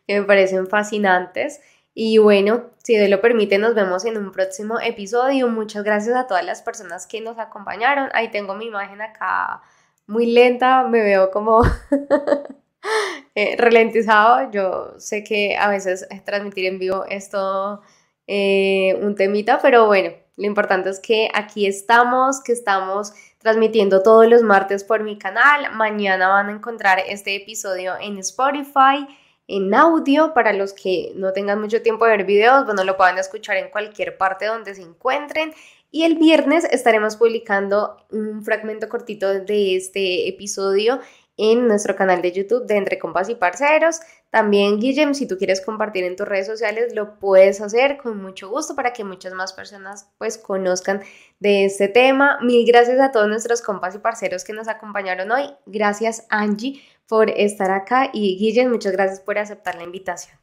que 0.09 0.19
me 0.19 0.27
parecen 0.27 0.67
fascinantes. 0.67 1.61
Y 1.95 2.19
bueno, 2.19 2.71
si 2.83 2.97
Dios 2.97 3.11
lo 3.11 3.21
permite, 3.21 3.59
nos 3.59 3.75
vemos 3.75 4.05
en 4.05 4.17
un 4.17 4.33
próximo 4.33 4.81
episodio. 4.81 5.49
Muchas 5.49 5.85
gracias 5.85 6.17
a 6.17 6.27
todas 6.27 6.45
las 6.45 6.63
personas 6.63 7.07
que 7.07 7.21
nos 7.21 7.39
acompañaron. 7.39 8.09
Ahí 8.15 8.31
tengo 8.31 8.55
mi 8.55 8.67
imagen 8.67 9.03
acá 9.03 9.63
muy 10.07 10.27
lenta, 10.27 10.85
me 10.85 11.03
veo 11.03 11.31
como 11.31 11.63
eh, 13.35 13.57
ralentizado. 13.59 14.51
Yo 14.51 14.95
sé 14.99 15.23
que 15.23 15.57
a 15.57 15.69
veces 15.69 16.07
transmitir 16.25 16.67
en 16.67 16.79
vivo 16.79 17.05
es 17.09 17.31
todo 17.31 17.83
eh, 18.27 18.99
un 19.03 19.15
temita, 19.15 19.59
pero 19.61 19.87
bueno, 19.87 20.13
lo 20.37 20.47
importante 20.47 20.89
es 20.91 20.99
que 20.99 21.29
aquí 21.35 21.67
estamos, 21.67 22.43
que 22.43 22.53
estamos 22.53 23.13
transmitiendo 23.39 24.03
todos 24.03 24.27
los 24.27 24.43
martes 24.43 24.85
por 24.85 25.03
mi 25.03 25.19
canal. 25.19 25.73
Mañana 25.75 26.29
van 26.29 26.49
a 26.49 26.53
encontrar 26.53 27.01
este 27.07 27.37
episodio 27.37 27.95
en 28.01 28.19
Spotify, 28.19 29.07
en 29.49 29.75
audio, 29.75 30.35
para 30.35 30.53
los 30.53 30.73
que 30.73 31.13
no 31.17 31.33
tengan 31.33 31.61
mucho 31.61 31.83
tiempo 31.83 32.05
de 32.05 32.17
ver 32.17 32.27
videos, 32.27 32.65
bueno, 32.65 32.85
lo 32.85 32.97
puedan 32.97 33.19
escuchar 33.19 33.57
en 33.57 33.71
cualquier 33.71 34.17
parte 34.17 34.47
donde 34.47 34.75
se 34.75 34.83
encuentren. 34.83 35.53
Y 35.91 36.05
el 36.05 36.17
viernes 36.17 36.65
estaremos 36.65 37.17
publicando 37.17 37.99
un 38.11 38.43
fragmento 38.43 38.89
cortito 38.89 39.29
de 39.29 39.77
este 39.77 40.29
episodio 40.29 41.01
en 41.37 41.67
nuestro 41.67 41.97
canal 41.97 42.23
de 42.23 42.33
YouTube 42.33 42.67
de 42.67 42.77
Entre 42.77 42.99
Compas 42.99 43.29
y 43.29 43.35
Parceros. 43.35 44.01
También, 44.31 44.79
Guillem, 44.79 45.15
si 45.15 45.27
tú 45.27 45.37
quieres 45.37 45.61
compartir 45.61 46.05
en 46.05 46.17
tus 46.17 46.27
redes 46.27 46.47
sociales, 46.47 46.95
lo 46.95 47.19
puedes 47.19 47.61
hacer 47.61 47.99
con 47.99 48.23
mucho 48.23 48.49
gusto 48.49 48.75
para 48.75 48.93
que 48.93 49.05
muchas 49.05 49.33
más 49.35 49.53
personas 49.53 50.09
pues 50.19 50.39
conozcan 50.39 51.03
de 51.41 51.67
este 51.67 51.89
tema. 51.89 52.39
Mil 52.43 52.67
gracias 52.67 53.01
a 53.01 53.13
todos 53.13 53.29
nuestros 53.29 53.61
compas 53.63 53.95
y 53.95 53.99
parceros 53.99 54.45
que 54.45 54.53
nos 54.53 54.69
acompañaron 54.69 55.31
hoy. 55.31 55.51
Gracias, 55.67 56.27
Angie, 56.31 56.81
por 57.13 57.29
estar 57.29 57.71
acá 57.71 58.09
y 58.11 58.39
Guillem, 58.39 58.71
muchas 58.71 58.93
gracias 58.93 59.21
por 59.21 59.37
aceptar 59.37 59.75
la 59.75 59.83
invitación. 59.83 60.35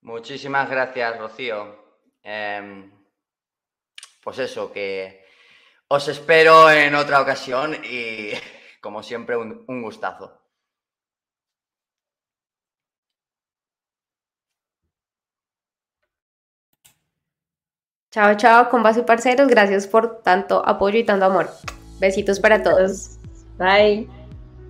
Muchísimas 0.00 0.70
gracias, 0.70 1.18
Rocío. 1.18 1.98
Em, 2.22 2.90
pues 4.24 4.38
eso, 4.38 4.72
que 4.72 5.22
os 5.86 6.08
espero 6.08 6.70
en 6.70 6.94
otra 6.94 7.20
ocasión 7.20 7.74
y 7.84 8.30
como 8.80 9.02
siempre 9.02 9.36
un, 9.36 9.66
un 9.68 9.82
gustazo. 9.82 10.40
Chao, 18.10 18.34
chao, 18.38 18.70
compas 18.70 18.96
y 18.96 19.02
parceros. 19.02 19.46
Gracias 19.46 19.86
por 19.86 20.22
tanto 20.22 20.66
apoyo 20.66 20.98
y 20.98 21.04
tanto 21.04 21.26
amor. 21.26 21.50
Besitos 22.00 22.40
para 22.40 22.62
todos. 22.62 23.18
Bye. 23.58 24.08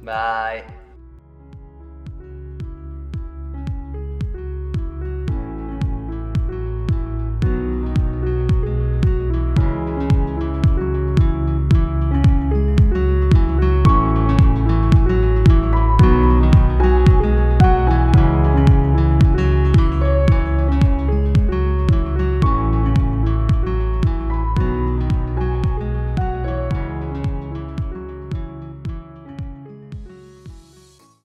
Bye. 0.02 0.75